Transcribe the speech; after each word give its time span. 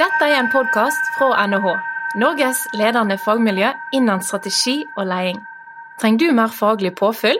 Dette 0.00 0.24
er 0.24 0.38
en 0.38 0.46
podkast 0.48 1.10
fra 1.18 1.42
NHH, 1.44 1.74
Norges 2.22 2.62
ledende 2.72 3.18
fagmiljø 3.20 3.68
innen 3.98 4.22
strategi 4.24 4.78
og 4.96 5.04
leding. 5.10 5.42
Trenger 6.00 6.22
du 6.22 6.36
mer 6.38 6.52
faglig 6.56 6.94
påfyll? 6.96 7.36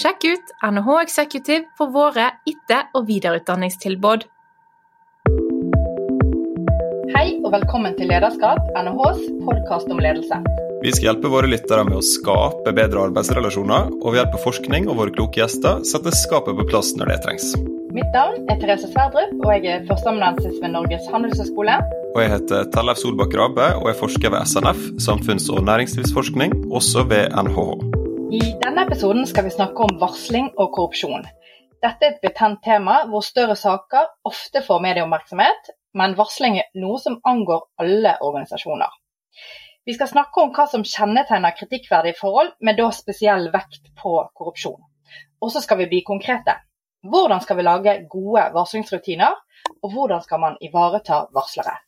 Sjekk 0.00 0.24
ut 0.30 0.54
NHH 0.64 0.94
Executive 1.02 1.66
for 1.76 1.92
våre 1.92 2.30
etter- 2.48 2.86
og 2.96 3.04
videreutdanningstilbud. 3.10 4.24
Hei 7.12 7.26
og 7.42 7.50
velkommen 7.52 7.98
til 7.98 8.08
Lederskap, 8.08 8.62
NHHs 8.80 9.20
podkast 9.44 9.92
om 9.92 10.00
ledelse. 10.00 10.40
Vi 10.80 10.94
skal 10.94 11.10
hjelpe 11.10 11.34
våre 11.34 11.50
lyttere 11.52 11.84
med 11.84 11.98
å 11.98 12.06
skape 12.14 12.72
bedre 12.80 13.10
arbeidsrelasjoner, 13.10 13.92
og 14.00 14.08
ved 14.08 14.22
hjelp 14.22 14.40
av 14.40 14.48
forskning 14.48 14.88
og 14.88 15.02
våre 15.02 15.12
kloke 15.18 15.42
gjester 15.42 15.84
sette 15.84 16.16
skapet 16.16 16.56
på 16.62 16.68
plass 16.72 16.94
når 16.96 17.12
det 17.12 17.20
trengs. 17.28 17.52
Mitt 17.90 18.12
navn 18.14 18.44
er 18.46 18.58
Therese 18.62 18.86
Sverdrup, 18.86 19.32
og 19.42 19.48
jeg 19.50 19.64
er 19.66 19.86
førsteamanuensis 19.88 20.60
ved 20.62 20.70
Norges 20.70 21.06
handelshøyskole. 21.10 21.72
Og 22.14 22.20
jeg 22.22 22.30
heter 22.30 22.68
Tellef 22.70 23.00
Solbakk 23.00 23.32
Rabe 23.40 23.64
og 23.80 23.88
er 23.90 23.96
forsker 23.98 24.30
ved 24.30 24.46
SNF, 24.46 24.84
samfunns- 25.06 25.48
og 25.50 25.64
næringslivsforskning, 25.66 26.54
også 26.78 27.02
ved 27.10 27.34
NHH. 27.44 27.64
I 28.38 28.42
denne 28.62 28.84
episoden 28.86 29.26
skal 29.26 29.48
vi 29.48 29.56
snakke 29.56 29.88
om 29.88 29.96
varsling 30.04 30.52
og 30.54 30.70
korrupsjon. 30.76 31.26
Dette 31.82 32.06
er 32.06 32.14
et 32.14 32.22
betent 32.22 32.62
tema 32.68 33.00
hvor 33.10 33.26
større 33.26 33.58
saker 33.58 34.06
ofte 34.30 34.62
får 34.68 34.86
medieoppmerksomhet, 34.86 35.74
men 35.98 36.14
varsling 36.22 36.62
er 36.62 36.70
noe 36.78 37.02
som 37.02 37.18
angår 37.26 37.66
alle 37.82 38.14
organisasjoner. 38.20 38.94
Vi 39.82 39.98
skal 39.98 40.14
snakke 40.14 40.46
om 40.46 40.54
hva 40.54 40.70
som 40.70 40.86
kjennetegner 40.86 41.58
kritikkverdige 41.58 42.22
forhold, 42.22 42.54
med 42.62 42.78
da 42.78 42.92
spesiell 42.94 43.50
vekt 43.50 43.90
på 43.98 44.14
korrupsjon. 44.30 44.78
Og 45.42 45.50
så 45.50 45.66
skal 45.66 45.82
vi 45.82 45.90
bli 45.90 46.06
konkrete. 46.06 46.60
Hvordan 47.00 47.40
skal 47.40 47.56
vi 47.56 47.64
lage 47.64 47.94
gode 48.12 48.42
varslingsrutiner, 48.52 49.36
og 49.82 49.92
hvordan 49.92 50.20
skal 50.20 50.40
man 50.40 50.56
ivareta 50.60 51.24
varslere? 51.32 51.78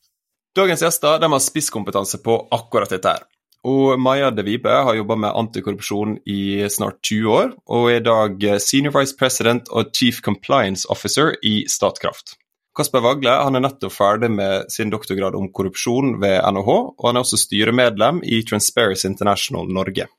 Dagens 0.57 0.81
gjester 0.81 1.19
de 1.21 1.29
har 1.29 1.41
spisskompetanse 1.41 2.17
på 2.23 2.37
akkurat 2.51 2.89
dette. 2.89 3.09
her. 3.09 3.23
Og 3.63 3.99
Maja 3.99 4.29
De 4.31 4.43
Vibe 4.43 4.69
har 4.69 4.95
jobba 4.95 5.15
med 5.15 5.35
antikorrupsjon 5.35 6.17
i 6.25 6.67
snart 6.69 6.99
20 7.01 7.29
år, 7.31 7.53
og 7.65 7.91
er 7.91 8.01
i 8.01 8.03
dag 8.03 8.59
senior 8.59 8.91
vice 8.99 9.15
president 9.17 9.69
og 9.71 9.93
chief 9.95 10.19
compliance 10.21 10.85
officer 10.89 11.35
i 11.43 11.63
Statkraft. 11.67 12.35
Kasper 12.75 12.99
Vagle 12.99 13.29
han 13.29 13.55
er 13.55 13.61
nettopp 13.61 13.93
ferdig 13.93 14.31
med 14.31 14.65
sin 14.69 14.89
doktorgrad 14.89 15.35
om 15.35 15.51
korrupsjon 15.53 16.19
ved 16.21 16.41
NHH, 16.41 16.69
og 16.97 17.05
han 17.07 17.15
er 17.15 17.21
også 17.21 17.37
styremedlem 17.37 18.23
i 18.25 18.41
Transparency 18.41 19.05
International 19.05 19.69
Norge. 19.69 20.09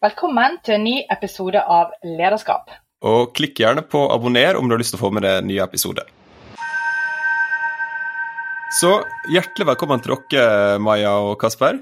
Velkommen 0.00 0.58
til 0.64 0.78
en 0.78 0.84
ny 0.84 0.96
episode 1.10 1.58
av 1.58 1.90
Lederskap. 2.04 2.70
Og 3.02 3.34
klikk 3.36 3.58
gjerne 3.60 3.82
på 3.82 4.06
abonner 4.12 4.56
om 4.56 4.68
du 4.68 4.76
har 4.76 4.82
lyst 4.82 4.94
til 4.94 5.00
å 5.00 5.06
få 5.06 5.10
med 5.16 5.26
deg 5.26 5.48
nye 5.48 5.64
episoder. 5.64 6.06
Så 8.74 8.96
hjertelig 9.30 9.68
velkommen 9.68 10.00
til 10.02 10.16
dere, 10.32 10.80
Maja 10.82 11.12
og 11.22 11.36
Kasper. 11.38 11.78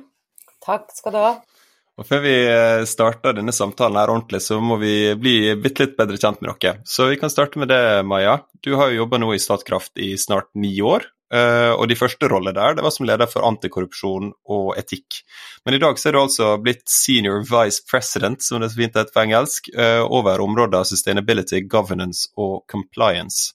Takk 0.64 0.90
skal 0.92 1.14
du 1.14 1.20
ha. 1.22 1.32
Og 2.00 2.06
Før 2.08 2.22
vi 2.24 2.34
eh, 2.48 2.82
starter 2.88 3.36
denne 3.36 3.52
samtalen 3.52 3.98
her 4.00 4.10
ordentlig, 4.12 4.40
så 4.44 4.58
må 4.64 4.78
vi 4.80 5.12
bli 5.20 5.36
bitte 5.60 5.84
litt 5.86 5.96
bedre 5.98 6.18
kjent 6.20 6.40
med 6.40 6.54
dere. 6.56 6.80
Så 6.88 7.10
vi 7.10 7.18
kan 7.20 7.32
starte 7.32 7.60
med 7.60 7.68
det, 7.72 7.82
Maja. 8.08 8.38
Du 8.64 8.74
har 8.80 8.90
jo 8.90 9.02
jobba 9.02 9.20
nå 9.20 9.32
i 9.34 9.40
Statkraft 9.40 10.00
i 10.00 10.14
snart 10.20 10.48
ni 10.56 10.74
år. 10.84 11.08
Eh, 11.32 11.72
og 11.72 11.86
de 11.88 11.96
første 11.96 12.28
rollene 12.28 12.52
der 12.58 12.76
det 12.76 12.84
var 12.84 12.92
som 12.92 13.06
leder 13.08 13.30
for 13.30 13.46
antikorrupsjon 13.48 14.32
og 14.52 14.74
etikk. 14.76 15.22
Men 15.64 15.78
i 15.78 15.80
dag 15.80 15.96
så 15.98 16.10
er 16.10 16.16
du 16.16 16.20
altså 16.20 16.50
blitt 16.60 16.84
senior 16.92 17.40
vice 17.48 17.80
president, 17.88 18.44
som 18.44 18.60
det 18.60 18.72
så 18.72 18.82
fint 18.82 18.98
heter 18.98 19.14
på 19.14 19.24
engelsk, 19.24 19.72
eh, 19.72 20.02
over 20.02 20.44
områder 20.44 20.84
sustainability, 20.84 21.62
governance 21.64 22.28
og 22.36 22.66
compliance. 22.68 23.54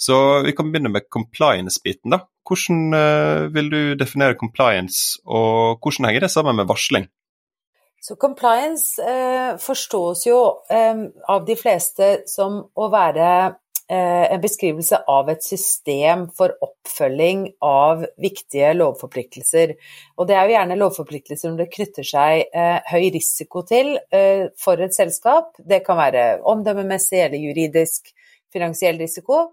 Så 0.00 0.16
vi 0.46 0.56
kan 0.56 0.72
begynne 0.72 0.94
med 0.94 1.10
compliance-biten. 1.12 2.16
da. 2.16 2.24
Hvordan 2.48 2.94
uh, 2.96 3.52
vil 3.52 3.66
du 3.68 3.94
definere 4.00 4.38
compliance, 4.40 5.20
og 5.26 5.76
hvordan 5.84 6.08
henger 6.08 6.24
det 6.24 6.30
sammen 6.32 6.56
med 6.56 6.64
varsling? 6.64 7.04
Så 8.00 8.16
compliance 8.16 9.02
eh, 9.02 9.56
forstås 9.56 10.26
jo 10.26 10.38
eh, 10.70 10.96
av 11.28 11.44
de 11.44 11.56
fleste 11.58 12.22
som 12.30 12.60
å 12.74 12.86
være 12.92 13.26
eh, 13.26 13.56
en 13.96 14.40
beskrivelse 14.42 14.98
av 15.08 15.30
et 15.32 15.44
system 15.44 16.26
for 16.36 16.52
oppfølging 16.64 17.46
av 17.64 18.04
viktige 18.20 18.74
lovforpliktelser. 18.76 19.72
Og 20.18 20.28
det 20.28 20.36
er 20.36 20.44
jo 20.44 20.56
gjerne 20.56 20.78
lovforpliktelser 20.80 21.48
som 21.48 21.56
det 21.56 21.70
knytter 21.72 22.06
seg 22.06 22.44
eh, 22.52 22.78
høy 22.92 23.08
risiko 23.14 23.64
til 23.68 23.94
eh, 24.12 24.48
for 24.60 24.84
et 24.84 24.96
selskap. 24.96 25.54
Det 25.58 25.80
kan 25.86 26.00
være 26.00 26.26
omdømmemessig 26.52 27.24
eller 27.24 27.48
juridisk 27.48 28.12
finansiell 28.52 29.00
risiko 29.00 29.48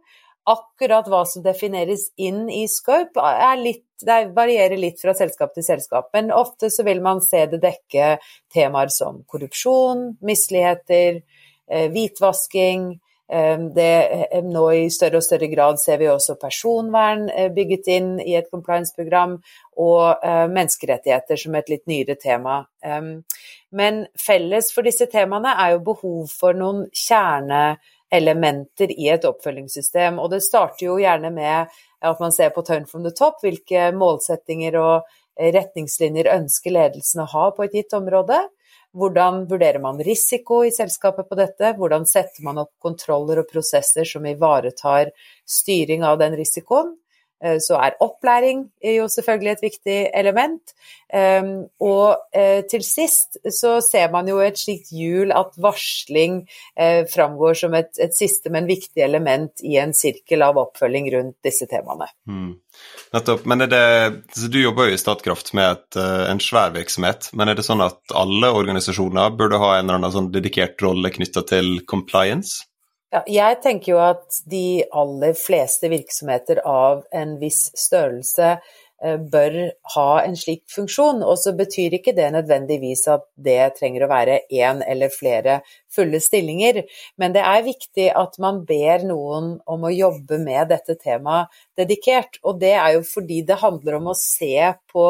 akkurat 0.46 1.08
hva 1.10 1.24
som 1.26 1.44
defineres 1.46 2.10
inn 2.22 2.46
i 2.54 2.66
scope, 2.70 3.22
litt, 3.58 3.86
varierer 4.06 4.78
litt 4.78 5.02
fra 5.02 5.16
selskap 5.18 5.56
til 5.56 5.66
selskap. 5.66 6.12
Men 6.14 6.30
ofte 6.34 6.70
så 6.74 6.86
vil 6.86 7.02
man 7.06 7.22
se 7.26 7.46
det 7.50 7.62
dekke 7.64 8.16
temaer 8.54 8.94
som 8.94 9.24
korrupsjon, 9.32 10.12
misligheter, 10.26 11.24
eh, 11.68 11.88
hvitvasking. 11.90 12.92
Eh, 13.32 13.60
det, 13.76 14.28
eh, 14.32 14.44
nå 14.44 14.66
i 14.72 14.90
større 14.94 15.18
og 15.22 15.26
større 15.26 15.48
grad 15.50 15.80
ser 15.82 15.98
vi 16.02 16.10
også 16.12 16.38
personvern 16.42 17.26
bygget 17.56 17.90
inn 17.96 18.12
i 18.22 18.36
et 18.38 18.52
compliance-program, 18.52 19.40
og 19.76 20.28
menneskerettigheter 20.56 21.40
som 21.40 21.56
et 21.56 21.70
litt 21.70 21.84
nyere 21.90 22.16
tema. 22.16 22.62
Men 23.76 24.06
felles 24.16 24.70
for 24.72 24.88
disse 24.88 25.08
temaene 25.12 25.52
er 25.60 25.74
jo 25.74 25.82
behov 25.90 26.30
for 26.32 26.56
noen 26.56 26.86
kjerneelementer 26.96 28.94
i 28.96 29.10
et 29.12 29.28
oppfølgingssystem. 29.28 30.22
Og 30.24 30.32
det 30.32 30.46
starter 30.46 30.86
jo 30.88 30.96
gjerne 31.02 31.34
med 31.36 31.74
at 32.06 32.24
man 32.24 32.32
ser 32.32 32.54
på 32.56 32.64
turn 32.64 32.86
from 32.88 33.04
the 33.04 33.12
top, 33.12 33.42
hvilke 33.44 33.90
målsettinger 33.92 34.80
og 34.80 35.12
retningslinjer 35.36 36.32
ønsker 36.38 36.72
ledelsen 36.72 37.26
å 37.26 37.32
ha 37.34 37.50
på 37.56 37.66
et 37.66 37.76
gitt 37.82 37.96
område. 37.98 38.40
Hvordan 38.96 39.42
vurderer 39.50 39.82
man 39.84 40.00
risiko 40.00 40.62
i 40.64 40.72
selskapet 40.72 41.28
på 41.28 41.36
dette? 41.36 41.74
Hvordan 41.76 42.06
setter 42.08 42.46
man 42.48 42.62
opp 42.62 42.72
kontroller 42.80 43.42
og 43.42 43.50
prosesser 43.52 44.08
som 44.08 44.24
ivaretar 44.30 45.12
styring 45.44 46.06
av 46.08 46.22
den 46.22 46.38
risikoen? 46.40 46.94
Eh, 47.44 47.58
så 47.60 47.76
er 47.84 47.98
opplæring 48.04 48.64
jo 48.96 49.08
selvfølgelig 49.12 49.52
et 49.52 49.64
viktig 49.64 49.98
element. 50.16 50.74
Ehm, 51.14 51.68
og 51.84 52.18
eh, 52.36 52.64
til 52.72 52.84
sist 52.84 53.38
så 53.52 53.78
ser 53.84 54.10
man 54.12 54.30
jo 54.30 54.40
et 54.42 54.58
slikt 54.60 54.90
hjul 54.96 55.34
at 55.36 55.58
varsling 55.62 56.42
eh, 56.80 57.04
framgår 57.12 57.58
som 57.60 57.76
et, 57.78 57.92
et, 58.00 58.16
siste, 58.16 58.50
men 58.54 58.70
viktig 58.70 59.04
element 59.04 59.64
i 59.64 59.76
en 59.82 59.94
sirkel 59.94 60.46
av 60.48 60.60
oppfølging 60.64 61.12
rundt 61.14 61.38
disse 61.46 61.68
temaene. 61.72 62.08
Mm. 62.28 62.54
Nettopp. 63.16 63.46
Men 63.46 63.66
er 63.68 63.72
det, 63.72 63.84
Du 64.52 64.60
jobber 64.60 64.90
jo 64.90 64.96
i 64.96 65.00
Statkraft 65.00 65.54
med 65.56 65.76
et, 65.76 66.00
en 66.32 66.42
svær 66.44 66.74
virksomhet, 66.76 67.30
men 67.34 67.52
er 67.52 67.60
det 67.60 67.68
sånn 67.68 67.84
at 67.84 68.16
alle 68.16 68.52
organisasjoner 68.56 69.36
burde 69.36 69.60
ha 69.62 69.76
en 69.76 69.86
eller 69.86 70.00
annen 70.00 70.16
sånn 70.16 70.32
dedikert 70.34 70.82
rolle 70.84 71.12
knytta 71.12 71.46
til 71.48 71.78
compliance? 71.88 72.64
Ja, 73.16 73.22
jeg 73.32 73.60
tenker 73.64 73.94
jo 73.94 74.00
at 74.04 74.42
de 74.52 74.84
aller 74.92 75.38
fleste 75.40 75.88
virksomheter 75.88 76.60
av 76.68 77.06
en 77.16 77.38
viss 77.40 77.70
størrelse 77.80 78.58
Eh, 79.04 79.18
bør 79.20 79.56
ha 79.94 80.10
en 80.24 80.38
slik 80.40 80.64
funksjon. 80.72 81.20
Og 81.28 81.36
så 81.42 81.52
betyr 81.58 81.98
ikke 81.98 82.14
det 82.16 82.30
nødvendigvis 82.32 83.04
at 83.12 83.26
det 83.36 83.76
trenger 83.80 84.06
å 84.06 84.12
være 84.12 84.40
én 84.48 84.80
eller 84.88 85.12
flere 85.12 85.60
fulle 85.96 86.20
stillinger, 86.20 86.82
men 87.20 87.32
det 87.36 87.44
er 87.48 87.62
viktig 87.64 88.10
at 88.20 88.34
man 88.44 88.58
ber 88.68 89.06
noen 89.08 89.54
om 89.72 89.86
å 89.88 89.94
jobbe 89.94 90.40
med 90.44 90.68
dette 90.74 90.98
temaet 91.00 91.52
dedikert. 91.80 92.40
Og 92.44 92.60
det 92.60 92.74
er 92.76 92.98
jo 92.98 93.06
fordi 93.08 93.42
det 93.48 93.62
handler 93.62 94.00
om 94.00 94.10
å 94.12 94.18
se 94.20 94.74
på 94.92 95.06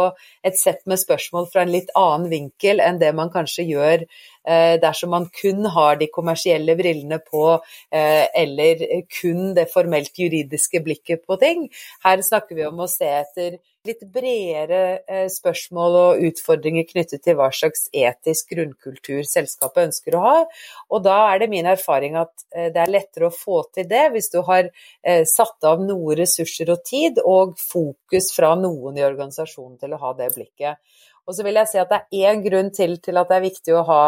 et 0.46 0.60
sett 0.60 0.84
med 0.90 1.02
spørsmål 1.02 1.50
fra 1.54 1.66
en 1.66 1.74
litt 1.74 1.90
annen 1.98 2.30
vinkel 2.30 2.82
enn 2.86 3.02
det 3.02 3.14
man 3.18 3.34
kanskje 3.34 3.66
gjør 3.70 4.06
dersom 4.82 5.14
man 5.16 5.30
kun 5.34 5.66
har 5.74 6.00
de 6.02 6.10
kommersielle 6.14 6.76
brillene 6.78 7.20
på, 7.26 7.46
eh, 7.92 8.26
eller 8.44 8.84
kun 9.20 9.54
det 9.58 9.70
formelt 9.74 10.20
juridiske 10.20 10.84
blikket 10.86 11.26
på 11.26 11.40
ting. 11.42 11.70
Her 12.06 12.22
snakker 12.22 12.56
vi 12.56 12.68
om 12.68 12.84
å 12.84 12.90
se 12.92 13.10
etter 13.22 13.58
litt 13.86 14.04
bredere 14.14 14.82
eh, 15.08 15.28
spørsmål 15.32 15.98
og 16.00 16.24
utfordringer 16.30 16.88
knyttet 16.90 17.24
til 17.26 17.38
hva 17.38 17.50
slags 17.54 17.88
etisk 17.94 18.54
grunnkultur 18.56 19.24
selskapet 19.30 19.90
ønsker 19.90 20.18
å 20.18 20.24
ha. 20.24 20.36
Og 20.94 21.04
da 21.06 21.18
er 21.32 21.44
det 21.44 21.52
min 21.54 21.70
erfaring 21.70 22.18
at 22.20 22.34
eh, 22.56 22.72
det 22.74 22.84
er 22.84 22.94
lettere 22.94 23.30
å 23.30 23.36
få 23.36 23.64
til 23.76 23.88
det 23.90 24.08
hvis 24.16 24.32
du 24.34 24.42
har 24.48 24.70
eh, 24.70 25.24
satt 25.30 25.70
av 25.70 25.84
noe 25.86 26.18
ressurser 26.18 26.72
og 26.74 26.86
tid 26.88 27.22
og 27.24 27.56
fokus 27.62 28.32
fra 28.36 28.56
noen 28.60 29.00
i 29.00 29.06
organisasjonen 29.08 29.78
til 29.82 29.96
å 29.96 30.02
ha 30.02 30.16
det 30.18 30.32
blikket. 30.36 30.82
Og 31.26 31.36
så 31.36 31.46
vil 31.46 31.58
jeg 31.58 31.72
si 31.72 31.82
at 31.82 31.92
det 31.92 32.02
er 32.04 32.32
én 32.32 32.42
grunn 32.46 32.72
til, 32.74 32.98
til 33.02 33.18
at 33.18 33.30
det 33.32 33.38
er 33.38 33.46
viktig 33.48 33.76
å 33.76 33.86
ha 33.88 34.02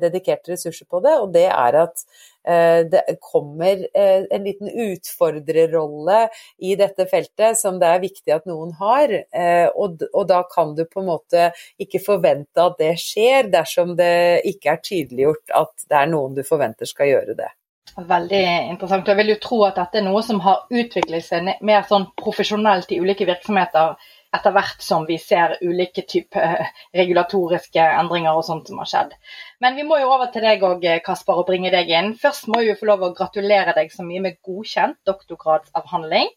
dedikerte 0.00 0.54
ressurser 0.54 0.88
på 0.90 1.00
det, 1.04 1.16
og 1.22 1.34
det 1.34 1.48
er 1.50 1.82
at 1.84 2.06
Eh, 2.48 2.86
det 2.86 3.16
kommer 3.20 3.86
eh, 3.96 4.24
en 4.30 4.44
liten 4.44 4.68
utfordrerrolle 4.68 6.28
i 6.58 6.74
dette 6.76 7.06
feltet 7.08 7.56
som 7.56 7.78
det 7.80 7.88
er 7.88 8.02
viktig 8.02 8.34
at 8.36 8.44
noen 8.48 8.74
har. 8.80 9.12
Eh, 9.32 9.68
og, 9.72 10.04
da 10.28 10.42
kan 10.52 10.74
du 10.76 10.84
på 10.84 11.00
en 11.00 11.08
måte 11.08 11.48
ikke 11.80 12.02
forvente 12.04 12.60
at 12.60 12.76
det 12.80 12.94
skjer 13.00 13.48
dersom 13.52 13.94
det 13.96 14.44
ikke 14.50 14.74
er 14.74 14.84
tydeliggjort 14.84 15.54
at 15.56 15.86
det 15.88 16.00
er 16.02 16.10
noen 16.12 16.36
du 16.36 16.44
forventer 16.44 16.88
skal 16.88 17.14
gjøre 17.14 17.38
det. 17.38 17.52
Veldig 17.94 18.44
interessant. 18.72 19.08
Jeg 19.08 19.20
vil 19.20 19.32
jo 19.32 19.40
tro 19.40 19.60
at 19.68 19.78
dette 19.78 20.00
er 20.00 20.04
noe 20.04 20.20
som 20.26 20.40
har 20.44 20.64
utviklet 20.68 21.24
seg 21.24 21.48
mer 21.64 21.84
sånn 21.88 22.08
profesjonelt 22.18 22.90
i 22.92 22.98
ulike 23.00 23.28
virksomheter 23.28 23.94
etter 24.34 24.54
hvert 24.54 24.82
som 24.82 25.06
vi 25.08 25.18
ser 25.22 25.56
ulike 25.62 26.04
typer 26.10 26.66
regulatoriske 26.96 27.84
endringer 28.00 28.34
og 28.34 28.46
sånt 28.46 28.70
som 28.70 28.80
har 28.82 28.90
skjedd. 28.90 29.16
Men 29.62 29.78
vi 29.78 29.86
må 29.86 29.98
jo 30.02 30.12
over 30.14 30.30
til 30.34 30.46
deg 30.46 30.64
òg, 30.66 30.86
Kasper, 31.06 31.40
og 31.40 31.48
bringe 31.48 31.72
deg 31.74 31.90
inn. 31.94 32.14
Først 32.20 32.48
må 32.52 32.64
vi 32.64 32.76
få 32.78 32.90
lov 32.90 33.04
å 33.06 33.14
gratulere 33.16 33.76
deg 33.76 33.92
så 33.94 34.06
mye 34.06 34.22
med 34.24 34.40
godkjent 34.44 35.00
doktorgradsavhandling. 35.06 36.32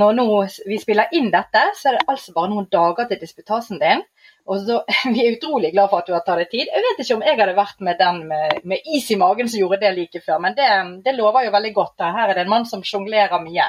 Når 0.00 0.12
nå 0.14 0.26
vi 0.70 0.78
spiller 0.78 1.10
inn 1.18 1.32
dette, 1.32 1.62
så 1.74 1.90
er 1.90 1.96
det 1.96 2.06
altså 2.12 2.34
bare 2.34 2.52
noen 2.52 2.68
dager 2.70 3.08
til 3.10 3.18
disputasen 3.22 3.80
din. 3.82 4.04
Og 4.50 4.62
så, 4.66 4.78
Vi 5.14 5.24
er 5.24 5.34
utrolig 5.36 5.72
glad 5.74 5.90
for 5.90 6.02
at 6.02 6.08
du 6.08 6.14
har 6.14 6.22
tatt 6.26 6.38
deg 6.42 6.52
tid. 6.52 6.70
Jeg 6.70 6.86
vet 6.86 7.02
ikke 7.02 7.18
om 7.18 7.26
jeg 7.26 7.38
hadde 7.40 7.56
vært 7.58 7.82
med 7.86 7.98
den 8.00 8.22
med, 8.30 8.62
med 8.72 8.94
is 8.96 9.10
i 9.10 9.18
magen 9.20 9.50
som 9.50 9.62
gjorde 9.62 9.82
det 9.82 9.92
like 9.96 10.22
før, 10.24 10.40
men 10.46 10.56
det, 10.58 10.70
det 11.04 11.16
lover 11.18 11.46
jo 11.46 11.54
veldig 11.54 11.74
godt. 11.76 12.06
Her 12.06 12.30
er 12.30 12.38
det 12.38 12.46
en 12.46 12.54
mann 12.54 12.66
som 12.70 12.86
sjonglerer 12.86 13.42
mye. 13.42 13.68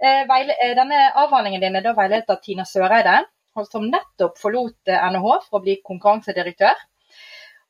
Eh, 0.00 0.20
eh, 0.22 0.74
denne 0.76 1.00
avhandlingen 1.14 1.60
din 1.60 1.76
er 1.76 1.84
da 1.84 1.92
veiledet 1.96 2.32
av 2.32 2.40
Tina 2.40 2.64
Søreide, 2.64 3.18
som 3.68 3.84
nettopp 3.84 4.38
forlot 4.40 4.88
NHH 4.88 5.26
for 5.50 5.58
å 5.58 5.64
bli 5.64 5.76
konkurransedirektør. 5.84 6.78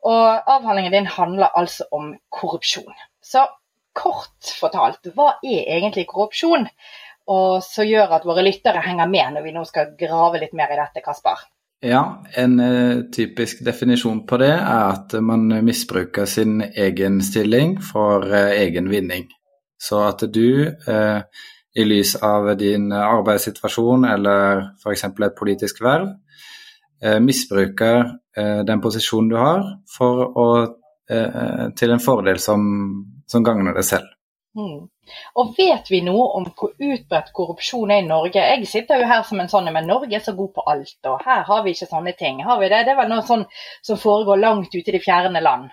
Og 0.07 0.51
avhandlingen 0.55 0.95
din 0.95 1.09
handler 1.11 1.51
altså 1.59 1.89
om 1.91 2.13
korrupsjon. 2.31 2.93
Så 3.21 3.43
kort 3.93 4.53
fortalt, 4.61 5.11
hva 5.15 5.33
er 5.43 5.67
egentlig 5.75 6.07
korrupsjon? 6.07 6.69
Og 7.31 7.59
så 7.65 7.83
gjør 7.85 8.15
at 8.15 8.25
våre 8.25 8.45
lyttere 8.45 8.81
henger 8.81 9.09
med 9.11 9.35
når 9.35 9.45
vi 9.45 9.53
nå 9.55 9.65
skal 9.67 9.91
grave 9.99 10.39
litt 10.41 10.55
mer 10.57 10.71
i 10.71 10.79
dette, 10.79 11.03
Kasper. 11.03 11.43
Ja, 11.83 12.23
en 12.37 12.57
typisk 13.13 13.63
definisjon 13.65 14.23
på 14.29 14.37
det 14.41 14.53
er 14.53 14.91
at 14.93 15.15
man 15.19 15.47
misbruker 15.65 16.29
sin 16.29 16.61
egen 16.61 17.21
stilling 17.25 17.79
for 17.83 18.25
egen 18.31 18.89
vinning. 18.89 19.27
Så 19.81 20.03
at 20.05 20.21
du 20.29 20.69
uh, 20.87 21.21
i 21.75 21.85
lys 21.87 22.15
av 22.23 22.49
din 22.59 22.91
arbeidssituasjon 22.91 24.05
eller 24.09 24.63
f.eks. 24.81 25.05
et 25.07 25.37
politisk 25.37 25.79
verv 25.85 26.09
misbruker 27.23 28.03
den 28.67 28.81
posisjonen 28.83 29.29
du 29.31 29.37
har 29.39 29.63
å, 29.97 30.47
til 31.79 31.93
en 31.95 32.03
fordel 32.03 32.37
som, 32.43 32.67
som 33.25 33.45
gagner 33.47 33.73
deg 33.73 33.87
selv. 33.87 34.11
Mm. 34.57 34.83
Og 35.39 35.53
vet 35.55 35.89
vi 35.91 36.01
noe 36.03 36.25
om 36.37 36.45
hvor 36.57 36.73
utbredt 36.75 37.31
korrupsjon 37.35 37.91
er 37.93 38.01
i 38.03 38.07
Norge? 38.07 38.41
Jeg 38.41 38.67
sitter 38.67 39.01
jo 39.01 39.09
her 39.09 39.23
som 39.27 39.39
en 39.39 39.51
sånn, 39.51 39.69
men 39.73 39.87
Norge 39.87 40.17
er 40.17 40.23
så 40.23 40.33
god 40.37 40.51
på 40.55 40.65
alt, 40.73 40.97
og 41.07 41.23
her 41.25 41.45
har 41.47 41.63
vi 41.63 41.75
ikke 41.75 41.89
sånne 41.89 42.13
ting. 42.19 42.41
Har 42.47 42.59
vi 42.59 42.69
det? 42.71 42.83
Det 42.87 42.93
er 42.93 42.99
vel 42.99 43.11
noe 43.11 43.25
sånn 43.27 43.45
som 43.87 43.99
foregår 44.01 44.41
langt 44.41 44.75
ute 44.75 44.91
i 44.91 44.97
de 44.97 45.03
fjerne 45.03 45.43
land? 45.43 45.71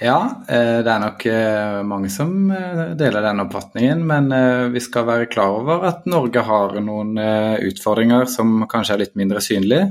Ja, 0.00 0.44
eh, 0.48 0.78
det 0.80 0.88
er 0.88 1.00
nok 1.02 1.24
eh, 1.28 1.78
mange 1.84 2.08
som 2.08 2.30
eh, 2.56 2.92
deler 2.96 3.20
den 3.20 3.42
oppfatningen. 3.42 4.00
Men 4.08 4.32
vi 4.72 4.80
skal 4.80 5.04
være 5.04 5.28
klar 5.28 5.58
over 5.58 5.84
at 5.90 6.06
Norge 6.08 6.44
har 6.46 6.78
noen 6.80 7.20
utfordringer 7.68 8.24
som 8.30 8.64
kanskje 8.70 8.96
er 8.96 9.02
litt 9.04 9.18
mindre 9.20 9.42
synlige. 9.44 9.90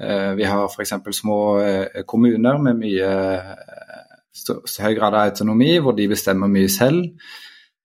Vi 0.00 0.46
har 0.48 0.64
f.eks. 0.64 0.94
små 1.12 1.36
kommuner 2.08 2.56
med 2.62 2.78
mye 2.80 3.08
høy 4.80 4.94
grad 4.96 5.12
av 5.12 5.26
autonomi, 5.26 5.74
hvor 5.82 5.92
de 5.92 6.06
bestemmer 6.08 6.48
mye 6.48 6.70
selv 6.72 7.02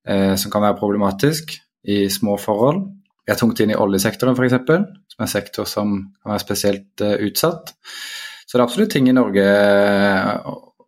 som 0.05 0.53
kan 0.53 0.63
være 0.63 0.77
problematisk 0.79 1.51
i 1.91 2.05
små 2.13 2.37
forhold. 2.39 2.85
Vi 3.25 3.33
er 3.33 3.41
tungt 3.41 3.59
inn 3.59 3.73
i 3.73 3.75
oljesektoren 3.75 4.37
f.eks., 4.37 4.55
som 4.63 5.19
er 5.19 5.27
en 5.27 5.33
sektor 5.33 5.67
som 5.67 5.97
kan 6.21 6.37
være 6.37 6.45
spesielt 6.45 7.03
utsatt. 7.03 7.75
Så 8.45 8.55
det 8.55 8.61
er 8.61 8.67
absolutt 8.69 8.95
ting 8.95 9.11
i 9.11 9.17
Norge 9.17 9.43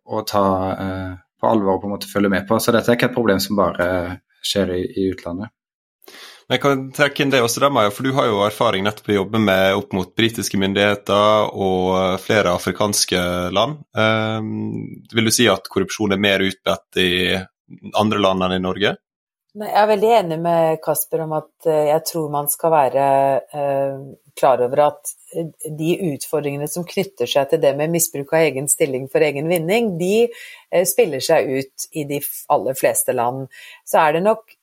å, 0.08 0.24
ta 0.26 0.44
eh, 0.72 1.12
på 1.38 1.50
alvor 1.50 1.76
og 1.76 1.84
på 1.84 1.88
en 1.88 1.94
måte 1.96 2.10
følge 2.10 2.32
med 2.32 2.48
på. 2.48 2.58
Så 2.60 2.74
dette 2.74 2.92
er 2.92 2.98
ikke 2.98 3.10
et 3.12 3.16
problem 3.16 3.40
som 3.42 3.58
bare 3.58 3.88
skjer 4.44 4.74
i, 4.74 4.82
i 4.98 5.08
utlandet. 5.12 5.52
Jeg 6.48 6.62
kan 6.62 6.86
trekke 6.96 7.20
inn 7.20 7.32
det 7.32 7.42
også, 7.44 7.60
da, 7.60 7.68
Maja, 7.68 7.90
for 7.92 8.08
du 8.08 8.14
har 8.16 8.24
jo 8.30 8.38
erfaring 8.46 8.86
nettopp 8.86 9.10
å 9.12 9.18
jobbe 9.18 9.40
med 9.42 9.74
opp 9.76 9.90
mot 9.92 10.14
britiske 10.16 10.56
myndigheter 10.56 11.50
og 11.52 12.22
flere 12.24 12.54
afrikanske 12.56 13.20
land. 13.52 13.82
Um, 13.92 15.02
vil 15.12 15.28
du 15.28 15.34
si 15.34 15.44
at 15.52 15.68
korrupsjon 15.68 16.16
er 16.16 16.22
mer 16.24 16.44
utbredt 16.46 17.00
i 17.04 17.10
andre 17.92 18.22
land 18.24 18.46
enn 18.46 18.56
i 18.56 18.62
Norge? 18.64 18.94
Jeg 19.58 19.74
er 19.74 19.88
veldig 19.90 20.10
enig 20.20 20.36
med 20.38 20.78
Kasper 20.84 21.24
om 21.24 21.32
at 21.38 21.66
eh, 21.66 21.88
jeg 21.88 22.04
tror 22.06 22.28
man 22.30 22.50
skal 22.50 22.70
være 22.70 23.06
eh, 23.58 23.96
klar 24.38 24.60
over 24.62 24.82
at 24.84 25.10
eh, 25.34 25.48
de 25.80 25.96
utfordringene 26.12 26.68
som 26.70 26.86
knytter 26.86 27.26
seg 27.26 27.48
til 27.50 27.62
det 27.64 27.72
med 27.78 27.90
misbruk 27.90 28.34
av 28.36 28.44
egen 28.44 28.70
stilling 28.70 29.08
for 29.10 29.24
egen 29.24 29.50
vinning, 29.50 29.96
de 29.98 30.28
spiller 30.86 31.24
seg 31.24 31.48
ut 31.48 31.88
i 31.96 32.04
de 32.06 32.20
aller 32.54 32.78
fleste 32.78 33.16
land. 33.16 33.48
Så 33.88 34.04
er 34.04 34.18
det 34.18 34.24
nok 34.28 34.54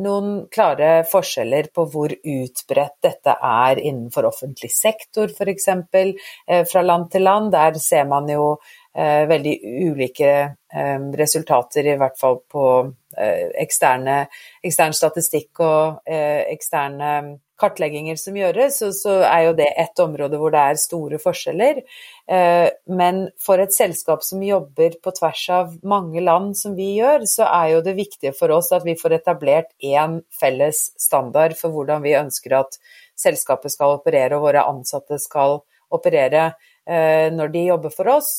noen 0.00 0.28
klare 0.48 1.02
forskjeller 1.04 1.66
på 1.76 1.82
hvor 1.92 2.14
utbredt 2.16 2.94
dette 3.04 3.34
er 3.36 3.76
innenfor 3.82 4.24
offentlig 4.30 4.70
sektor, 4.72 5.28
f.eks. 5.28 5.66
fra 6.70 6.84
land 6.86 7.10
til 7.12 7.26
land. 7.28 7.50
Der 7.52 7.76
ser 7.84 8.08
man 8.08 8.30
jo 8.32 8.54
eh, 8.54 8.79
veldig 8.94 9.52
ulike 9.90 10.30
eh, 10.74 11.04
resultater, 11.18 11.86
i 11.86 11.98
hvert 12.00 12.18
fall 12.18 12.40
på 12.50 12.64
eh, 13.16 13.46
eksterne, 13.62 14.24
ekstern 14.66 14.96
statistikk 14.96 15.62
og 15.62 16.10
eh, 16.10 16.42
eksterne 16.50 17.12
kartlegginger 17.60 18.16
som 18.16 18.36
gjøres, 18.38 18.78
så, 18.80 18.90
så, 18.96 19.16
er 19.26 19.44
jo 19.48 19.56
det 19.58 19.68
et 19.78 20.02
område 20.02 20.38
hvor 20.40 20.52
det 20.54 20.62
er 20.64 20.80
store 20.80 21.20
forskjeller. 21.22 21.82
Eh, 22.30 22.68
men 22.96 23.22
for 23.42 23.62
et 23.62 23.74
selskap 23.76 24.24
som 24.26 24.42
jobber 24.44 24.96
på 25.02 25.12
tvers 25.18 25.44
av 25.54 25.74
mange 25.86 26.22
land 26.24 26.54
som 26.58 26.76
vi 26.78 26.94
gjør, 26.98 27.26
så 27.28 27.48
er 27.48 27.74
jo 27.74 27.84
det 27.86 27.96
viktige 27.98 28.34
for 28.36 28.52
oss 28.56 28.72
at 28.76 28.86
vi 28.88 28.96
får 28.98 29.18
etablert 29.20 29.72
én 29.84 30.20
felles 30.40 30.88
standard 31.00 31.56
for 31.60 31.74
hvordan 31.74 32.04
vi 32.06 32.16
ønsker 32.18 32.56
at 32.62 32.80
selskapet 33.20 33.74
skal 33.74 33.98
operere 33.98 34.38
og 34.38 34.48
våre 34.48 34.64
ansatte 34.68 35.20
skal 35.20 35.60
operere. 35.92 36.52
Eh, 36.90 37.30
når 37.30 37.52
de 37.54 37.60
jobber 37.68 37.92
for 37.94 38.10
oss. 38.10 38.30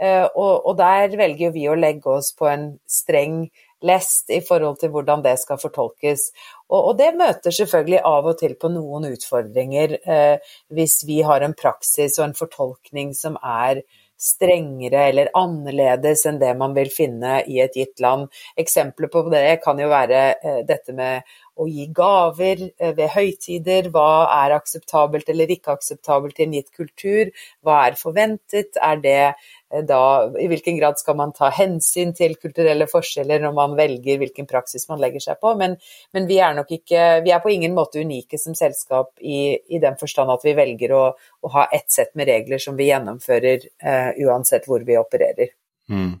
Eh, 0.00 0.24
og, 0.24 0.70
der 0.78 1.12
velger 1.18 1.52
vi 1.52 1.66
å 1.68 1.76
legge 1.76 2.08
oss 2.08 2.30
på 2.32 2.48
en 2.48 2.70
streng 2.88 3.42
lest 3.84 4.32
i 4.34 4.40
forhold 4.42 4.78
til 4.80 4.94
hvordan 4.94 5.20
det 5.26 5.34
skal 5.42 5.60
fortolkes. 5.60 6.30
Og, 6.72 6.94
det 6.96 7.12
møter 7.18 7.52
selvfølgelig 7.52 8.00
av 8.08 8.30
og 8.32 8.40
til 8.40 8.56
på 8.56 8.72
noen 8.72 9.10
utfordringer 9.12 9.98
eh, 10.00 10.54
hvis 10.72 11.02
vi 11.08 11.20
har 11.26 11.44
en 11.44 11.56
praksis 11.58 12.16
og 12.18 12.30
en 12.30 12.38
fortolkning 12.38 13.12
som 13.18 13.36
er 13.44 13.84
strengere 14.18 15.04
eller 15.12 15.28
annerledes 15.36 16.24
enn 16.26 16.40
det 16.40 16.50
man 16.58 16.72
vil 16.74 16.88
finne 16.90 17.42
i 17.46 17.60
et 17.62 17.76
gitt 17.76 18.00
land. 18.02 18.32
Eksempler 18.58 19.12
på 19.12 19.22
det 19.30 19.60
kan 19.62 19.78
jo 19.78 19.92
være 19.92 20.64
dette 20.66 20.96
med 20.96 21.28
å 21.58 21.66
gi 21.68 21.86
gaver 21.94 22.64
eh, 22.70 22.94
ved 22.96 23.12
høytider. 23.14 23.90
Hva 23.94 24.28
er 24.40 24.56
akseptabelt 24.56 25.28
eller 25.32 25.50
ikke 25.52 25.74
akseptabelt 25.74 26.38
i 26.38 26.46
en 26.46 26.56
gitt 26.58 26.70
kultur? 26.76 27.32
Hva 27.64 27.80
er 27.86 27.98
forventet? 27.98 28.78
Er 28.82 29.00
det 29.02 29.16
eh, 29.24 29.82
da, 29.88 30.00
I 30.38 30.48
hvilken 30.50 30.78
grad 30.78 31.00
skal 31.00 31.18
man 31.18 31.34
ta 31.36 31.50
hensyn 31.54 32.14
til 32.18 32.36
kulturelle 32.40 32.88
forskjeller 32.90 33.42
når 33.44 33.56
man 33.56 33.76
velger 33.78 34.22
hvilken 34.22 34.48
praksis 34.50 34.88
man 34.90 35.02
legger 35.02 35.24
seg 35.24 35.40
på? 35.42 35.54
Men, 35.60 35.76
men 36.16 36.30
vi 36.30 36.40
er 36.44 36.54
nok 36.58 36.72
ikke, 36.78 37.08
vi 37.26 37.34
er 37.34 37.42
på 37.44 37.52
ingen 37.54 37.76
måte 37.76 38.04
unike 38.04 38.40
som 38.40 38.56
selskap 38.58 39.14
i, 39.20 39.58
i 39.74 39.82
den 39.82 39.98
forstand 40.00 40.32
at 40.34 40.46
vi 40.46 40.56
velger 40.58 40.94
å, 40.96 41.04
å, 41.16 41.52
ha 41.56 41.68
ett 41.74 41.90
sett 41.92 42.14
med 42.18 42.30
regler 42.30 42.62
som 42.62 42.76
vi 42.78 42.90
gjennomfører 42.90 43.64
uh, 43.84 44.10
uansett 44.26 44.66
hvor 44.68 44.84
vi 44.86 44.98
opererer. 45.00 45.54
Mm. 45.88 46.18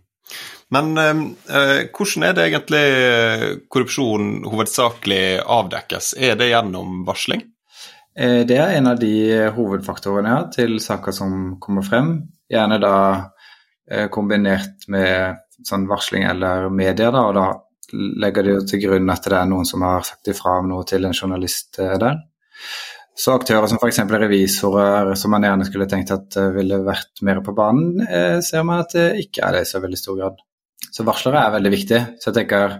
Men 0.74 0.90
ehm, 1.00 1.22
eh, 1.48 1.86
hvordan 1.94 2.26
er 2.28 2.34
det 2.36 2.48
egentlig 2.48 2.82
eh, 2.84 3.44
korrupsjon 3.72 4.42
hovedsakelig 4.44 5.40
avdekkes? 5.44 6.12
Er 6.20 6.36
det 6.40 6.50
gjennom 6.50 7.02
varsling? 7.08 7.46
Eh, 8.18 8.42
det 8.48 8.58
er 8.60 8.76
en 8.76 8.90
av 8.92 9.00
de 9.00 9.14
hovedfaktorene 9.56 10.34
ja, 10.34 10.42
til 10.52 10.76
saker 10.84 11.16
som 11.16 11.56
kommer 11.62 11.86
frem. 11.86 12.12
Gjerne 12.52 12.80
da 12.82 12.96
eh, 13.88 14.08
kombinert 14.12 14.88
med 14.92 15.40
sånn 15.64 15.88
varsling 15.90 16.28
eller 16.28 16.68
medier, 16.70 17.12
da, 17.14 17.24
og 17.24 17.34
da 17.38 17.48
legger 18.20 18.44
de 18.44 18.58
til 18.68 18.84
grunn 18.84 19.08
at 19.10 19.24
det 19.24 19.38
er 19.38 19.48
noen 19.48 19.66
som 19.66 19.82
har 19.86 20.04
sagt 20.06 20.28
ifra 20.28 20.58
om 20.60 20.68
noe 20.68 20.84
til 20.86 21.08
en 21.08 21.16
journalist 21.16 21.80
der. 21.80 22.20
Så 23.18 23.34
aktører 23.34 23.66
som 23.66 23.80
f.eks. 23.80 23.98
revisorer, 24.14 25.14
som 25.18 25.32
man 25.34 25.42
gjerne 25.42 25.66
skulle 25.66 25.88
tenkt 25.90 26.12
at 26.14 26.36
ville 26.54 26.78
vært 26.86 27.22
mer 27.26 27.40
på 27.42 27.54
banen, 27.56 27.98
ser 28.46 28.62
man 28.66 28.84
at 28.84 28.94
det 28.94 29.08
ikke 29.24 29.42
er 29.42 29.56
det 29.56 29.64
i 29.64 29.70
så 29.72 29.80
veldig 29.82 29.98
stor 29.98 30.20
grad. 30.20 30.38
Så 30.92 31.04
varslere 31.06 31.42
er 31.42 31.54
veldig 31.56 31.72
viktig. 31.72 32.00
Så 32.20 32.30
jeg 32.30 32.36
tenker 32.40 32.76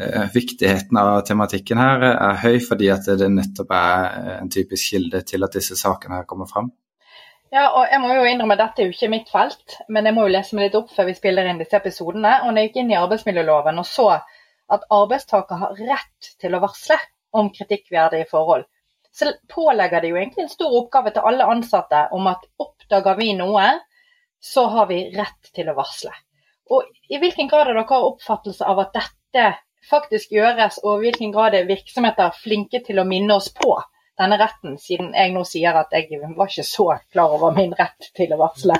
eh, 0.00 0.26
viktigheten 0.34 0.98
av 1.00 1.20
tematikken 1.28 1.80
her 1.80 2.06
er 2.10 2.40
høy, 2.42 2.58
fordi 2.64 2.90
at 2.92 3.08
det 3.20 3.28
nettopp 3.32 3.74
er 3.76 4.38
en 4.38 4.52
typisk 4.52 4.94
kilde 4.94 5.22
til 5.28 5.46
at 5.46 5.56
disse 5.56 5.78
sakene 5.78 6.20
her 6.20 6.28
kommer 6.30 6.50
fram. 6.50 6.72
Ja, 7.50 7.66
og 7.74 7.88
jeg 7.90 7.98
må 7.98 8.12
jo 8.14 8.26
innrømme 8.30 8.54
at 8.54 8.62
Dette 8.62 8.82
er 8.84 8.90
jo 8.90 8.94
ikke 8.94 9.10
mitt 9.10 9.30
felt, 9.32 9.80
men 9.90 10.06
jeg 10.06 10.14
må 10.14 10.26
jo 10.26 10.34
lese 10.36 10.54
meg 10.54 10.68
litt 10.68 10.76
opp 10.78 10.92
før 10.94 11.08
vi 11.08 11.16
spiller 11.18 11.48
inn 11.50 11.58
disse 11.58 11.78
episodene. 11.80 12.36
og 12.44 12.52
når 12.52 12.60
jeg 12.60 12.70
gikk 12.70 12.82
inn 12.82 12.92
i 12.92 13.00
arbeidsmiljøloven 13.00 13.82
og 13.82 13.88
så 13.88 14.10
at 14.70 14.84
arbeidstaker 14.94 15.58
har 15.64 15.80
rett 15.80 16.28
til 16.38 16.54
å 16.54 16.60
varsle 16.62 16.98
om 17.34 17.50
kritikkverdige 17.50 18.28
forhold, 18.30 18.68
så 19.12 19.32
pålegger 19.48 20.00
det 20.00 20.10
jo 20.12 20.18
egentlig 20.20 20.44
en 20.46 20.52
stor 20.52 20.74
oppgave 20.82 21.12
til 21.14 21.26
alle 21.26 21.46
ansatte 21.50 22.06
om 22.16 22.28
at 22.30 22.44
oppdager 22.62 23.18
vi 23.18 23.32
noe, 23.38 23.66
så 24.40 24.66
har 24.72 24.86
vi 24.90 25.02
rett 25.16 25.50
til 25.54 25.68
å 25.70 25.76
varsle. 25.76 26.12
Og 26.70 26.86
I 27.10 27.18
hvilken 27.18 27.50
grad 27.50 27.66
har 27.66 27.76
dere 27.76 28.02
oppfattelse 28.06 28.64
av 28.64 28.78
at 28.84 28.94
dette 28.94 29.46
faktisk 29.90 30.32
gjøres, 30.32 30.78
og 30.84 31.00
i 31.00 31.08
hvilken 31.08 31.32
grad 31.34 31.56
er 31.58 31.68
virksomheter 31.68 32.36
flinke 32.38 32.82
til 32.86 33.00
å 33.02 33.08
minne 33.08 33.36
oss 33.40 33.50
på 33.54 33.74
denne 34.20 34.36
retten, 34.40 34.76
siden 34.78 35.14
jeg 35.16 35.32
nå 35.34 35.42
sier 35.48 35.76
at 35.80 35.92
jeg 35.96 36.20
var 36.20 36.46
ikke 36.46 36.66
så 36.68 36.86
klar 37.10 37.34
over 37.36 37.56
min 37.56 37.74
rett 37.76 38.10
til 38.16 38.32
å 38.36 38.40
varsle? 38.40 38.76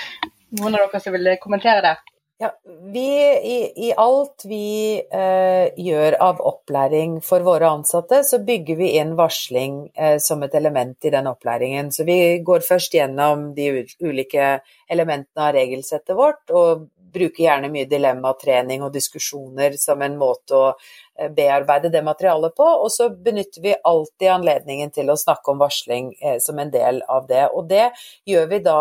Noen 0.56 0.78
av 0.78 0.86
dere 0.86 1.02
som 1.02 1.14
vil 1.16 1.34
kommentere 1.42 1.82
det? 1.84 1.96
Ja, 2.38 2.50
vi, 2.92 3.08
i, 3.36 3.86
i, 3.86 3.92
alt 3.96 4.42
vi 4.44 5.00
eh, 5.00 5.68
gjør 5.80 6.16
av 6.20 6.42
opplæring 6.44 7.14
for 7.24 7.40
våre 7.46 7.70
ansatte, 7.78 8.18
så 8.28 8.42
bygger 8.44 8.76
vi 8.76 8.90
inn 9.00 9.14
varsling 9.16 9.78
eh, 9.96 10.18
som 10.20 10.44
et 10.44 10.52
element 10.58 11.08
i 11.08 11.12
den 11.14 11.30
opplæringen. 11.30 11.88
Så 11.96 12.04
vi 12.04 12.18
går 12.44 12.66
først 12.66 12.92
gjennom 12.98 13.46
de 13.56 13.86
ulike 14.04 14.50
elementene 14.92 15.46
av 15.48 15.56
regelsettet 15.56 16.12
vårt, 16.18 16.44
og 16.52 16.84
bruker 17.16 17.46
gjerne 17.46 17.72
mye 17.72 17.88
dilemmatrening 17.90 18.84
og 18.86 18.94
diskusjoner 18.94 19.74
som 19.80 20.04
en 20.04 20.18
måte 20.20 20.56
å 20.56 20.64
eh, 20.70 21.32
bearbeide 21.32 21.90
det 21.92 22.04
materialet 22.06 22.56
på. 22.56 22.68
Og 22.84 22.92
så 22.92 23.08
benytter 23.10 23.64
vi 23.64 23.76
alltid 23.80 24.32
anledningen 24.36 24.94
til 24.94 25.10
å 25.10 25.18
snakke 25.20 25.52
om 25.52 25.64
varsling 25.64 26.12
eh, 26.20 26.38
som 26.44 26.60
en 26.62 26.72
del 26.72 27.02
av 27.08 27.28
det. 27.30 27.48
Og 27.52 27.68
det 27.72 27.88
gjør 28.28 28.50
vi 28.52 28.64
da 28.68 28.80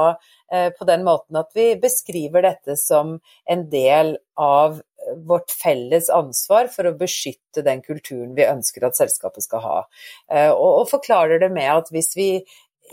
Eh, 0.52 0.70
på 0.70 0.86
den 0.86 1.04
måten 1.04 1.40
at 1.40 1.50
vi 1.58 1.72
beskriver 1.82 2.46
dette 2.46 2.76
som 2.78 3.16
en 3.50 3.64
del 3.70 4.18
av 4.38 4.78
vårt 5.26 5.50
felles 5.54 6.10
ansvar 6.14 6.70
for 6.74 6.86
å 6.86 6.98
beskytte 6.98 7.64
den 7.66 7.82
kulturen 7.86 8.36
vi 8.38 8.46
ønsker 8.46 8.86
at 8.86 8.98
selskapet 8.98 9.46
skal 9.46 9.64
ha. 9.64 9.80
Eh, 10.30 10.52
og, 10.52 10.86
forklarer 10.90 11.42
det 11.42 11.50
med 11.54 11.72
at 11.72 11.90
hvis 11.94 12.14
vi 12.18 12.30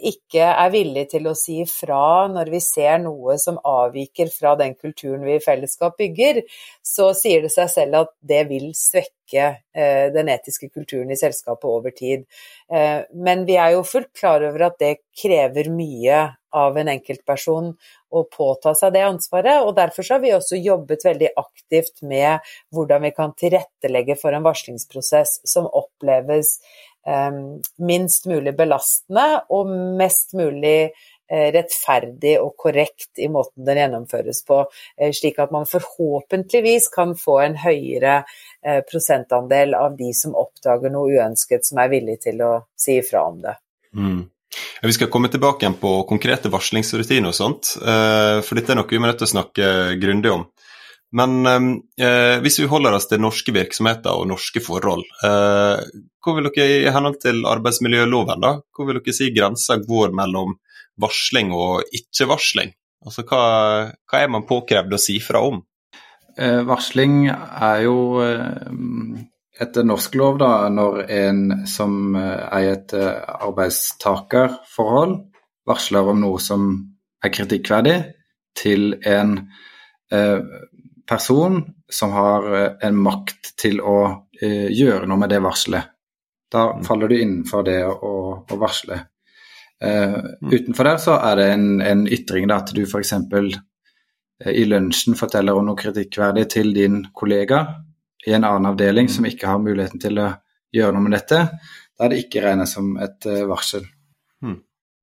ikke 0.00 0.46
er 0.48 0.70
villige 0.72 1.12
til 1.14 1.26
å 1.28 1.34
si 1.38 1.58
ifra 1.62 2.28
når 2.32 2.50
vi 2.54 2.60
ser 2.64 2.98
noe 3.02 3.36
som 3.40 3.60
avviker 3.68 4.30
fra 4.32 4.54
den 4.58 4.74
kulturen 4.78 5.24
vi 5.26 5.36
i 5.36 5.42
fellesskap 5.44 5.98
bygger, 6.00 6.42
så 6.82 7.10
sier 7.16 7.44
det 7.44 7.52
seg 7.54 7.70
selv 7.72 8.00
at 8.02 8.12
det 8.32 8.42
vil 8.50 8.70
svekke 8.76 9.48
eh, 9.74 10.06
den 10.14 10.30
etiske 10.32 10.70
kulturen 10.72 11.12
i 11.12 11.18
selskapet 11.18 11.68
over 11.68 11.94
tid. 11.96 12.26
Eh, 12.72 13.02
men 13.12 13.46
vi 13.48 13.58
er 13.60 13.76
jo 13.76 13.86
fullt 13.86 14.12
klar 14.18 14.44
over 14.48 14.68
at 14.70 14.78
det 14.82 14.96
krever 15.22 15.70
mye 15.72 16.22
av 16.52 16.76
en 16.76 16.90
enkeltperson 16.92 17.72
å 18.12 18.22
påta 18.28 18.74
seg 18.76 18.92
det 18.92 19.04
ansvaret, 19.06 19.64
og 19.64 19.72
derfor 19.78 20.04
har 20.12 20.20
vi 20.20 20.34
også 20.36 20.58
jobbet 20.60 21.06
veldig 21.06 21.30
aktivt 21.40 22.02
med 22.04 22.52
hvordan 22.74 23.06
vi 23.06 23.12
kan 23.16 23.32
tilrettelegge 23.38 24.18
for 24.20 24.36
en 24.36 24.44
varslingsprosess 24.44 25.38
som 25.48 25.68
oppleves 25.68 26.58
minst 27.82 28.26
mulig 28.30 28.54
belastende 28.56 29.42
og 29.50 29.70
mest 29.98 30.36
mulig 30.38 30.92
eh, 31.32 31.48
rettferdig 31.54 32.36
og 32.40 32.54
korrekt 32.60 33.18
i 33.22 33.28
måten 33.32 33.66
den 33.66 33.80
gjennomføres 33.80 34.42
på, 34.46 34.60
eh, 34.98 35.10
slik 35.14 35.40
at 35.42 35.50
man 35.54 35.66
forhåpentligvis 35.66 36.90
kan 36.94 37.16
få 37.18 37.40
en 37.42 37.56
høyere 37.62 38.20
eh, 38.20 38.82
prosentandel 38.88 39.74
av 39.78 39.96
de 39.98 40.12
som 40.14 40.36
oppdager 40.38 40.94
noe 40.94 41.10
uønsket, 41.16 41.66
som 41.66 41.82
er 41.82 41.90
villig 41.92 42.20
til 42.28 42.44
å 42.46 42.52
si 42.78 43.00
ifra 43.02 43.26
om 43.30 43.42
det. 43.42 43.56
Mm. 43.96 44.22
Vi 44.82 44.92
skal 44.92 45.08
komme 45.08 45.30
tilbake 45.32 45.64
igjen 45.64 45.78
på 45.80 46.02
konkrete 46.06 46.50
varslingsrutiner 46.52 47.30
og 47.30 47.36
sånt, 47.36 47.70
for 47.80 48.58
dette 48.58 48.74
er 48.74 48.76
noe 48.76 48.90
vi 48.90 48.98
må 49.00 49.12
snakke 49.16 49.68
grundig 50.02 50.32
om. 50.34 50.42
Men 51.12 51.46
ehm, 51.46 51.72
eh, 52.00 52.38
hvis 52.40 52.58
vi 52.62 52.68
holder 52.70 52.96
oss 52.96 53.08
til 53.10 53.20
norske 53.20 53.52
virksomheter 53.52 54.16
og 54.16 54.30
norske 54.30 54.62
forhold, 54.64 55.04
eh, 55.26 55.82
hvor 56.22 56.38
vil 56.38 56.48
dere 56.48 56.78
i 56.86 56.92
henhold 56.94 57.18
til 57.20 57.42
arbeidsmiljøloven 57.48 58.44
da, 58.44 58.54
hvor 58.72 58.88
vil 58.88 59.00
dere 59.00 59.16
si 59.16 59.28
grensa 59.34 59.76
går 59.82 60.14
mellom 60.16 60.56
varsling 61.02 61.52
og 61.56 61.84
ikke-varsling? 61.92 62.72
Altså 63.02 63.24
hva, 63.26 63.42
hva, 64.06 64.22
er 64.22 64.30
man 64.30 64.46
påkrevd 64.48 64.94
å 64.94 65.00
si 65.00 65.18
fra 65.22 65.42
om? 65.44 65.60
Eh, 66.38 66.62
varsling 66.64 67.26
er 67.28 67.82
jo 67.84 67.96
eh, 68.24 69.20
etter 69.60 69.84
norsk 69.84 70.16
lov 70.16 70.40
da, 70.40 70.52
når 70.72 71.02
en 71.12 71.42
som 71.68 72.16
eh, 72.16 72.44
er 72.56 72.68
et 72.70 72.94
eh, 72.96 73.34
arbeidstakerforhold 73.48 75.18
varsler 75.68 76.08
om 76.14 76.22
noe 76.22 76.40
som 76.42 76.70
er 77.22 77.34
kritikkverdig, 77.34 77.98
til 78.58 78.96
en 79.08 79.38
person 81.12 81.62
som 81.92 82.12
har 82.12 82.54
eh, 82.56 82.70
en 82.88 82.96
makt 82.96 83.52
til 83.60 83.80
å 83.84 83.98
eh, 84.40 84.68
gjøre 84.72 85.06
noe 85.08 85.20
med 85.20 85.32
det 85.32 85.42
varselet. 85.44 85.90
Da 86.52 86.68
mm. 86.72 86.84
faller 86.84 87.12
du 87.12 87.18
innenfor 87.18 87.66
det 87.68 87.80
å, 87.86 88.14
å 88.48 88.60
varsle. 88.60 88.98
Eh, 89.82 90.16
mm. 90.16 90.52
Utenfor 90.52 90.88
der 90.88 91.02
så 91.02 91.18
er 91.20 91.38
det 91.40 91.48
en, 91.52 91.68
en 91.84 92.06
ytring 92.08 92.48
da, 92.48 92.62
at 92.62 92.72
du 92.74 92.82
f.eks. 92.86 93.12
Eh, 93.12 94.52
i 94.52 94.64
lunsjen 94.68 95.18
forteller 95.18 95.56
om 95.56 95.68
noe 95.68 95.78
kritikkverdig 95.78 96.48
til 96.56 96.72
din 96.76 97.02
kollega 97.12 97.64
i 98.26 98.34
en 98.36 98.46
annen 98.46 98.72
avdeling 98.72 99.10
mm. 99.10 99.14
som 99.16 99.28
ikke 99.28 99.52
har 99.52 99.62
muligheten 99.62 100.02
til 100.02 100.20
å 100.22 100.30
gjøre 100.72 100.96
noe 100.96 101.08
med 101.08 101.18
dette. 101.18 101.44
Da 101.92 102.06
er 102.06 102.14
det 102.14 102.22
ikke 102.24 102.44
regnet 102.44 102.70
som 102.70 102.94
et 103.02 103.26
varsel. 103.48 103.84
Mm. 104.42 104.60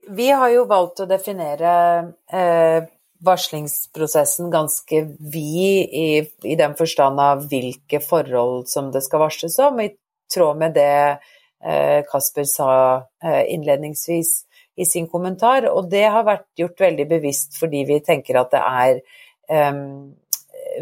Vi 0.10 0.30
har 0.34 0.50
jo 0.50 0.64
valgt 0.66 1.04
å 1.04 1.10
definere 1.10 1.74
eh, 2.34 2.88
varslingsprosessen 3.26 4.52
ganske 4.52 5.02
vid 5.20 5.90
i, 5.90 6.30
i, 6.44 6.56
den 6.56 6.76
forstand 6.80 7.20
av 7.20 7.48
hvilke 7.52 8.00
forhold 8.04 8.70
som 8.72 8.92
det 8.94 9.04
skal 9.06 9.26
varsles 9.26 9.58
om, 9.64 9.82
i 9.84 9.92
tråd 10.34 10.60
med 10.62 10.78
det 10.78 11.18
eh, 11.66 12.00
Kasper 12.08 12.48
sa 12.48 12.72
eh, 13.24 13.44
innledningsvis 13.54 14.32
i 14.80 14.86
sin 14.86 15.10
kommentar. 15.12 15.68
Og 15.72 15.90
det 15.92 16.06
har 16.08 16.28
vært 16.28 16.48
gjort 16.60 16.80
veldig 16.80 17.08
bevisst 17.10 17.60
fordi 17.60 17.84
vi 17.90 18.00
tenker 18.06 18.40
at 18.40 18.56
det 18.56 18.64
er 18.64 19.02
eh, 19.52 19.84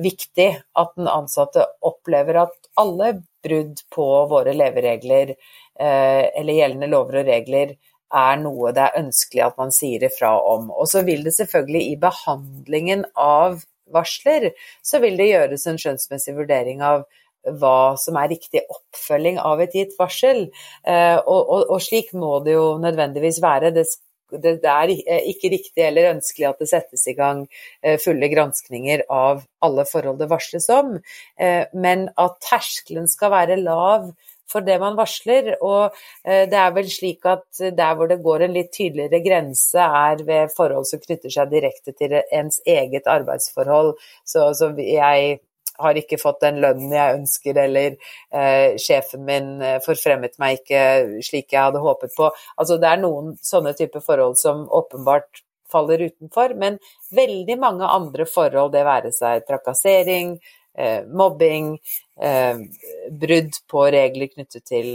viktig 0.03 0.49
at 0.77 0.95
den 0.97 1.09
ansatte 1.09 1.65
opplever 1.85 2.43
at 2.45 2.71
alle 2.77 3.15
brudd 3.43 3.81
på 3.93 4.07
våre 4.29 4.53
leveregler 4.53 5.33
eh, 5.33 6.23
eller 6.27 6.53
gjeldende 6.53 6.89
lover 6.91 7.21
og 7.21 7.31
regler 7.31 7.77
er 8.13 8.39
noe 8.41 8.71
det 8.75 8.85
er 8.85 8.99
ønskelig 9.01 9.43
at 9.49 9.57
man 9.59 9.73
sier 9.75 10.05
ifra 10.07 10.33
om. 10.53 10.71
Og 10.71 10.89
så 10.91 11.03
vil 11.07 11.23
det 11.27 11.35
selvfølgelig 11.37 11.83
i 11.91 11.99
behandlingen 12.01 13.05
av 13.13 13.61
varsler, 13.93 14.51
så 14.83 14.99
vil 15.03 15.19
det 15.19 15.29
gjøres 15.31 15.67
en 15.67 15.79
skjønnsmessig 15.81 16.35
vurdering 16.37 16.83
av 16.83 17.05
hva 17.47 17.95
som 17.99 18.17
er 18.19 18.33
riktig 18.33 18.63
oppfølging 18.65 19.37
av 19.39 19.61
et 19.63 19.75
gitt 19.75 19.95
varsel. 19.99 20.47
Eh, 20.83 21.15
og, 21.17 21.39
og, 21.39 21.63
og 21.75 21.81
slik 21.83 22.11
må 22.17 22.39
det 22.43 22.57
jo 22.57 22.75
nødvendigvis 22.83 23.39
være. 23.43 23.71
Det, 23.75 23.85
det, 24.43 24.57
er 24.67 24.91
ikke 24.91 25.53
riktig 25.53 25.85
eller 25.85 26.11
ønskelig 26.11 26.49
at 26.49 26.63
det 26.63 26.69
settes 26.73 27.05
i 27.07 27.15
gang 27.15 27.45
eh, 27.81 27.95
fulle 28.03 28.27
granskninger 28.33 29.05
av 29.13 29.45
alle 29.63 29.87
forhold 29.87 30.19
det 30.19 30.27
varsles 30.31 30.67
om, 30.73 30.97
eh, 31.39 31.63
men 31.73 32.09
at 32.19 32.35
terskelen 32.43 33.07
skal 33.07 33.31
være 33.31 33.61
lav 33.61 34.11
for 34.51 34.65
det 34.67 34.77
man 34.83 34.97
varsler. 34.99 35.53
Og 35.61 35.95
eh, 36.23 36.45
det 36.49 36.59
er 36.61 36.75
vel 36.75 36.91
slik 36.91 37.25
at 37.29 37.63
der 37.77 37.97
hvor 37.97 38.11
det 38.11 38.21
går 38.25 38.47
en 38.47 38.55
litt 38.57 38.71
tydeligere 38.75 39.23
grense, 39.25 39.89
er 40.05 40.23
ved 40.27 40.53
forhold 40.55 40.87
som 40.89 41.03
knytter 41.03 41.33
seg 41.33 41.51
direkte 41.51 41.95
til 41.97 42.19
ens 42.21 42.61
eget 42.65 43.09
arbeidsforhold. 43.11 43.95
Så, 44.25 44.49
så 44.57 44.71
jeg 44.81 45.39
har 45.77 45.97
ikke 45.99 46.19
fått 46.21 46.41
den 46.41 46.61
lønnen 46.63 46.93
jeg 46.93 47.17
ønsker, 47.19 47.57
eller 47.63 47.97
eh, 48.33 48.77
sjefen 48.81 49.25
min 49.27 49.49
eh, 49.61 49.79
forfremmet 49.85 50.37
meg 50.41 50.61
ikke 50.61 50.83
slik 51.25 51.53
jeg 51.53 51.69
hadde 51.69 51.83
håpet 51.83 52.15
på. 52.17 52.31
Altså 52.57 52.79
det 52.81 52.89
er 52.91 53.03
noen 53.03 53.35
sånne 53.45 53.75
typer 53.77 54.03
forhold 54.05 54.39
som 54.41 54.65
åpenbart 54.73 55.43
faller 55.71 56.05
utenfor, 56.07 56.55
men 56.55 56.79
veldig 57.15 57.57
mange 57.59 57.87
andre 57.91 58.25
forhold, 58.29 58.71
det 58.73 58.85
være 58.87 59.11
seg 59.15 59.43
trakassering, 59.47 60.37
mobbing, 61.09 61.77
eh, 62.21 62.57
brudd 63.11 63.61
på 63.69 63.85
regler 63.91 64.29
knyttet 64.33 64.65
til 64.65 64.91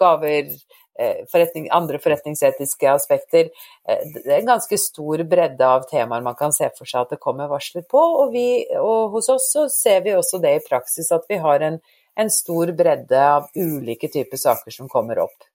gaver, 0.00 0.50
eh, 0.98 1.24
forretning, 1.32 1.68
andre 1.72 1.98
forretningsetiske 1.98 2.90
aspekter. 2.90 3.50
Eh, 3.88 4.04
det 4.14 4.26
er 4.26 4.38
en 4.40 4.52
ganske 4.54 4.78
stor 4.78 5.24
bredde 5.28 5.66
av 5.66 5.86
temaer 5.90 6.22
man 6.22 6.38
kan 6.38 6.52
se 6.52 6.70
for 6.76 6.88
seg 6.88 7.02
at 7.02 7.16
det 7.16 7.20
kommer 7.20 7.50
varsler 7.50 7.86
på. 7.88 8.00
Og, 8.22 8.32
vi, 8.32 8.46
og 8.76 9.16
hos 9.16 9.28
oss 9.32 9.50
så 9.54 9.66
ser 9.72 10.04
vi 10.06 10.16
også 10.16 10.40
det 10.42 10.56
i 10.56 10.64
praksis, 10.68 11.10
at 11.12 11.26
vi 11.28 11.40
har 11.42 11.66
en, 11.66 11.80
en 12.16 12.30
stor 12.30 12.72
bredde 12.76 13.26
av 13.34 13.50
ulike 13.56 14.10
typer 14.12 14.40
saker 14.40 14.74
som 14.74 14.88
kommer 14.88 15.22
opp. 15.26 15.48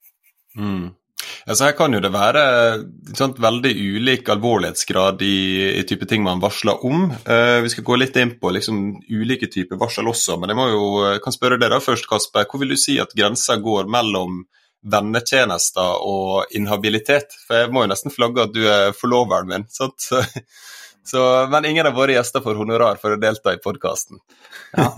Mm. 0.57 0.93
Altså 1.45 1.67
her 1.67 1.75
kan 1.77 1.93
jo 1.93 2.01
det 2.03 2.11
være 2.13 2.41
sant, 3.17 3.37
veldig 3.41 3.71
ulik 3.71 4.29
alvorlighetsgrad 4.33 5.21
i, 5.25 5.37
i, 5.79 5.83
type 5.87 6.07
ting 6.09 6.25
man 6.25 6.41
varsler 6.43 6.81
om. 6.85 7.07
Uh, 7.27 7.61
vi 7.65 7.71
skal 7.73 7.85
gå 7.87 7.97
litt 8.01 8.17
inn 8.19 8.35
på 8.41 8.51
liksom, 8.55 8.81
ulike 9.09 9.49
typer 9.51 9.79
varsel 9.81 10.09
også, 10.11 10.39
men 10.41 10.51
jeg 10.51 10.59
må 10.59 10.67
jo, 10.73 10.83
eh, 11.05 11.19
kan 11.23 11.35
spørre 11.35 11.59
deg 11.61 11.71
da 11.71 11.79
først, 11.83 12.09
Kasper. 12.09 12.49
Hvor 12.49 12.61
vil 12.63 12.75
du 12.75 12.79
si 12.79 12.97
at 13.01 13.15
grensa 13.17 13.59
går 13.61 13.89
mellom 13.91 14.43
vennetjenester 14.85 16.03
og 16.05 16.51
inhabilitet? 16.57 17.37
For 17.47 17.63
jeg 17.63 17.73
må 17.73 17.85
jo 17.85 17.93
nesten 17.93 18.13
flagge 18.13 18.45
at 18.45 18.53
du 18.55 18.63
er 18.65 18.93
forloveren 18.97 19.49
min. 19.53 19.69
sant? 19.71 19.97
Så, 20.01 20.21
så, 21.05 21.23
men 21.51 21.69
ingen 21.69 21.85
av 21.85 21.97
våre 21.97 22.17
gjester 22.17 22.41
får 22.41 22.57
honorar 22.57 23.01
for 23.01 23.13
å 23.13 23.21
delta 23.21 23.53
i 23.53 23.61
podkasten. 23.61 24.21
Ja. 24.73 24.89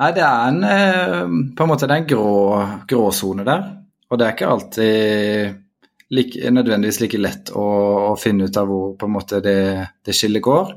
Nei, 0.00 0.08
det 0.16 0.22
er 0.24 0.48
en, 0.48 0.64
eh, 0.64 1.22
på 1.56 1.64
en 1.64 1.70
måte 1.70 1.88
den 1.88 2.04
grå 2.08 2.34
gråsone 2.88 3.44
der. 3.48 3.64
Og 4.12 4.20
det 4.20 4.26
er 4.26 4.34
ikke 4.36 4.52
alltid 4.52 5.62
like, 6.12 6.50
nødvendigvis 6.52 7.00
like 7.00 7.20
lett 7.20 7.50
å, 7.56 7.64
å, 8.12 8.14
finne 8.20 8.48
ut 8.48 8.58
av 8.60 8.68
hvor 8.68 8.92
på 9.00 9.08
en 9.08 9.14
måte 9.14 9.40
det, 9.44 9.58
det 10.04 10.14
skillet 10.16 10.44
går. 10.44 10.74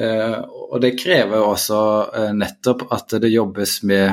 Eh, 0.00 0.38
og 0.40 0.80
det 0.80 0.94
krever 0.96 1.44
også 1.44 1.78
eh, 2.16 2.32
nettopp 2.36 2.86
at 2.96 3.18
det 3.20 3.28
jobbes 3.32 3.82
med 3.88 4.06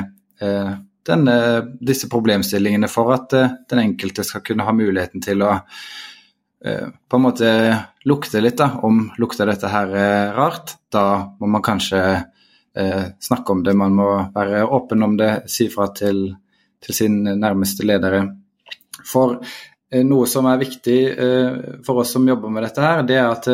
eh, 0.44 0.72
denne, 1.08 1.36
disse 1.80 2.10
problemstillingene 2.12 2.90
for 2.92 3.14
at 3.16 3.32
den 3.32 3.80
enkelte 3.80 4.26
skal 4.26 4.44
kunne 4.44 4.66
ha 4.68 4.76
muligheten 4.76 5.24
til 5.24 5.46
å 5.46 5.56
på 6.60 7.16
en 7.16 7.22
måte 7.24 7.50
lukte 8.04 8.42
litt, 8.44 8.58
da. 8.60 8.82
Om 8.84 9.14
lukter 9.16 9.48
dette 9.48 9.70
her 9.72 9.94
rart, 10.36 10.74
da 10.92 11.32
må 11.40 11.48
man 11.48 11.62
kanskje 11.64 12.02
snakke 13.24 13.54
om 13.54 13.62
det. 13.64 13.72
Man 13.80 13.96
må 13.96 14.10
være 14.34 14.66
åpen 14.68 15.06
om 15.06 15.14
det, 15.16 15.30
si 15.48 15.70
fra 15.72 15.86
til, 15.96 16.20
til 16.84 16.98
sin 16.98 17.16
nærmeste 17.24 17.88
ledere. 17.88 18.20
For 19.06 19.38
noe 20.06 20.26
som 20.30 20.46
er 20.46 20.60
viktig 20.60 20.98
for 21.86 22.02
oss 22.02 22.12
som 22.14 22.28
jobber 22.28 22.52
med 22.54 22.62
dette 22.62 22.82
her, 22.84 23.00
det 23.06 23.16
er 23.18 23.30
at 23.30 23.48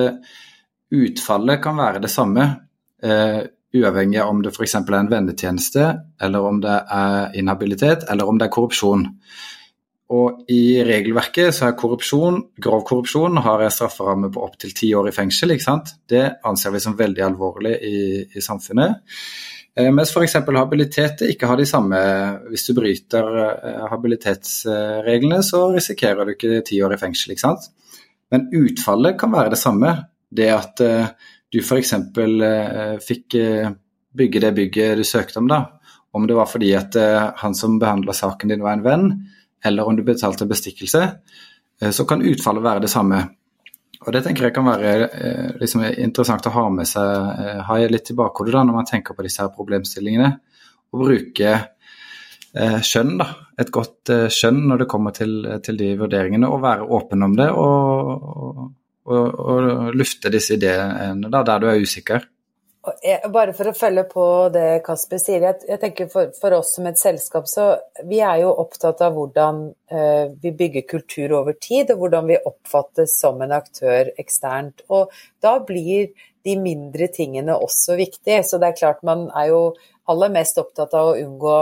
utfallet 0.93 1.63
kan 1.65 1.79
være 1.79 2.03
det 2.05 2.11
samme 2.13 2.45
uavhengig 3.77 4.21
av 4.21 4.31
om 4.31 4.43
det 4.45 4.53
f.eks. 4.55 4.75
er 4.79 4.97
en 4.99 5.11
vennetjeneste, 5.11 5.87
eller 6.23 6.49
om 6.49 6.61
det 6.63 6.77
er 6.93 7.37
inhabilitet, 7.39 8.07
eller 8.11 8.29
om 8.29 8.39
det 8.39 8.49
er 8.49 8.55
korrupsjon. 8.57 9.07
Og 10.17 10.45
I 10.53 10.85
regelverket 10.87 11.55
så 11.55 11.67
er 11.69 11.79
korrupsjon, 11.79 12.39
grov 12.63 12.85
korrupsjon 12.87 13.41
har 13.43 13.65
en 13.65 13.75
strafferamme 13.75 14.31
på 14.35 14.45
opptil 14.45 14.75
ti 14.77 14.93
år 14.95 15.11
i 15.11 15.15
fengsel. 15.15 15.57
ikke 15.57 15.67
sant? 15.67 15.97
Det 16.09 16.25
anser 16.47 16.75
vi 16.75 16.83
som 16.85 16.99
veldig 16.99 17.25
alvorlig 17.27 17.75
i, 17.83 17.99
i 18.31 18.45
samfunnet. 18.45 19.03
Eh, 19.77 19.93
mens 19.93 20.13
f.eks. 20.15 20.39
habilitet 20.57 21.23
ikke 21.29 21.49
har 21.51 21.61
de 21.61 21.67
samme 21.69 21.99
Hvis 22.49 22.65
du 22.69 22.73
bryter 22.79 23.27
eh, 23.45 23.87
habilitetsreglene, 23.91 25.43
så 25.45 25.67
risikerer 25.75 26.25
du 26.25 26.33
ikke 26.33 26.63
ti 26.65 26.81
år 26.83 26.97
i 26.97 27.01
fengsel. 27.01 27.35
ikke 27.35 27.45
sant? 27.45 27.69
Men 28.33 28.49
utfallet 28.57 29.19
kan 29.21 29.35
være 29.35 29.53
det 29.53 29.61
samme. 29.61 29.93
Det 30.33 30.49
at 30.53 30.85
eh, 30.85 31.11
du 31.53 31.61
f.eks. 31.61 31.93
Fikk 33.07 33.37
bygge 34.17 34.41
det 34.43 34.55
bygget 34.57 34.97
du 34.99 35.05
søkte 35.05 35.43
om, 35.43 35.49
da. 35.51 35.61
Om 36.17 36.25
det 36.27 36.37
var 36.39 36.49
fordi 36.49 36.71
at 36.75 36.97
han 37.37 37.55
som 37.55 37.77
behandla 37.79 38.15
saken 38.17 38.49
din 38.49 38.63
var 38.65 38.79
en 38.79 38.85
venn, 38.85 39.11
eller 39.65 39.85
om 39.85 39.97
du 39.97 40.03
betalte 40.03 40.49
bestikkelse, 40.49 41.03
så 41.93 42.07
kan 42.09 42.25
utfallet 42.25 42.65
være 42.65 42.83
det 42.87 42.91
samme. 42.91 43.19
Og 44.05 44.13
Det 44.13 44.23
tenker 44.25 44.49
jeg 44.49 44.55
kan 44.57 44.69
være 44.69 45.09
eh, 45.09 45.55
liksom, 45.61 45.85
interessant 46.05 46.49
å 46.49 46.55
ha 46.55 46.67
med 46.73 46.89
seg, 46.91 47.31
eh, 47.43 47.63
ha 47.69 47.79
litt 47.89 48.13
i 48.13 48.19
bakhodet 48.19 48.55
da, 48.55 48.65
når 48.67 48.79
man 48.81 48.91
tenker 48.91 49.17
på 49.17 49.25
disse 49.27 49.43
her 49.43 49.55
problemstillingene. 49.55 50.35
Og 50.93 51.07
bruke 51.07 51.57
skjønn, 52.57 53.19
da. 53.21 53.25
Et 53.61 53.69
godt 53.69 54.09
skjønn 54.33 54.63
når 54.71 54.79
det 54.81 54.87
kommer 54.89 55.13
til, 55.13 55.43
til, 55.61 55.77
de 55.77 55.91
vurderingene, 56.01 56.49
og 56.49 56.63
være 56.63 56.87
åpen 56.97 57.27
om 57.27 57.35
det. 57.37 57.51
og, 57.53 58.23
og 58.33 58.69
og, 59.07 59.27
og 59.39 59.95
lufte 59.95 60.33
disse 60.35 60.57
ideene 60.57 61.31
da, 61.31 61.43
der 61.47 61.63
du 61.63 61.69
er 61.71 61.83
usikker. 61.83 62.27
Bare 63.33 63.53
for 63.57 63.71
å 63.71 63.75
følge 63.75 64.05
på 64.11 64.25
det 64.55 64.83
Kasper 64.87 65.19
sier. 65.19 65.43
Jeg, 65.43 65.65
jeg 65.67 65.81
tenker 65.83 66.11
for, 66.13 66.31
for, 66.39 66.55
oss 66.59 66.75
som 66.77 66.87
et 66.87 67.01
selskap, 67.01 67.49
så 67.51 67.69
vi 68.07 68.21
er 68.23 68.45
jo 68.45 68.53
opptatt 68.63 69.03
av 69.03 69.17
hvordan 69.17 69.63
eh, 69.91 70.31
vi 70.43 70.53
bygger 70.55 70.87
kultur 70.91 71.35
over 71.41 71.57
tid, 71.59 71.91
og 71.91 72.05
hvordan 72.05 72.31
vi 72.31 72.39
oppfattes 72.39 73.17
som 73.21 73.43
en 73.43 73.57
aktør 73.57 74.13
eksternt. 74.23 74.85
Og 74.95 75.15
da 75.43 75.57
blir 75.67 76.13
de 76.47 76.55
mindre 76.61 77.11
tingene 77.15 77.59
også 77.59 77.99
viktige. 77.99 78.45
Så 78.47 78.61
det 78.63 78.71
er 78.71 78.79
klart 78.79 79.03
man 79.07 79.27
er 79.35 79.51
jo 79.51 79.63
aller 80.11 80.33
mest 80.35 80.59
opptatt 80.63 80.95
av 80.95 81.11
å 81.11 81.19
unngå 81.19 81.57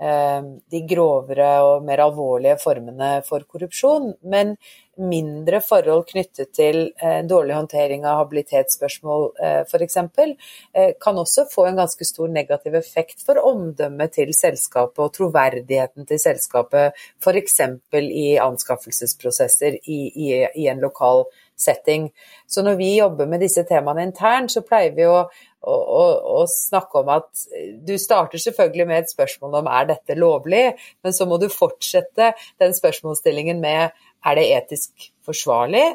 eh, 0.00 0.40
de 0.72 0.84
grovere 0.88 1.50
og 1.66 1.84
mer 1.88 2.04
alvorlige 2.06 2.56
formene 2.62 3.18
for 3.26 3.44
korrupsjon. 3.44 4.14
Men 4.32 4.56
mindre 5.00 5.60
forhold 5.64 6.06
knyttet 6.10 6.52
til 6.56 6.80
eh, 7.02 7.20
dårlig 7.28 7.56
håndtering 7.56 8.06
av 8.08 8.20
habilitetsspørsmål 8.22 9.26
eh, 9.42 9.60
f.eks., 9.64 9.96
eh, 9.96 10.92
kan 11.00 11.20
også 11.20 11.46
få 11.50 11.66
en 11.68 11.80
ganske 11.80 12.06
stor 12.06 12.30
negativ 12.32 12.76
effekt 12.78 13.24
for 13.26 13.40
omdømmet 13.50 14.14
til 14.18 14.32
selskapet 14.36 15.02
og 15.04 15.12
troverdigheten 15.16 16.08
til 16.08 16.22
selskapet, 16.22 16.98
f.eks. 17.22 17.60
i 18.00 18.26
anskaffelsesprosesser 18.42 19.80
i, 19.84 20.00
i, 20.10 20.32
i 20.64 20.68
en 20.70 20.82
lokal 20.84 21.26
setting. 21.60 22.10
Så 22.46 22.62
når 22.62 22.78
vi 22.80 22.96
jobber 22.96 23.28
med 23.28 23.42
disse 23.44 23.64
temaene 23.68 24.06
internt, 24.08 24.52
så 24.52 24.64
pleier 24.66 24.94
vi 24.96 25.06
å, 25.08 25.22
og, 25.60 25.80
og, 25.80 26.12
og, 26.24 26.44
snakke 26.48 27.02
om 27.02 27.10
at 27.12 27.44
du 27.86 27.92
starter 28.00 28.40
selvfølgelig 28.40 28.86
med 28.88 29.02
et 29.02 29.12
spørsmål 29.12 29.58
om 29.60 29.68
er 29.68 29.90
dette 29.92 30.16
lovlig, 30.16 30.62
men 31.04 31.16
så 31.16 31.28
må 31.28 31.36
du 31.40 31.50
fortsette 31.52 32.32
den 32.62 32.76
spørsmålsstillingen 32.76 33.60
med 33.60 33.90
er 34.24 34.38
det 34.38 34.46
etisk 34.56 35.10
forsvarlig? 35.26 35.86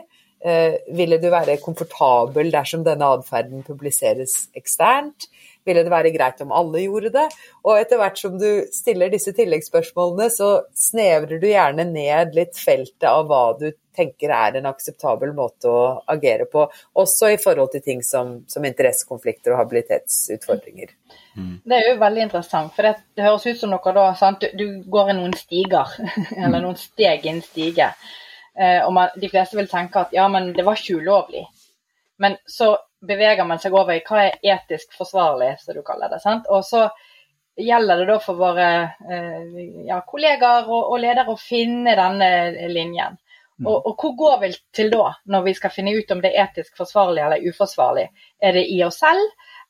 Eh, 0.46 0.78
ville 0.94 1.18
du 1.22 1.30
være 1.34 1.58
komfortabel 1.64 2.52
dersom 2.54 2.84
denne 2.86 3.08
atferden 3.18 3.64
publiseres 3.66 4.48
eksternt? 4.58 5.30
Ville 5.66 5.84
det 5.86 5.94
være 5.94 6.14
greit 6.14 6.42
om 6.46 6.54
alle 6.54 6.84
gjorde 6.84 7.12
det? 7.16 7.26
Og 7.66 7.80
etter 7.80 8.00
hvert 8.02 8.20
som 8.22 8.38
du 8.42 8.50
stiller 8.74 9.10
disse 9.14 9.34
tilleggsspørsmålene, 9.36 10.30
så 10.34 10.50
snevrer 10.78 11.42
du 11.42 11.48
gjerne 11.50 11.88
ned 11.90 12.38
litt 12.38 12.60
feltet 12.60 13.08
av 13.10 13.26
hva 13.30 13.48
du 13.60 13.72
tenker 13.96 14.32
er 14.36 14.58
en 14.60 14.68
akseptabel 14.70 15.32
måte 15.36 15.72
å 15.72 15.84
agere 16.12 16.48
på, 16.52 16.66
også 17.00 17.32
i 17.32 17.38
forhold 17.42 17.72
til 17.74 17.84
ting 17.86 18.04
som, 18.04 18.42
som 18.52 18.66
interessekonflikter 18.68 19.54
og 19.54 19.62
habilitetsutfordringer. 19.64 20.92
Mm. 21.36 21.56
Det 21.64 21.78
er 21.78 21.90
jo 21.90 21.98
veldig 22.04 22.26
interessant, 22.28 22.74
for 22.76 22.88
det, 22.88 22.94
det 23.16 23.26
høres 23.26 23.48
ut 23.48 23.62
som 23.62 23.72
noe 23.72 23.96
da, 23.96 24.06
sant? 24.20 24.44
Du, 24.44 24.60
du 24.60 24.92
går 24.92 25.14
i 25.14 25.18
noen 25.18 25.36
stiger, 25.40 25.96
eller 26.44 26.64
noen 26.64 26.80
steg 26.80 27.26
i 27.26 27.34
en 27.34 27.44
stige. 27.46 27.92
Eh, 28.56 28.82
og 28.84 28.94
man, 28.96 29.16
de 29.20 29.32
fleste 29.32 29.58
vil 29.60 29.72
tenke 29.72 30.06
at 30.06 30.16
ja, 30.16 30.28
men 30.32 30.54
det 30.56 30.68
var 30.68 30.80
ikke 30.80 31.02
ulovlig. 31.02 31.46
Men 32.24 32.38
så 32.48 32.76
beveger 33.08 33.48
man 33.48 33.62
seg 33.62 33.76
over 33.76 33.96
i 33.96 34.04
hva 34.06 34.28
er 34.28 34.40
etisk 34.56 34.96
forsvarlig, 34.98 35.56
som 35.62 35.78
du 35.78 35.84
kaller 35.86 36.12
det. 36.12 36.22
sant? 36.24 36.48
Og 36.50 36.64
så 36.66 36.88
gjelder 37.56 38.02
det 38.02 38.08
da 38.10 38.18
for 38.24 38.40
våre 38.40 38.70
eh, 38.84 39.60
ja, 39.88 40.02
kollegaer 40.08 40.68
og, 40.68 40.92
og, 40.92 40.98
ledere 41.00 41.32
å 41.32 41.40
finne 41.40 41.96
denne 41.96 42.30
linjen. 42.72 43.16
Mm. 43.56 43.70
Og, 43.70 43.86
og, 43.88 43.94
hvor 44.02 44.16
går 44.20 44.40
vi 44.42 44.50
til 44.76 44.92
da, 44.92 45.14
når 45.32 45.46
vi 45.46 45.54
skal 45.56 45.72
finne 45.72 45.94
ut 45.96 46.10
om 46.12 46.24
det 46.24 46.34
er 46.34 46.50
etisk 46.50 46.76
forsvarlig 46.76 47.24
eller 47.24 47.46
uforsvarlig? 47.48 48.10
Er 48.44 48.58
det 48.58 48.66
i 48.74 48.82
oss 48.84 49.00
selv, 49.00 49.24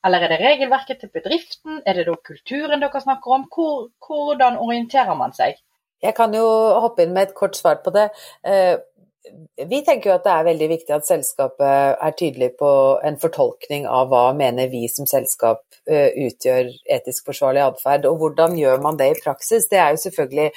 eller 0.06 0.26
er 0.26 0.34
det 0.34 0.42
regelverket 0.42 1.04
til 1.04 1.14
bedriften? 1.14 1.84
Er 1.86 2.00
det 2.00 2.08
da 2.10 2.18
kulturen 2.18 2.82
dere 2.82 3.04
snakker 3.04 3.38
om? 3.38 3.46
Hvor, 3.54 3.88
hvordan 4.08 4.58
orienterer 4.62 5.18
man 5.18 5.38
seg? 5.38 5.62
Jeg 6.04 6.14
kan 6.18 6.34
jo 6.36 6.46
hoppe 6.84 7.06
inn 7.06 7.14
med 7.16 7.30
et 7.30 7.38
kort 7.38 7.56
svar 7.58 7.80
på 7.86 7.94
det. 7.96 8.10
Vi 9.70 9.80
tenker 9.86 10.10
jo 10.10 10.16
at 10.16 10.26
det 10.26 10.34
er 10.34 10.48
veldig 10.50 10.68
viktig 10.70 10.94
at 10.96 11.08
selskapet 11.08 12.02
er 12.08 12.16
tydelig 12.20 12.52
på 12.60 12.70
en 13.06 13.18
fortolkning 13.22 13.88
av 13.90 14.10
hva 14.12 14.26
mener 14.38 14.70
vi 14.72 14.84
som 14.92 15.08
selskap 15.10 15.64
eh, 15.90 16.12
utgjør 16.28 16.70
etisk 16.98 17.32
forsvarlig 17.32 17.64
atferd, 17.66 18.06
og 18.10 18.20
hvordan 18.22 18.58
gjør 18.60 18.84
man 18.84 19.00
det 19.00 19.12
i 19.12 19.22
praksis. 19.24 19.70
Det 19.72 19.80
er 19.82 19.96
jo 19.96 20.04
selvfølgelig 20.06 20.50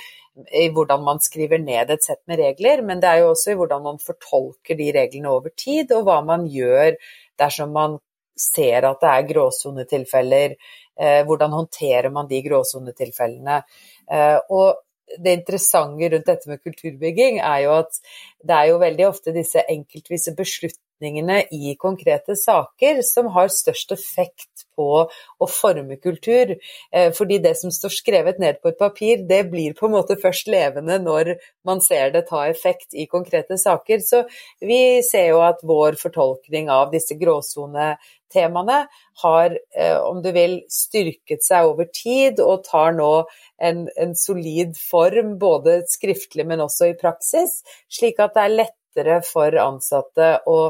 i 0.55 0.67
hvordan 0.75 1.03
man 1.07 1.23
skriver 1.23 1.63
ned 1.63 1.91
et 1.91 2.05
sett 2.05 2.21
med 2.31 2.39
regler, 2.43 2.83
men 2.87 3.01
det 3.03 3.11
er 3.11 3.23
jo 3.23 3.33
også 3.33 3.55
i 3.55 3.59
hvordan 3.59 3.87
man 3.87 4.03
fortolker 4.03 4.79
de 4.79 4.91
reglene 4.95 5.33
over 5.33 5.55
tid, 5.57 5.95
og 5.97 6.05
hva 6.07 6.21
man 6.27 6.47
gjør 6.51 6.99
dersom 7.41 7.73
man 7.75 7.99
ser 8.39 8.87
at 8.87 9.01
det 9.03 9.15
er 9.15 9.31
gråsonetilfeller. 9.33 10.55
Eh, 10.99 11.23
hvordan 11.27 11.55
håndterer 11.55 12.11
man 12.15 12.29
de 12.31 12.43
gråsonetilfellene? 12.45 13.63
Eh, 14.11 14.39
og 14.55 14.79
det 15.17 15.37
interessante 15.41 16.11
rundt 16.13 16.29
dette 16.29 16.51
med 16.51 16.63
kulturbygging 16.63 17.41
er 17.41 17.65
jo 17.65 17.75
at 17.79 18.01
det 18.45 18.57
er 18.57 18.71
jo 18.73 18.81
veldig 18.83 19.07
ofte 19.09 19.35
disse 19.37 19.63
enkeltvise 19.71 20.35
beslutningene 20.39 21.43
i 21.55 21.75
konkrete 21.81 22.37
saker 22.39 23.03
som 23.07 23.31
har 23.37 23.53
størst 23.53 23.95
effekt 23.97 24.58
på 24.79 24.89
å 25.09 25.49
forme 25.51 25.99
kultur. 26.01 26.55
Eh, 26.93 27.11
fordi 27.17 27.41
det 27.43 27.57
som 27.61 27.73
står 27.75 27.95
skrevet 27.99 28.39
ned 28.43 28.61
på 28.63 28.73
et 28.73 28.79
papir, 28.81 29.25
det 29.29 29.43
blir 29.53 29.75
på 29.79 29.89
en 29.89 29.97
måte 29.97 30.19
først 30.21 30.51
levende 30.53 31.01
når 31.03 31.35
man 31.67 31.83
ser 31.85 32.15
det 32.15 32.27
ta 32.31 32.45
effekt 32.49 32.95
i 32.95 33.09
konkrete 33.11 33.59
saker. 33.61 34.05
Så 34.05 34.25
vi 34.61 35.01
ser 35.07 35.33
jo 35.33 35.43
at 35.47 35.65
vår 35.67 35.99
fortolkning 36.01 36.71
av 36.73 36.93
disse 36.95 37.19
gråsonetemaene 37.19 38.81
har, 39.25 39.59
eh, 39.75 39.99
om 39.99 40.23
du 40.23 40.31
vil, 40.33 40.61
styrket 40.73 41.45
seg 41.45 41.73
over 41.73 41.91
tid 41.93 42.43
og 42.45 42.65
tar 42.69 42.95
nå 42.97 43.13
en, 43.59 43.87
en 43.97 44.15
solid 44.15 44.77
form, 44.79 45.37
både 45.41 45.83
skriftlig, 45.91 46.47
men 46.47 46.63
også 46.65 46.93
i 46.93 46.99
praksis, 46.99 47.63
slik 47.91 48.21
at 48.23 48.37
det 48.37 48.45
er 48.45 48.59
lettere 48.63 49.19
for 49.27 49.59
ansatte 49.63 50.37
å 50.47 50.61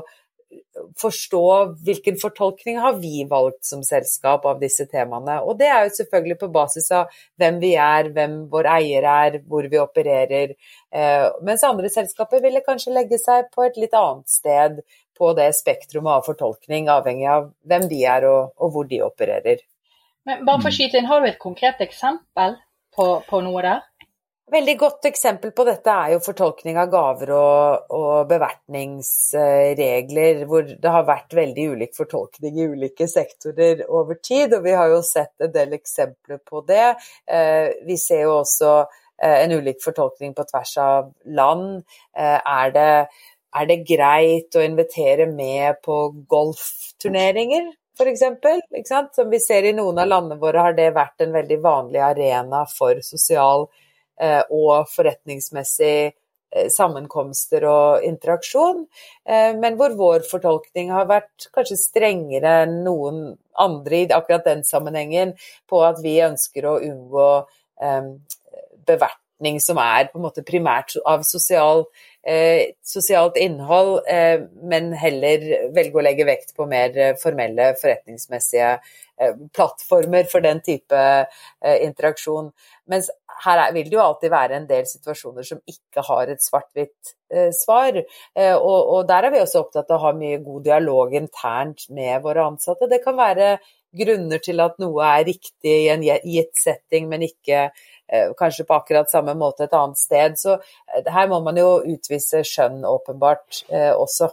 forstå 1.00 1.42
hvilken 1.84 2.16
fortolkning 2.20 2.78
har 2.80 2.96
vi 3.00 3.24
valgt 3.28 3.64
som 3.68 3.82
selskap 3.84 4.46
av 4.48 4.61
disse 4.62 4.87
temaene. 4.90 5.38
Og 5.44 5.58
det 5.61 5.68
er 5.68 5.87
jo 5.87 5.94
selvfølgelig 5.98 6.38
på 6.40 6.50
basis 6.54 6.90
av 6.94 7.12
hvem 7.40 7.58
vi 7.62 7.74
er, 7.78 8.11
hvem 8.14 8.38
vår 8.52 8.70
eier 8.78 9.08
er, 9.11 9.40
hvor 9.48 9.68
vi 9.70 9.80
opererer. 9.82 10.54
Eh, 10.94 11.26
mens 11.44 11.66
andre 11.66 11.90
selskaper 11.92 12.42
ville 12.44 12.64
kanskje 12.66 12.94
legge 12.96 13.20
seg 13.20 13.50
på 13.54 13.66
et 13.66 13.76
litt 13.80 13.96
annet 13.98 14.30
sted 14.32 14.80
på 15.18 15.32
det 15.37 15.50
spektrumet 15.58 16.20
av 16.20 16.26
fortolkning, 16.28 16.88
avhengig 16.92 17.28
av 17.30 17.50
hvem 17.68 17.88
de 17.90 18.04
er 18.06 18.28
og, 18.30 18.54
og 18.56 18.72
hvor 18.74 18.88
de 18.88 19.02
opererer. 19.04 19.64
Men 20.28 20.44
bare 20.46 20.62
for 20.62 20.70
å 20.70 20.76
skyte 20.76 21.00
inn, 21.00 21.08
Har 21.08 21.20
du 21.20 21.28
et 21.28 21.40
konkret 21.40 21.80
eksempel 21.80 22.58
på, 22.94 23.06
på 23.28 23.40
noe 23.44 23.64
der? 23.64 23.87
Veldig 24.48 24.78
godt 24.80 25.04
eksempel 25.11 25.50
på 25.52 25.64
dette 25.68 25.92
er 25.92 26.14
jo 26.14 26.22
fortolkning 26.24 26.78
av 26.80 26.87
gaver 26.88 27.32
og, 27.37 27.90
og 27.92 28.30
bevertningsregler, 28.30 30.46
hvor 30.48 30.64
det 30.64 30.92
har 30.94 31.04
vært 31.04 31.34
veldig 31.37 31.66
ulik 31.74 31.92
fortolkning 31.96 32.56
i 32.56 32.68
ulike 32.72 33.08
sektorer 33.12 33.82
over 33.92 34.14
tid. 34.24 34.54
Og 34.56 34.64
vi 34.64 34.72
har 34.78 34.88
jo 34.88 35.02
sett 35.04 35.44
en 35.44 35.52
del 35.52 35.76
eksempler 35.76 36.40
på 36.48 36.64
det. 36.68 36.96
Eh, 37.28 37.68
vi 37.84 37.96
ser 38.00 38.22
jo 38.24 38.38
også 38.38 38.87
eh, 38.87 39.42
en 39.42 39.52
ulik 39.58 39.82
fortolkning 39.84 40.32
på 40.38 40.46
tvers 40.48 40.72
av 40.80 41.12
land. 41.28 41.84
Eh, 42.16 42.38
er 42.38 42.72
det, 42.72 43.06
er 43.61 43.68
det 43.68 43.84
greit 43.90 44.56
å 44.56 44.64
invitere 44.64 45.28
med 45.28 45.76
på 45.84 46.24
golfturneringer? 46.30 47.68
f.eks. 47.98 48.22
Som 49.12 49.28
vi 49.28 49.40
ser 49.42 49.66
i 49.66 49.74
noen 49.76 49.98
av 49.98 50.06
landene 50.08 50.40
våre 50.40 50.58
har 50.68 50.74
det 50.76 50.96
vært 50.96 51.20
en 51.24 51.32
veldig 51.37 51.58
vanlig 51.64 52.00
arena 52.06 52.64
for 52.70 53.00
sosial 53.04 53.66
og 54.50 54.88
forretningsmessig 54.90 55.92
eh, 56.09 56.66
sammenkomster 56.74 57.66
og 57.68 58.07
interaksjon, 58.07 58.85
eh, 59.28 59.52
men 59.59 59.78
hvor 59.78 59.94
vår 59.98 60.26
fortolkning 60.31 60.90
har 60.94 61.09
vært 61.11 61.48
kanskje 61.54 61.78
strengere 61.81 62.57
enn 62.64 62.83
noen 62.87 63.22
andre 63.59 64.02
i 64.02 64.11
akkurat 64.11 64.46
den 64.48 64.64
sammenhengen, 64.66 65.37
på 65.68 65.83
at 65.87 66.02
vi 66.02 66.18
ønsker 66.24 66.66
å 66.66 66.78
unngå 66.83 67.31
bevertning 68.88 69.61
som 69.62 69.78
er 69.78 70.09
på 70.11 70.18
en 70.18 70.24
måte 70.24 70.42
primært 70.42 70.96
av 71.07 71.20
sosial, 71.22 71.85
sosialt 72.83 73.38
innhold, 73.38 74.00
men 74.66 74.88
heller 74.98 75.44
velge 75.76 76.00
å 76.00 76.02
legge 76.02 76.26
vekt 76.26 76.57
på 76.59 76.66
mer 76.66 76.96
formelle 77.22 77.68
forretningsmessige 77.78 78.72
plattformer 79.54 80.26
for 80.33 80.42
den 80.42 80.59
type 80.66 81.04
interaksjon. 81.62 82.50
Mens 82.90 83.12
her 83.44 83.62
vil 83.74 83.88
det 83.88 83.96
jo 83.96 84.03
alltid 84.03 84.33
være 84.33 84.59
en 84.59 84.68
del 84.68 84.87
situasjoner 84.88 85.46
som 85.46 85.61
ikke 85.70 86.05
har 86.09 86.31
et 86.33 86.44
svart-hvitt 86.44 87.14
eh, 87.33 87.51
svar. 87.55 87.98
Eh, 87.98 88.55
og, 88.55 88.79
og, 88.79 89.03
der 89.09 89.29
er 89.29 89.35
vi 89.35 89.42
også 89.42 89.64
opptatt 89.64 89.90
av 89.90 89.98
å 89.98 90.07
ha 90.09 90.14
mye 90.16 90.40
god 90.44 90.64
dialog 90.68 91.14
internt 91.18 91.88
med 91.94 92.22
våre 92.24 92.46
ansatte. 92.53 92.90
Det 92.90 93.03
kan 93.05 93.18
være 93.18 93.57
grunner 93.98 94.42
til 94.44 94.61
at 94.61 94.77
noe 94.83 95.05
er 95.07 95.27
riktig 95.29 95.74
i 95.85 95.92
en 95.92 96.03
gitt 96.05 96.59
setting, 96.61 97.09
men 97.11 97.24
ikke 97.29 97.68
eh, 97.68 98.35
kanskje 98.38 98.66
på 98.68 98.77
akkurat 98.77 99.11
samme 99.11 99.37
måte 99.38 99.66
et 99.66 99.77
annet 99.77 100.01
sted. 100.01 100.37
Så 100.40 100.59
eh, 100.59 101.12
her 101.14 101.31
må 101.31 101.40
man 101.44 101.61
jo 101.61 101.79
utvise 101.87 102.44
skjønn 102.46 102.85
åpenbart 102.88 103.64
eh, 103.68 103.92
også. 103.94 104.31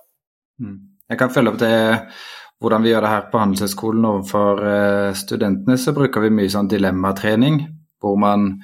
Mm. 0.62 0.82
Jeg 1.12 1.22
kan 1.22 1.32
følge 1.32 1.54
opp 1.54 1.62
det 1.62 1.76
hvordan 2.64 2.86
vi 2.86 2.92
gjør 2.94 3.04
det 3.06 3.12
her 3.12 3.26
på 3.32 3.40
Handelshøyskolen 3.42 4.08
overfor 4.10 4.64
eh, 4.72 5.12
studentene. 5.18 5.78
Så 5.78 5.94
bruker 5.96 6.24
vi 6.24 6.34
mye 6.34 6.52
sånn 6.52 6.72
dilemmatrening, 6.72 7.62
hvor 8.02 8.18
man 8.20 8.56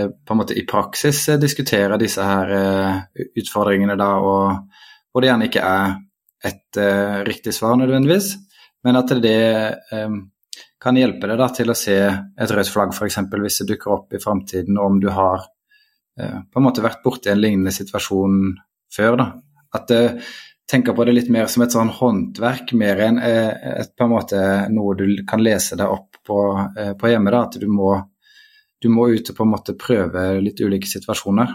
på 0.00 0.34
en 0.34 0.40
måte 0.40 0.56
i 0.58 0.64
praksis 0.68 1.24
eh, 1.28 1.40
diskutere 1.40 1.98
disse 2.00 2.24
her 2.24 2.52
eh, 2.56 3.26
utfordringene 3.40 3.96
da, 3.98 4.10
og 4.18 5.12
hvor 5.12 5.22
det 5.22 5.30
gjerne 5.30 5.48
ikke 5.50 5.64
er 5.68 5.94
et 6.42 6.78
riktig 7.28 7.52
svar 7.54 7.76
nødvendigvis, 7.78 8.32
men 8.82 8.96
at 8.98 9.12
det 9.22 9.82
kan 10.82 10.96
hjelpe 10.98 11.28
deg 11.30 11.38
da 11.38 11.46
til 11.54 11.70
å 11.70 11.76
se 11.78 11.94
et 12.02 12.54
rødt 12.56 12.70
flagg 12.72 12.96
f.eks. 12.96 13.18
hvis 13.30 13.58
det 13.60 13.66
dukker 13.68 13.92
opp 13.94 14.16
i 14.16 14.18
framtiden, 14.18 14.80
om 14.82 14.96
du 14.98 15.06
har 15.14 15.44
på 16.16 16.58
en 16.58 16.66
måte 16.66 16.82
vært 16.82 17.04
borti 17.04 17.30
en 17.30 17.38
lignende 17.38 17.70
situasjon 17.76 18.40
før. 18.96 19.20
da. 19.20 19.28
At 19.78 19.92
du 19.92 20.34
tenker 20.72 20.98
på 20.98 21.06
det 21.06 21.14
litt 21.14 21.30
mer 21.30 21.46
som 21.52 21.62
et 21.62 21.76
sånn 21.76 21.94
håndverk, 22.00 22.74
mer 22.74 23.04
enn 23.06 23.22
et, 23.22 23.94
på 23.94 24.08
en 24.08 24.14
måte 24.16 24.42
noe 24.74 24.98
du 24.98 25.06
kan 25.28 25.44
lese 25.46 25.78
deg 25.78 25.94
opp 25.94 26.18
på, 26.26 26.40
på 26.98 27.12
hjemme. 27.12 27.30
da, 27.30 27.44
At 27.46 27.60
du 27.62 27.68
må 27.70 27.92
du 28.82 28.88
må 28.90 29.08
ut 29.12 29.30
og 29.30 29.36
på 29.38 29.44
en 29.46 29.52
måte 29.52 29.76
prøve 29.78 30.24
litt 30.42 30.60
ulike 30.60 30.90
situasjoner. 30.90 31.54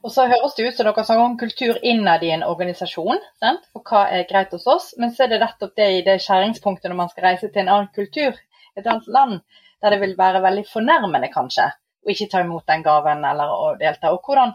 Og 0.00 0.12
så 0.14 0.24
høres 0.30 0.54
det 0.56 0.66
ut 0.66 0.78
som 0.78 0.88
dere 0.88 1.04
snakker 1.04 1.26
om 1.26 1.36
kultur 1.40 1.78
innad 1.84 2.22
i 2.24 2.30
en 2.32 2.44
organisasjon, 2.46 3.20
sant? 3.42 3.66
for 3.74 3.84
hva 3.84 4.06
er 4.08 4.28
greit 4.30 4.54
hos 4.56 4.64
oss. 4.70 4.94
Men 4.96 5.12
så 5.12 5.26
er 5.26 5.34
det 5.34 5.42
nettopp 5.42 5.74
det 5.76 5.88
i 5.98 6.04
det 6.06 6.16
skjæringspunktet 6.24 6.88
når 6.88 7.00
man 7.02 7.12
skal 7.12 7.28
reise 7.28 7.50
til 7.50 7.66
en 7.66 7.72
annen 7.74 7.90
kultur, 7.94 8.38
et 8.78 8.86
annet 8.86 9.10
land, 9.12 9.40
der 9.82 9.94
det 9.94 10.00
vil 10.00 10.16
være 10.16 10.40
veldig 10.44 10.64
fornærmende 10.72 11.28
kanskje 11.32 11.68
å 12.00 12.12
ikke 12.14 12.30
ta 12.32 12.40
imot 12.40 12.64
den 12.68 12.84
gaven 12.84 13.24
eller 13.28 13.52
å 13.52 13.72
delta. 13.80 14.14
Og 14.14 14.24
hvordan, 14.24 14.54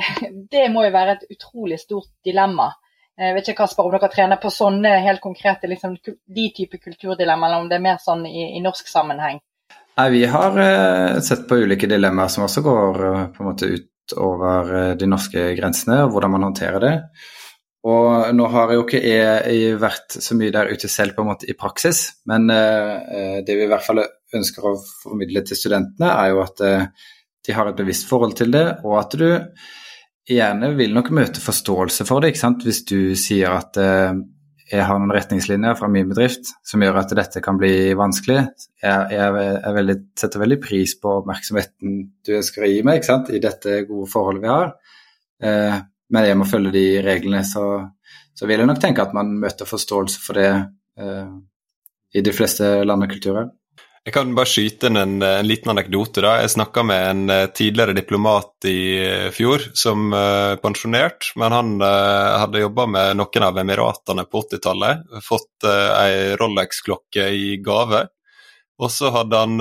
Det 0.52 0.68
må 0.72 0.86
jo 0.86 0.94
være 0.94 1.18
et 1.18 1.26
utrolig 1.34 1.80
stort 1.80 2.08
dilemma. 2.24 2.70
Jeg 3.20 3.34
vet 3.36 3.50
ikke 3.50 3.66
Kasper, 3.66 3.84
om 3.84 3.92
dere 3.92 4.08
trener 4.08 4.40
på 4.40 4.52
sånne 4.54 4.94
helt 5.04 5.20
konkrete 5.20 5.68
liksom, 5.68 5.98
de 6.00 6.46
type 6.56 6.78
kulturdilemma, 6.80 7.48
eller 7.48 7.64
om 7.64 7.68
det 7.68 7.76
er 7.76 7.84
mer 7.84 7.98
sånn 8.00 8.24
i, 8.28 8.46
i 8.56 8.62
norsk 8.64 8.88
sammenheng? 8.88 9.42
Nei, 10.00 10.10
Vi 10.10 10.26
har 10.26 10.54
uh, 10.56 11.20
sett 11.20 11.42
på 11.48 11.58
ulike 11.60 11.88
dilemmaer 11.90 12.30
som 12.32 12.46
også 12.46 12.62
går 12.64 13.00
uh, 13.04 13.24
på 13.34 13.42
en 13.42 13.48
måte 13.50 13.66
utover 13.68 14.70
uh, 14.72 14.92
de 14.96 15.08
norske 15.10 15.42
grensene, 15.58 15.98
og 16.06 16.14
hvordan 16.14 16.32
man 16.32 16.46
håndterer 16.46 16.80
det. 16.80 16.92
Og 17.90 18.30
nå 18.36 18.46
har 18.54 18.72
jo 18.72 18.86
ikke 18.86 19.02
jeg 19.04 19.74
vært 19.80 20.16
så 20.24 20.38
mye 20.38 20.54
der 20.54 20.72
ute 20.72 20.88
selv 20.88 21.18
på 21.18 21.24
en 21.24 21.28
måte 21.34 21.50
i 21.52 21.56
praksis, 21.56 22.00
men 22.28 22.44
det 22.52 23.54
vi 23.56 23.62
i 23.64 23.68
hvert 23.70 23.86
fall 23.86 24.02
ønsker 24.04 24.66
å 24.68 24.74
formidle 25.00 25.40
til 25.48 25.56
studentene, 25.56 26.10
er 26.12 26.34
jo 26.34 26.42
at 26.44 26.60
de 26.60 27.54
har 27.56 27.70
et 27.70 27.78
bevisst 27.78 28.04
forhold 28.10 28.36
til 28.36 28.52
det, 28.52 28.66
og 28.84 28.98
at 29.00 29.16
du 29.16 29.24
gjerne 30.28 30.74
vil 30.76 30.92
nok 30.92 31.08
møte 31.16 31.40
forståelse 31.40 32.04
for 32.04 32.20
det. 32.20 32.34
ikke 32.34 32.42
sant? 32.42 32.68
Hvis 32.68 32.82
du 32.84 33.16
sier 33.16 33.56
at 33.56 33.80
jeg 34.70 34.86
har 34.86 35.00
noen 35.02 35.10
retningslinjer 35.10 35.74
fra 35.78 35.88
min 35.90 36.08
bedrift 36.12 36.52
som 36.66 36.82
gjør 36.84 37.00
at 37.00 37.12
dette 37.18 37.42
kan 37.42 37.58
bli 37.58 37.90
vanskelig. 37.98 38.38
Jeg, 38.78 39.06
jeg, 39.16 39.46
jeg 39.50 39.76
veldig, 39.76 39.96
setter 40.22 40.42
veldig 40.44 40.58
pris 40.62 40.94
på 41.02 41.14
oppmerksomheten 41.20 41.96
du 42.26 42.34
ønsker 42.36 42.66
å 42.66 42.70
gi 42.70 42.84
meg 42.86 43.02
i 43.34 43.42
dette 43.42 43.80
gode 43.88 44.06
forholdet 44.12 44.44
vi 44.44 44.52
har. 44.52 44.70
Eh, 45.42 45.80
men 46.14 46.26
jeg 46.26 46.38
må 46.38 46.46
følge 46.46 46.74
de 46.74 46.84
reglene, 47.02 47.42
så, 47.46 47.64
så, 48.34 48.46
vil 48.46 48.62
jeg 48.62 48.70
nok 48.70 48.82
tenke 48.82 49.02
at 49.02 49.14
man 49.16 49.32
møter 49.42 49.68
forståelse 49.68 50.22
for 50.22 50.38
det 50.38 50.50
eh, 51.02 51.34
i 52.14 52.22
de 52.26 52.34
fleste 52.34 52.70
land 52.86 53.06
og 53.06 53.12
kulturer. 53.16 53.50
Jeg 54.00 54.14
kan 54.16 54.30
bare 54.32 54.48
skyte 54.48 54.88
inn 54.88 54.96
en, 54.96 55.18
en 55.20 55.44
liten 55.44 55.74
anekdote. 55.74 56.22
da. 56.24 56.38
Jeg 56.40 56.54
snakka 56.54 56.82
med 56.88 57.02
en 57.04 57.22
uh, 57.28 57.46
tidligere 57.52 57.92
diplomat 57.98 58.64
i 58.70 58.80
uh, 58.96 59.26
fjor 59.36 59.66
som 59.76 60.06
uh, 60.14 60.56
pensjonert, 60.62 61.34
men 61.36 61.52
han 61.52 61.74
uh, 61.82 62.38
hadde 62.40 62.62
jobba 62.62 62.86
med 62.88 63.18
noen 63.20 63.44
av 63.44 63.58
Emiratene 63.60 64.24
på 64.24 64.40
80-tallet. 64.46 65.04
Fått 65.26 65.68
uh, 65.68 65.90
ei 66.00 66.32
Rolex-klokke 66.40 67.26
i 67.28 67.58
gave. 67.60 68.06
Og 68.80 68.88
så 68.88 69.10
hadde 69.12 69.36
han 69.36 69.60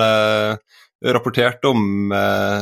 rapportert 1.04 1.66
om 1.68 2.14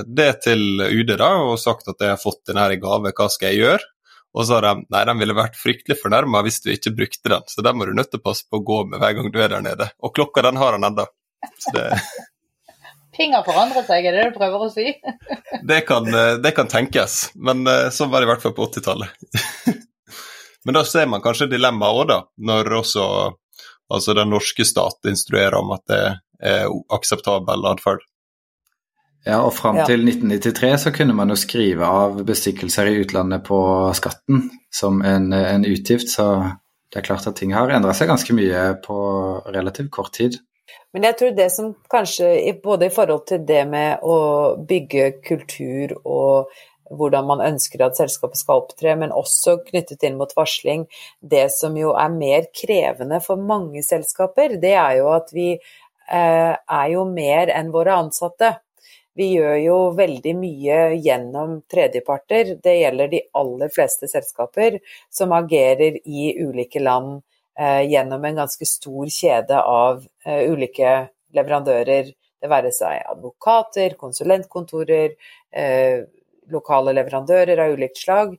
det 0.09 0.31
til 0.41 0.81
UD 0.81 1.11
da, 1.19 1.27
og 1.45 1.59
sagt 1.61 1.85
at 1.91 2.01
jeg 2.01 2.15
har 2.15 2.17
fått 2.17 2.47
den 2.49 2.57
her 2.57 2.73
i 2.73 2.79
gave, 2.81 3.11
hva 3.13 3.27
skal 3.29 3.53
jeg 3.53 3.61
gjøre? 3.61 3.85
Og 4.33 4.47
så 4.47 4.57
har 4.57 4.65
de 4.65 4.87
nei, 4.89 5.03
de 5.05 5.15
ville 5.19 5.35
vært 5.37 5.59
fryktelig 5.61 5.99
fornærma 6.01 6.41
hvis 6.47 6.57
du 6.65 6.71
ikke 6.73 6.95
brukte 6.97 7.29
den, 7.35 7.45
så 7.45 7.61
den 7.61 7.77
må 7.77 7.85
du 7.85 7.93
nødt 7.93 8.09
til 8.09 8.23
å 8.23 8.25
passe 8.25 8.49
på 8.49 8.57
å 8.57 8.65
gå 8.65 8.79
med 8.89 8.97
hver 9.03 9.13
gang 9.19 9.29
du 9.29 9.37
er 9.37 9.53
der 9.53 9.61
nede. 9.69 9.91
Og 10.01 10.15
klokka 10.17 10.41
den 10.49 10.57
har 10.57 10.73
han 10.73 10.89
ennå. 10.89 11.05
Det... 11.73 11.87
Ting 13.17 13.33
har 13.33 13.45
forandret 13.45 13.87
seg, 13.89 14.05
er 14.05 14.13
det 14.13 14.23
det 14.23 14.33
du 14.33 14.37
prøver 14.37 14.67
å 14.67 14.69
si? 14.69 14.91
det, 15.69 15.79
kan, 15.87 16.05
eh, 16.11 16.35
det, 16.43 16.53
kan, 16.57 16.69
tenkes, 16.69 17.31
men 17.35 17.65
sånn 17.93 18.11
var 18.13 18.21
det 18.21 18.27
i 18.27 18.31
hvert 18.31 18.45
fall 18.45 18.55
på 18.57 18.67
80-tallet. 18.69 19.27
men 20.67 20.77
da 20.77 20.83
ser 20.85 21.09
man 21.09 21.23
kanskje 21.23 21.49
dilemmaet 21.55 22.03
òg, 22.03 22.05
da, 22.11 22.19
når 22.51 22.77
også 22.83 23.07
altså 23.93 24.13
den 24.17 24.29
norske 24.33 24.65
stat 24.67 25.09
instruerer 25.09 25.57
om 25.59 25.73
at 25.75 25.83
det 25.89 26.03
er 26.43 26.69
akseptabel 26.93 27.65
atferd. 27.71 28.03
Ja, 29.27 29.41
og 29.43 29.51
fram 29.57 29.81
til 29.87 30.05
1993 30.07 30.69
så 30.85 30.93
kunne 30.95 31.15
man 31.17 31.33
jo 31.33 31.35
skrive 31.39 31.87
av 31.87 32.21
bestikkelser 32.27 32.87
i 32.87 32.99
utlandet 33.01 33.43
på 33.47 33.59
skatten 33.97 34.45
som 34.73 35.01
en, 35.03 35.33
en 35.35 35.65
utgift, 35.67 36.13
så 36.13 36.27
det 36.93 37.01
er 37.01 37.07
klart 37.09 37.27
at 37.27 37.35
ting 37.35 37.51
har 37.55 37.73
endra 37.75 37.95
seg 37.97 38.07
ganske 38.07 38.35
mye 38.37 38.61
på 38.85 38.99
relativt 39.51 39.91
kort 39.91 40.13
tid. 40.15 40.37
Men 40.97 41.11
jeg 41.11 41.17
tror 41.19 41.33
det 41.37 41.45
som 41.53 41.65
kanskje, 41.93 42.27
både 42.63 42.87
i 42.87 42.93
forhold 42.93 43.27
til 43.29 43.43
det 43.45 43.59
med 43.69 44.01
å 44.01 44.15
bygge 44.65 45.11
kultur 45.27 45.91
og 45.99 46.55
hvordan 46.89 47.27
man 47.29 47.43
ønsker 47.45 47.83
at 47.85 47.99
selskapet 47.99 48.39
skal 48.41 48.63
opptre, 48.63 48.95
men 48.97 49.13
også 49.13 49.59
knyttet 49.67 50.07
inn 50.07 50.17
mot 50.17 50.33
varsling. 50.33 50.87
Det 51.21 51.43
som 51.53 51.77
jo 51.77 51.91
er 51.93 52.15
mer 52.15 52.49
krevende 52.49 53.21
for 53.21 53.37
mange 53.37 53.85
selskaper, 53.85 54.57
det 54.57 54.73
er 54.73 54.97
jo 55.03 55.13
at 55.13 55.29
vi 55.37 55.51
eh, 55.53 56.57
er 56.57 56.89
jo 56.95 57.05
mer 57.11 57.53
enn 57.53 57.69
våre 57.77 58.01
ansatte. 58.01 58.55
Vi 59.13 59.35
gjør 59.35 59.55
jo 59.67 59.79
veldig 60.01 60.33
mye 60.41 60.81
gjennom 60.97 61.59
tredjeparter. 61.69 62.55
Det 62.57 62.73
gjelder 62.79 63.13
de 63.13 63.21
aller 63.37 63.77
fleste 63.77 64.09
selskaper 64.09 64.81
som 65.13 65.37
agerer 65.37 66.01
i 66.09 66.31
ulike 66.41 66.81
land 66.81 67.19
gjennom 67.89 68.25
en 68.25 68.41
ganske 68.43 68.67
stor 68.69 69.09
kjede 69.11 69.59
av 69.61 70.03
eh, 70.25 70.43
ulike 70.51 70.93
leverandører. 71.35 72.11
Det 72.37 72.51
være 72.51 72.71
seg 72.75 73.01
advokater, 73.13 73.97
konsulentkontorer, 73.97 75.15
eh, 75.51 76.03
lokale 76.53 76.93
leverandører 76.95 77.63
av 77.63 77.73
ulikt 77.75 78.03
slag. 78.03 78.37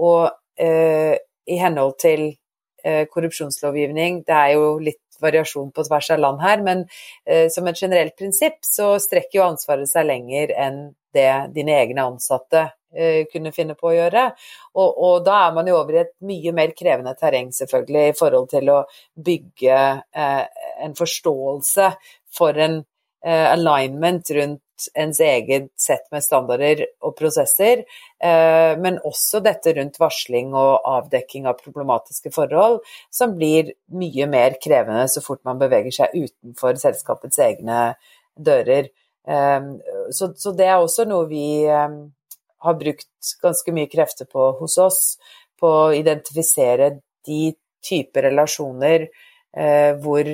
Og 0.00 0.30
i 0.60 1.56
henhold 1.56 1.94
til 2.00 2.22
korrupsjonslovgivning, 2.84 4.18
det 4.28 4.34
er 4.36 4.50
jo 4.58 4.74
litt 4.80 5.00
variasjon 5.20 5.70
på 5.72 5.84
tvers 5.84 6.10
av 6.14 6.20
land 6.20 6.42
her, 6.42 6.62
men 6.64 6.84
eh, 7.26 7.48
som 7.52 7.68
et 7.68 7.80
generelt 7.80 8.16
prinsipp 8.18 8.60
så 8.66 8.94
strekker 9.02 9.40
jo 9.40 9.46
ansvaret 9.46 9.90
seg 9.90 10.08
lenger 10.08 10.54
enn 10.56 10.82
det 11.14 11.30
dine 11.54 11.76
egne 11.82 12.06
ansatte 12.12 12.64
eh, 12.68 12.74
kunne 13.32 13.52
finne 13.54 13.76
på 13.78 13.90
å 13.90 13.94
gjøre. 13.94 14.24
Og, 14.74 14.88
og, 14.88 15.16
da 15.26 15.36
er 15.46 15.52
man 15.54 15.68
jo 15.70 15.76
over 15.78 15.94
i 15.94 16.00
et 16.02 16.14
mye 16.26 16.54
mer 16.56 16.72
krevende 16.74 17.14
terreng, 17.18 17.52
selvfølgelig, 17.54 18.06
i 18.08 18.16
forhold 18.18 18.48
til 18.50 18.72
å 18.74 18.80
bygge 19.30 19.76
eh, 20.10 20.64
en 20.86 20.96
forståelse 20.98 21.86
for 22.34 22.58
en 22.58 22.80
eh, 23.24 23.46
alignment 23.52 24.34
rundt 24.34 24.64
ens 24.94 25.20
eget 25.20 25.68
sett 25.80 26.06
med 26.12 26.24
standarder 26.24 26.84
og 27.04 27.14
prosesser, 27.18 27.82
eh, 28.22 28.72
men 28.80 29.00
også 29.04 29.42
dette 29.44 29.74
rundt 29.76 29.98
varsling 30.00 30.54
og 30.56 30.86
avdekking 30.88 31.48
av 31.50 31.58
problematiske 31.60 32.32
forhold, 32.34 32.80
som 33.12 33.36
blir 33.36 33.74
mye 33.92 34.28
mer 34.30 34.56
krevende 34.62 35.06
så 35.12 35.22
fort 35.24 35.42
man 35.48 35.60
beveger 35.60 35.94
seg 36.00 36.16
utenfor 36.16 36.80
selskapets 36.80 37.42
egne 37.44 37.82
dører. 38.36 38.90
Eh, 39.28 39.60
så, 40.16 40.32
så 40.36 40.54
det 40.56 40.70
er 40.70 40.78
også 40.80 41.08
noe 41.10 41.28
vi 41.30 41.44
eh, 41.68 42.00
har 42.64 42.78
brukt 42.80 43.34
ganske 43.42 43.74
mye 43.76 43.90
krefter 43.90 44.28
på 44.30 44.52
hos 44.60 44.78
oss, 44.78 45.02
på 45.60 45.68
å 45.68 45.90
identifisere 45.96 46.94
de 47.26 47.52
typer 47.84 48.28
relasjoner 48.28 49.08
hvor 50.00 50.28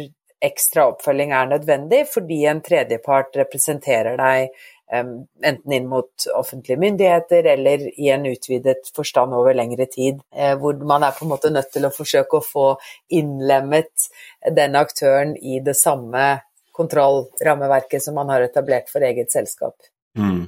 ekstra 0.44 0.84
oppfølging 0.90 1.30
er 1.32 1.46
nødvendig 1.48 2.02
fordi 2.10 2.42
en 2.50 2.58
tredjepart 2.62 3.38
representerer 3.40 4.18
deg 4.20 4.50
enten 4.86 5.72
inn 5.72 5.88
mot 5.88 6.26
offentlige 6.34 6.78
myndigheter 6.78 7.44
eller 7.44 8.00
i 8.00 8.08
en 8.14 8.26
utvidet 8.26 8.90
forstand 8.96 9.34
over 9.34 9.54
lengre 9.54 9.86
tid, 9.90 10.20
eh, 10.34 10.54
hvor 10.58 10.78
man 10.86 11.02
er 11.02 11.16
på 11.16 11.24
en 11.24 11.32
måte 11.32 11.50
nødt 11.50 11.72
til 11.74 11.88
å 11.88 11.94
forsøke 11.94 12.38
å 12.38 12.44
få 12.44 12.66
innlemmet 13.10 14.06
den 14.54 14.78
aktøren 14.78 15.34
i 15.36 15.58
det 15.60 15.74
samme 15.76 16.28
kontrollrammeverket 16.76 18.04
som 18.04 18.14
man 18.14 18.30
har 18.30 18.46
etablert 18.46 18.90
for 18.92 19.02
eget 19.02 19.32
selskap. 19.32 19.74
Mm. 20.18 20.46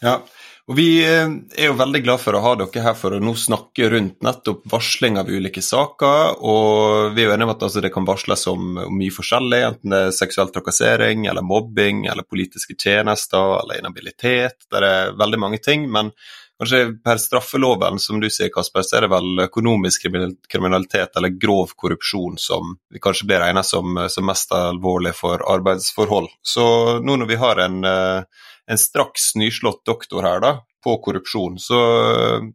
Ja, 0.00 0.20
og 0.66 0.74
Vi 0.74 0.86
eh, 1.06 1.28
er 1.54 1.68
jo 1.68 1.76
veldig 1.78 2.00
glad 2.02 2.18
for 2.18 2.34
å 2.34 2.42
ha 2.42 2.54
dere 2.58 2.82
her 2.82 2.96
for 2.98 3.14
å 3.14 3.20
nå 3.22 3.36
snakke 3.38 3.90
rundt 3.92 4.24
nettopp 4.26 4.64
varsling 4.70 5.18
av 5.20 5.28
ulike 5.30 5.62
saker. 5.62 6.40
og 6.42 7.12
Vi 7.14 7.22
er 7.22 7.28
jo 7.28 7.34
enige 7.36 7.46
om 7.46 7.52
at 7.54 7.62
altså, 7.68 7.82
det 7.84 7.92
kan 7.94 8.08
varsles 8.08 8.46
om, 8.50 8.72
om, 8.82 8.96
mye 8.98 9.14
forskjellig, 9.14 9.60
enten 9.68 9.94
det 9.94 10.00
er 10.08 10.16
seksuell 10.16 10.50
trakassering, 10.50 11.28
eller 11.30 11.46
mobbing, 11.46 12.08
eller 12.10 12.26
politiske 12.26 12.74
tjenester, 12.74 13.60
eller 13.60 13.78
inhabilitet. 13.78 14.66
Det 14.66 14.82
er 14.82 15.14
veldig 15.14 15.40
mange 15.44 15.62
ting. 15.62 15.86
men 15.90 16.10
kanskje 16.58 16.96
per 17.04 17.20
straffeloven, 17.20 17.98
som 17.98 18.20
du 18.20 18.30
sier, 18.32 18.50
Kasper, 18.52 18.82
så 18.82 18.96
er 18.96 19.04
det 19.04 19.12
vel 19.12 19.44
økonomisk 19.44 20.06
kriminalitet 20.48 21.16
eller 21.16 21.34
grov 21.36 21.74
korrupsjon 21.76 22.38
som 22.40 22.74
vi 22.92 23.02
kanskje 23.02 23.28
blir 23.28 23.42
regnet 23.44 23.68
som, 23.68 23.98
som 24.08 24.26
mest 24.26 24.54
alvorlig 24.56 25.12
for 25.18 25.44
arbeidsforhold. 25.44 26.30
Så 26.42 26.66
nå 27.04 27.18
når 27.20 27.30
vi 27.30 27.40
har 27.42 27.60
en 27.66 27.84
uh, 27.84 28.45
en 28.66 28.80
straks 28.80 29.34
nyslått 29.38 29.84
doktor 29.86 30.26
her 30.26 30.40
da, 30.42 30.52
på 30.84 30.96
korrupsjon. 31.04 31.60
Så 31.62 31.82
eh, 32.06 32.48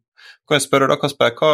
kan 0.47 0.60
jeg 0.60 0.65
spørre 0.65 0.89
da, 0.91 0.97
Kasper, 1.00 1.32
hva, 1.38 1.54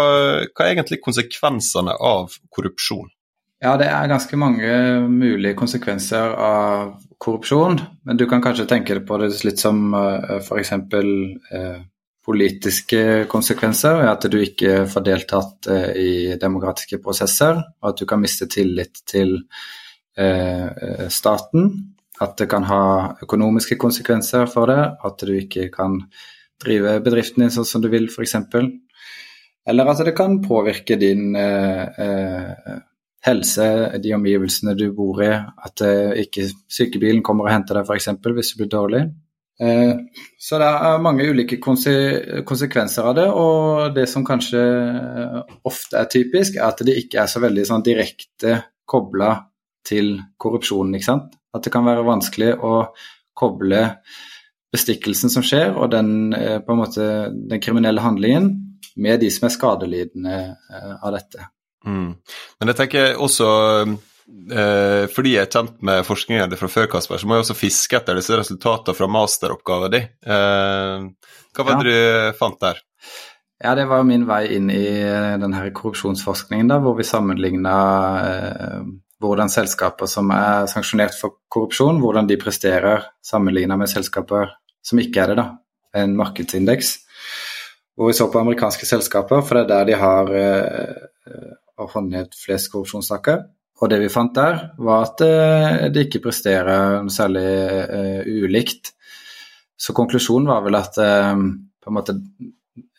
hva 0.50 0.66
er 0.66 0.74
egentlig 0.74 1.02
konsekvensene 1.06 1.94
av 1.94 2.34
korrupsjon? 2.54 3.12
Ja, 3.58 3.74
det 3.78 3.88
er 3.90 4.10
ganske 4.10 4.38
mange 4.38 4.72
mulige 5.10 5.56
konsekvenser 5.58 6.34
av 6.38 6.92
korrupsjon. 7.18 7.80
Men 8.06 8.18
du 8.20 8.28
kan 8.30 8.44
kanskje 8.44 8.68
tenke 8.70 9.00
på 9.02 9.18
det 9.18 9.32
litt 9.48 9.62
som 9.62 9.96
uh, 9.98 10.38
f.eks. 10.38 10.74
Uh, 10.94 11.80
politiske 12.28 13.02
konsekvenser. 13.32 14.04
At 14.12 14.28
du 14.30 14.38
ikke 14.44 14.84
får 14.92 15.06
deltatt 15.10 15.72
uh, 15.74 15.90
i 15.98 16.38
demokratiske 16.38 17.02
prosesser, 17.02 17.58
og 17.82 17.90
at 17.92 18.04
du 18.04 18.06
kan 18.10 18.22
miste 18.22 18.50
tillit 18.52 19.02
til 19.10 19.40
staten. 21.14 21.68
At 22.24 22.38
det 22.40 22.50
kan 22.50 22.66
ha 22.66 22.82
økonomiske 23.24 23.78
konsekvenser 23.80 24.48
for 24.50 24.72
det, 24.72 24.82
at 25.06 25.24
du 25.26 25.34
ikke 25.38 25.70
kan 25.74 26.02
drive 26.64 26.98
bedriften 27.06 27.46
din 27.46 27.54
sånn 27.54 27.68
som 27.70 27.84
du 27.84 27.90
vil, 27.94 28.10
f.eks. 28.10 28.36
Eller 29.68 29.92
at 29.92 30.04
det 30.08 30.16
kan 30.18 30.40
påvirke 30.42 30.98
din 30.98 31.36
eh, 31.38 31.84
eh, 32.02 32.78
helse, 33.28 33.68
de 34.02 34.14
omgivelsene 34.16 34.74
du 34.80 34.88
bor 34.96 35.22
i. 35.26 35.30
At 35.36 35.84
eh, 35.86 36.24
ikke 36.24 36.48
sykebilen 36.72 37.24
kommer 37.26 37.48
og 37.48 37.54
henter 37.54 37.80
deg, 37.80 37.90
f.eks. 37.90 38.10
hvis 38.24 38.54
du 38.54 38.62
blir 38.64 38.72
dårlig. 38.74 39.04
Eh, 39.60 39.94
så 40.40 40.60
det 40.62 40.70
er 40.70 41.04
mange 41.04 41.26
ulike 41.30 41.60
konsekvenser 41.62 43.10
av 43.12 43.18
det, 43.18 43.28
og 43.30 43.94
det 43.96 44.06
som 44.10 44.26
kanskje 44.26 44.64
ofte 45.68 46.02
er 46.02 46.10
typisk, 46.14 46.58
er 46.58 46.70
at 46.70 46.86
det 46.86 46.98
ikke 47.04 47.24
er 47.24 47.32
så 47.32 47.42
veldig 47.44 47.66
sånn 47.70 47.86
direkte 47.86 48.62
kobla 48.88 49.34
til 49.88 50.16
korrupsjonen. 50.40 50.96
ikke 50.98 51.10
sant? 51.12 51.37
At 51.56 51.64
det 51.64 51.74
kan 51.74 51.88
være 51.88 52.06
vanskelig 52.08 52.56
å 52.60 52.74
koble 53.38 53.84
bestikkelsen 54.74 55.32
som 55.32 55.46
skjer, 55.46 55.76
og 55.78 55.92
den, 55.94 56.34
eh, 56.36 56.60
måte, 56.76 57.30
den 57.32 57.62
kriminelle 57.64 58.04
handlingen 58.04 58.52
med 58.98 59.22
de 59.22 59.30
som 59.32 59.48
er 59.48 59.54
skadelidende 59.56 60.36
eh, 60.50 60.94
av 61.02 61.14
dette. 61.16 61.48
Mm. 61.88 62.12
Men 62.60 62.72
jeg 62.72 62.80
tenker 62.82 63.22
også 63.24 63.48
eh, 63.88 65.06
fordi 65.14 65.36
jeg 65.38 65.46
er 65.46 65.54
kjent 65.54 65.80
med 65.86 66.04
forskningen 66.08 66.52
din 66.52 66.60
fra 66.60 66.70
før, 66.72 66.90
Kasper, 66.92 67.22
så 67.22 67.30
må 67.30 67.38
jeg 67.38 67.46
også 67.46 67.58
fiske 67.58 68.00
etter 68.00 68.20
disse 68.20 68.38
resultatene 68.38 68.98
fra 68.98 69.10
masteroppgaven 69.12 69.96
din. 69.96 70.12
Eh, 70.26 71.08
hva 71.56 71.68
var 71.68 71.82
det 71.82 71.96
ja. 71.96 72.30
du 72.34 72.40
fant 72.42 72.60
der? 72.62 72.84
Ja, 73.64 73.74
Det 73.74 73.88
var 73.90 74.04
min 74.06 74.28
vei 74.30 74.44
inn 74.54 74.70
i 74.70 74.86
denne 75.42 75.64
korrupsjonsforskningen, 75.74 76.68
da, 76.70 76.78
hvor 76.84 76.94
vi 77.00 77.08
sammenligna 77.08 77.78
hvordan 79.22 79.50
selskaper 79.50 80.10
som 80.10 80.30
er 80.34 80.68
sanksjonert 80.70 81.18
for 81.18 81.40
korrupsjon, 81.50 82.02
hvordan 82.04 82.30
de 82.30 82.38
presterer 82.42 83.08
sammenlignet 83.26 83.80
med 83.80 83.90
selskaper 83.90 84.54
som 84.86 85.02
ikke 85.02 85.24
er 85.24 85.34
det, 85.34 85.38
da. 85.42 85.48
En 85.98 86.16
markedsindeks. 86.20 86.94
Hvor 87.98 88.12
vi 88.12 88.18
så 88.18 88.28
på 88.30 88.40
amerikanske 88.40 88.86
selskaper, 88.86 89.42
for 89.42 89.58
det 89.58 89.64
er 89.66 89.72
der 89.72 89.88
de 89.90 89.96
har 89.98 90.34
eh, 90.38 91.88
håndhevet 91.96 92.38
flest 92.38 92.70
korrupsjonssaker. 92.72 93.42
Og 93.82 93.90
det 93.90 94.00
vi 94.02 94.10
fant 94.10 94.36
der, 94.36 94.60
var 94.82 95.08
at 95.08 95.24
eh, 95.26 95.88
de 95.94 96.06
ikke 96.06 96.22
presterer 96.28 97.02
særlig 97.14 97.48
eh, 97.48 98.30
ulikt. 98.46 98.94
Så 99.78 99.94
konklusjonen 99.98 100.50
var 100.50 100.62
vel 100.66 100.78
at 100.78 100.98
eh, 101.02 101.34
på 101.82 101.92
en 101.92 101.98
måte 101.98 102.18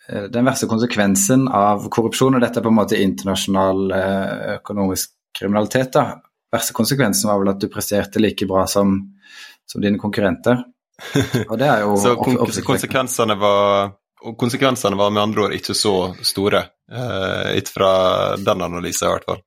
eh, 0.08 0.26
den 0.34 0.50
verste 0.50 0.70
konsekvensen 0.70 1.46
av 1.46 1.86
korrupsjon, 1.94 2.34
og 2.34 2.42
dette 2.42 2.58
er 2.58 2.66
på 2.66 2.74
en 2.74 2.80
måte 2.80 3.00
internasjonal 3.02 3.94
eh, 3.94 4.44
økonomisk 4.58 5.14
kriminalitet. 5.36 5.92
da. 5.92 6.20
Verste 6.52 6.76
konsekvensen 6.76 7.30
var 7.30 7.40
vel 7.42 7.52
at 7.52 7.60
du 7.60 7.68
presterte 7.72 8.22
like 8.22 8.46
bra 8.48 8.66
som, 8.66 8.98
som 9.68 9.84
dine 9.84 10.00
konkurrenter. 10.00 10.62
Og 11.48 11.58
det 11.58 11.68
er 11.68 11.84
jo 11.84 11.96
Så 12.04 12.14
konsekvensene 12.66 13.36
var, 13.38 13.92
konsekvensene 14.38 14.98
var 14.98 15.12
med 15.12 15.22
andre 15.28 15.48
ord 15.48 15.58
ikke 15.58 15.76
så 15.76 15.94
store, 16.24 16.64
ut 16.88 17.60
ikke 17.60 17.76
fra 17.76 17.92
den 18.40 18.64
analysen 18.64 19.08
i 19.08 19.12
hvert 19.12 19.28
fall? 19.28 19.44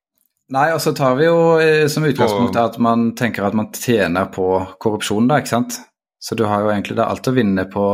Nei, 0.52 0.68
og 0.76 0.82
så 0.84 0.92
tar 0.92 1.16
vi 1.16 1.30
jo 1.30 1.38
eh, 1.64 1.86
som 1.88 2.04
utgangspunkt 2.04 2.58
at 2.60 2.76
man 2.84 3.14
tenker 3.16 3.46
at 3.48 3.56
man 3.56 3.70
tjener 3.72 4.28
på 4.34 4.48
korrupsjon, 4.84 5.30
da, 5.30 5.40
ikke 5.40 5.54
sant. 5.54 5.78
Så 6.22 6.36
du 6.36 6.44
har 6.46 6.66
jo 6.66 6.74
egentlig 6.74 6.98
da 7.00 7.08
alt 7.08 7.30
å 7.32 7.34
vinne 7.34 7.64
på, 7.72 7.86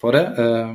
på 0.00 0.12
det. 0.14 0.22
Eh, 0.38 0.70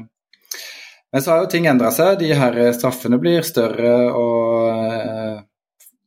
men 1.15 1.23
så 1.23 1.31
har 1.31 1.45
jo 1.45 1.51
ting 1.53 1.69
endra 1.71 1.93
seg. 1.95 2.19
De 2.19 2.33
her 2.35 2.59
straffene 2.75 3.19
blir 3.23 3.47
større, 3.47 3.93
og 4.11 4.67
eh, 4.99 5.37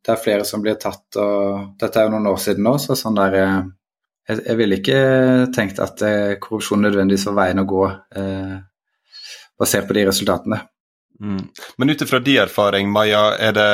det 0.07 0.15
er 0.15 0.23
flere 0.23 0.47
som 0.49 0.63
blir 0.65 0.79
tatt. 0.81 1.05
og 1.21 1.77
Dette 1.81 2.01
er 2.01 2.09
jo 2.09 2.15
noen 2.15 2.31
år 2.33 2.41
siden 2.41 2.65
nå, 2.67 2.75
så 2.81 2.97
sånn 2.99 3.19
der 3.19 3.39
eh, 3.41 3.61
Jeg, 4.31 4.43
jeg 4.47 4.59
ville 4.61 4.77
ikke 4.79 4.99
tenkt 5.55 5.81
at 5.83 6.03
eh, 6.07 6.37
korrupsjon 6.41 6.85
nødvendigvis 6.85 7.27
var 7.31 7.39
veien 7.41 7.63
å 7.63 7.69
gå, 7.69 7.87
eh, 8.21 8.59
basert 9.59 9.89
på 9.89 9.97
de 9.97 10.05
resultatene. 10.07 10.61
Mm. 11.21 11.41
Men 11.77 11.91
ut 11.91 12.05
ifra 12.05 12.21
din 12.25 12.39
erfaring, 12.41 12.93
Maja, 12.95 13.25
er 13.37 13.57
det 13.57 13.67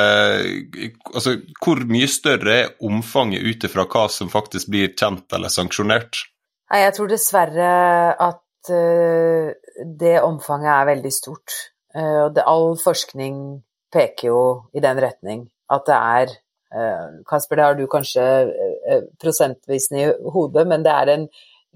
altså, 1.13 1.37
hvor 1.63 1.83
mye 1.87 2.09
større 2.11 2.55
er 2.55 2.73
omfanget 2.83 3.45
ut 3.45 3.67
ifra 3.69 3.85
hva 3.87 4.07
som 4.11 4.31
faktisk 4.33 4.71
blir 4.73 4.91
kjent 4.97 5.37
eller 5.37 5.53
sanksjonert? 5.53 6.25
Nei, 6.73 6.81
jeg 6.83 6.95
tror 6.97 7.11
dessverre 7.13 7.69
at 8.25 8.71
uh, 8.73 9.53
det 10.01 10.17
omfanget 10.25 10.73
er 10.73 10.89
veldig 10.89 11.13
stort. 11.15 11.55
Uh, 11.95 12.27
all 12.43 12.73
forskning 12.81 13.37
peker 13.95 14.27
jo 14.33 14.41
i 14.75 14.83
den 14.83 14.99
retning 14.99 15.45
at 15.73 15.87
det 15.87 15.97
er 15.97 16.33
eh, 16.75 17.05
Kasper, 17.27 17.59
det 17.59 17.65
har 17.65 17.77
du 17.77 17.85
kanskje 17.91 18.23
eh, 18.23 19.05
prosentvis 19.21 19.89
i 19.91 20.07
hodet, 20.33 20.65
men 20.67 20.85
det 20.85 20.93
er 20.93 21.13
en 21.13 21.27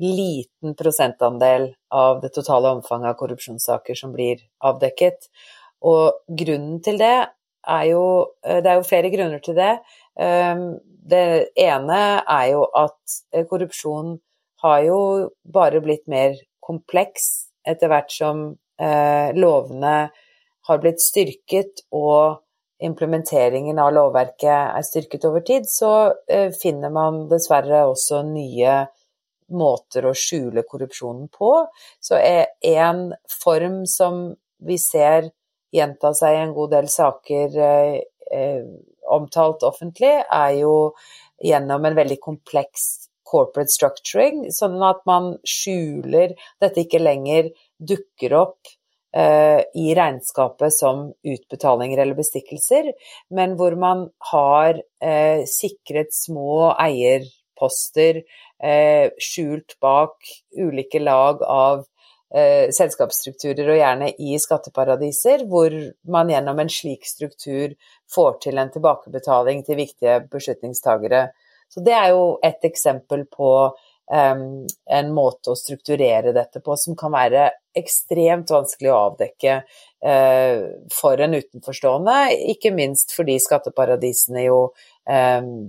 liten 0.01 0.75
prosentandel 0.77 1.71
av 1.93 2.21
det 2.23 2.31
totale 2.35 2.71
omfanget 2.77 3.11
av 3.11 3.19
korrupsjonssaker 3.19 3.97
som 3.97 4.13
blir 4.15 4.41
avdekket. 4.65 5.27
Og 5.87 6.23
grunnen 6.39 6.79
til 6.85 6.99
det 7.01 7.17
er 7.67 7.85
jo 7.91 8.05
eh, 8.45 8.61
Det 8.63 8.71
er 8.71 8.79
jo 8.79 8.87
flere 8.87 9.11
grunner 9.13 9.39
til 9.43 9.55
det. 9.57 9.73
Det 11.11 11.25
ene 11.57 11.99
er 12.29 12.47
jo 12.51 12.65
at 12.77 13.45
korrupsjon 13.49 14.17
har 14.61 14.81
jo 14.85 14.97
bare 15.41 15.81
blitt 15.81 16.03
mer 16.11 16.35
kompleks 16.61 17.47
etter 17.65 17.89
hvert 17.89 18.11
som 18.13 18.43
lovene 19.33 19.95
har 20.67 20.81
blitt 20.83 21.01
styrket 21.01 21.81
og 21.95 22.41
implementeringen 22.81 23.79
av 23.79 23.91
lovverket 23.93 24.49
er 24.51 24.85
styrket 24.85 25.25
over 25.29 25.43
tid, 25.45 25.67
så 25.69 25.91
eh, 26.27 26.49
finner 26.55 26.93
man 26.93 27.25
dessverre 27.31 27.85
også 27.91 28.23
nye 28.27 28.81
måter 29.51 30.07
å 30.07 30.15
skjule 30.15 30.63
korrupsjonen 30.67 31.27
på. 31.33 31.51
Så 31.99 32.17
en 32.17 33.03
form 33.43 33.83
som 33.89 34.23
vi 34.65 34.77
ser 34.81 35.29
gjenta 35.75 36.13
seg 36.17 36.35
i 36.35 36.41
en 36.45 36.55
god 36.55 36.73
del 36.75 36.89
saker 36.91 37.59
eh, 37.67 37.99
eh, 38.33 38.65
omtalt 39.11 39.63
offentlig, 39.67 40.13
er 40.23 40.57
jo 40.61 40.75
gjennom 41.41 41.85
en 41.87 41.97
veldig 41.97 42.19
kompleks 42.21 43.07
corporate 43.31 43.71
structuring, 43.71 44.49
sånn 44.51 44.77
at 44.83 45.01
man 45.07 45.33
skjuler 45.47 46.35
Dette 46.61 46.83
ikke 46.83 46.99
lenger 47.01 47.51
dukker 47.79 48.35
opp 48.37 48.59
eh, 48.67 48.77
i 49.11 49.91
regnskapet 49.95 50.71
som 50.71 51.01
utbetalinger 51.27 51.99
eller 51.99 52.15
bestikkelser, 52.15 52.93
men 53.35 53.57
hvor 53.59 53.75
man 53.75 54.05
har 54.31 54.79
eh, 55.03 55.43
sikret 55.51 56.13
små 56.15 56.69
eierposter 56.79 58.21
eh, 58.63 59.11
skjult 59.19 59.75
bak 59.83 60.31
ulike 60.55 61.01
lag 61.03 61.43
av 61.43 61.83
eh, 62.35 62.71
selskapsstrukturer, 62.71 63.67
og 63.73 63.79
gjerne 63.79 64.11
i 64.15 64.39
skatteparadiser, 64.39 65.45
hvor 65.51 65.75
man 66.11 66.31
gjennom 66.31 66.63
en 66.63 66.71
slik 66.71 67.07
struktur 67.07 67.75
får 68.15 68.41
til 68.45 68.61
en 68.61 68.71
tilbakebetaling 68.73 69.63
til 69.67 69.81
viktige 69.81 70.21
beslutningstagere. 70.31 71.27
Så 71.71 71.83
det 71.83 71.95
er 71.95 72.11
jo 72.11 72.35
et 72.43 72.63
eksempel 72.67 73.25
på 73.31 73.51
en 74.11 75.13
måte 75.15 75.53
å 75.53 75.57
strukturere 75.57 76.33
dette 76.35 76.59
på 76.63 76.75
som 76.79 76.97
kan 76.99 77.13
være 77.13 77.45
ekstremt 77.77 78.51
vanskelig 78.51 78.91
å 78.91 78.99
avdekke 79.07 79.53
uh, 79.63 80.57
for 80.91 81.23
en 81.23 81.37
utenforstående, 81.37 82.15
ikke 82.51 82.73
minst 82.75 83.15
fordi 83.15 83.37
skatteparadisene 83.39 84.47
jo 84.49 84.63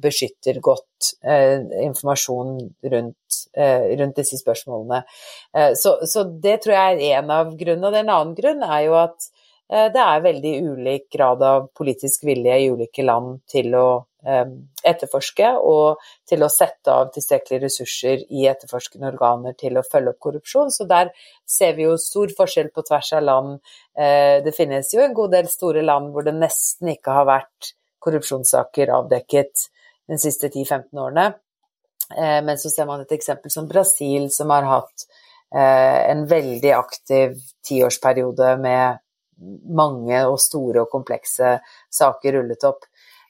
beskytter 0.03 0.59
godt 0.63 1.15
uh, 1.25 1.63
informasjon 1.83 2.59
rundt, 2.93 3.39
uh, 3.57 3.87
rundt, 3.97 4.19
disse 4.19 4.37
spørsmålene. 4.39 5.01
Så, 5.79 5.97
så, 6.07 6.27
det 6.45 6.59
tror 6.63 6.77
jeg 6.77 6.99
er 6.99 7.23
en 7.23 7.33
av 7.33 7.55
grunnene. 7.57 7.89
Og 7.89 7.97
en 7.97 8.13
annen 8.13 8.37
grunn 8.37 8.63
er 8.67 8.85
jo 8.85 8.99
at 9.01 9.31
det 9.73 10.03
er 10.05 10.25
veldig 10.27 10.53
ulik 10.69 11.07
grad 11.15 11.43
av 11.49 11.71
politisk 11.73 12.27
vilje 12.29 12.59
i 12.61 12.69
ulike 12.75 13.07
land 13.09 13.39
til 13.49 13.73
å 13.79 13.87
Eh, 13.95 14.12
etterforske, 14.23 15.49
og 15.67 16.03
til 16.29 16.45
å 16.45 16.51
sette 16.53 16.93
av 16.95 17.11
tilstrekkelige 17.15 17.65
ressurser 17.65 18.23
i 18.31 18.47
etterforskende 18.51 19.09
organer 19.11 19.57
til 19.59 19.79
å 19.79 19.85
følge 19.87 20.15
opp 20.15 20.21
korrupsjon. 20.29 20.71
Så 20.71 20.87
der 20.91 21.11
ser 21.49 21.75
vi 21.79 21.89
jo 21.89 21.97
stor 22.01 22.31
forskjell 22.37 22.71
på 22.75 22.85
tvers 22.87 23.13
av 23.19 23.25
land. 23.27 23.57
Eh, 23.99 24.39
det 24.45 24.55
finnes 24.57 24.93
jo 24.95 25.03
en 25.03 25.17
god 25.17 25.35
del 25.35 25.51
store 25.51 25.83
land 25.83 26.13
hvor 26.15 26.27
det 26.27 26.37
nesten 26.39 26.93
ikke 26.95 27.17
har 27.19 27.29
vært 27.31 27.73
korrupsjonssaker 28.03 28.95
avdekket 28.95 29.67
de 30.11 30.19
siste 30.23 30.51
10-15 30.53 31.03
årene. 31.03 31.33
Eh, 32.15 32.41
men 32.47 32.59
så 32.59 32.71
ser 32.71 32.87
man 32.91 33.03
et 33.03 33.19
eksempel 33.19 33.51
som 33.55 33.71
Brasil, 33.71 34.31
som 34.31 34.55
har 34.55 34.69
hatt 34.71 35.09
en 35.53 36.23
veldig 36.25 36.71
aktiv 36.73 37.35
tiårsperiode 37.69 38.55
med 38.57 39.03
mange 39.77 40.21
og 40.29 40.39
store 40.41 40.85
og 40.85 40.93
komplekse 40.93 41.59
saker 41.93 42.39
rullet 42.39 42.65
opp. 42.65 42.87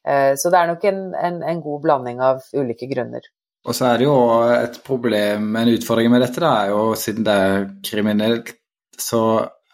Eh, 0.08 0.34
så 0.38 0.50
det 0.50 0.58
er 0.58 0.70
nok 0.72 0.84
en, 0.90 1.00
en, 1.14 1.40
en, 1.46 1.62
god 1.62 1.82
blanding 1.84 2.22
av 2.24 2.42
ulike 2.54 2.88
grunner. 2.90 3.26
Og 3.62 3.76
så 3.78 3.92
er 3.92 4.00
det 4.00 4.08
jo 4.08 4.16
et 4.56 4.78
problem, 4.82 5.52
en 5.56 5.70
utfordring 5.70 6.10
med 6.10 6.24
dette, 6.24 6.42
da, 6.42 6.52
er 6.64 6.72
jo 6.72 6.96
siden 6.98 7.26
det 7.26 7.34
er 7.46 7.66
kriminelt, 7.86 8.56
så 8.98 9.22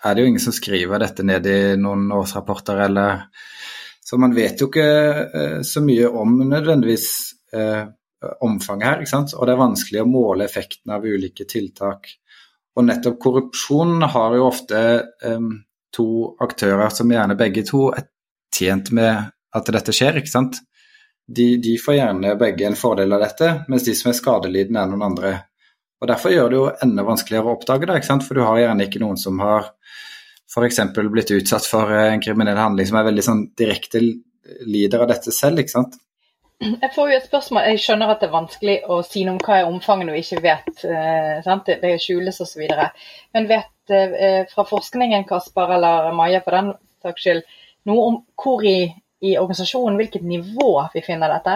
er 0.04 0.14
det 0.14 0.22
jo 0.22 0.30
ingen 0.30 0.42
som 0.42 0.54
skriver 0.54 1.00
dette 1.02 1.24
ned 1.26 1.46
i 1.48 1.60
noen 1.80 2.10
årsrapporter 2.14 2.84
eller 2.86 3.24
Så 4.08 4.16
man 4.16 4.32
vet 4.32 4.60
jo 4.60 4.70
ikke 4.70 4.90
eh, 5.36 5.56
så 5.68 5.82
mye 5.84 6.06
om 6.08 6.38
nødvendigvis 6.48 7.08
eh, 7.52 7.82
omfanget 8.40 8.86
her, 8.86 9.02
ikke 9.02 9.10
sant. 9.10 9.34
Og 9.36 9.44
det 9.44 9.52
er 9.52 9.60
vanskelig 9.60 10.00
å 10.00 10.08
måle 10.08 10.46
effekten 10.46 10.94
av 10.94 11.04
ulike 11.04 11.44
tiltak. 11.44 12.08
Og 12.78 12.86
nettopp 12.86 13.18
korrupsjon 13.20 14.06
har 14.08 14.36
jo 14.38 14.46
ofte 14.46 14.80
eh, 15.04 15.50
to 15.92 16.06
aktører 16.40 16.88
som 16.94 17.12
gjerne 17.12 17.36
begge 17.36 17.66
to 17.68 17.90
er 17.92 18.08
tjent 18.54 18.88
med 18.96 19.28
at 19.56 19.70
dette 19.72 19.94
skjer, 19.94 20.20
ikke 20.20 20.32
sant. 20.32 20.60
De, 21.28 21.56
de, 21.60 21.76
får 21.80 21.98
gjerne 21.98 22.34
begge 22.40 22.66
en 22.66 22.76
fordel 22.78 23.12
av 23.12 23.22
dette, 23.24 23.50
mens 23.68 23.84
de 23.84 23.94
som 23.96 24.10
er 24.10 24.16
skadelidende, 24.16 24.80
er 24.80 24.92
noen 24.92 25.06
andre. 25.10 25.32
Og 26.00 26.08
Derfor 26.08 26.32
gjør 26.32 26.48
det 26.48 26.58
jo 26.58 26.68
enda 26.86 27.04
vanskeligere 27.04 27.50
å 27.50 27.56
oppdage 27.58 27.88
det, 27.88 27.98
ikke 28.00 28.10
sant? 28.12 28.24
for 28.24 28.38
du 28.38 28.44
har 28.46 28.60
gjerne 28.62 28.86
ikke 28.86 29.02
noen 29.02 29.18
som 29.20 29.40
har 29.44 29.72
f.eks. 30.48 30.80
blitt 30.96 31.32
utsatt 31.36 31.66
for 31.68 31.92
en 31.92 32.22
kriminell 32.24 32.56
handling 32.56 32.88
som 32.88 33.00
er 33.00 33.08
veldig 33.10 33.24
sånn 33.24 33.42
direkte 33.58 34.00
lider 34.64 35.04
av 35.04 35.10
dette 35.10 35.34
selv. 35.34 35.60
ikke 35.60 35.74
sant? 35.74 35.98
Jeg 36.58 36.90
får 36.94 37.10
jo 37.10 37.16
et 37.18 37.26
spørsmål, 37.28 37.66
jeg 37.70 37.82
skjønner 37.84 38.10
at 38.10 38.22
det 38.22 38.26
er 38.26 38.34
vanskelig 38.34 38.76
å 38.90 38.96
si 39.06 39.20
noe 39.26 39.36
om 39.36 39.42
hva 39.44 39.58
er 39.60 39.68
omfanget 39.68 40.08
når 40.08 40.16
vi 40.16 40.22
ikke 40.24 40.40
vet. 40.42 40.72
Eh, 40.88 41.34
sant? 41.44 41.68
Det 41.82 41.92
skjules 42.02 42.40
osv. 42.42 42.64
Men 43.36 43.50
vet 43.50 43.94
eh, 43.94 44.40
fra 44.50 44.64
forskningen, 44.66 45.26
Kasper 45.28 45.76
eller 45.76 46.08
Maja 46.18 46.40
for 46.46 46.56
den 46.56 46.72
saks 47.04 47.26
skyld, 47.26 47.44
noe 47.86 48.08
om 48.08 48.18
hvor 48.40 48.64
i 48.66 48.78
i 49.20 49.38
organisasjonen 49.38 49.96
hvilket 49.98 50.22
nivå 50.22 50.72
vi 50.92 51.02
finner 51.02 51.32
dette. 51.32 51.54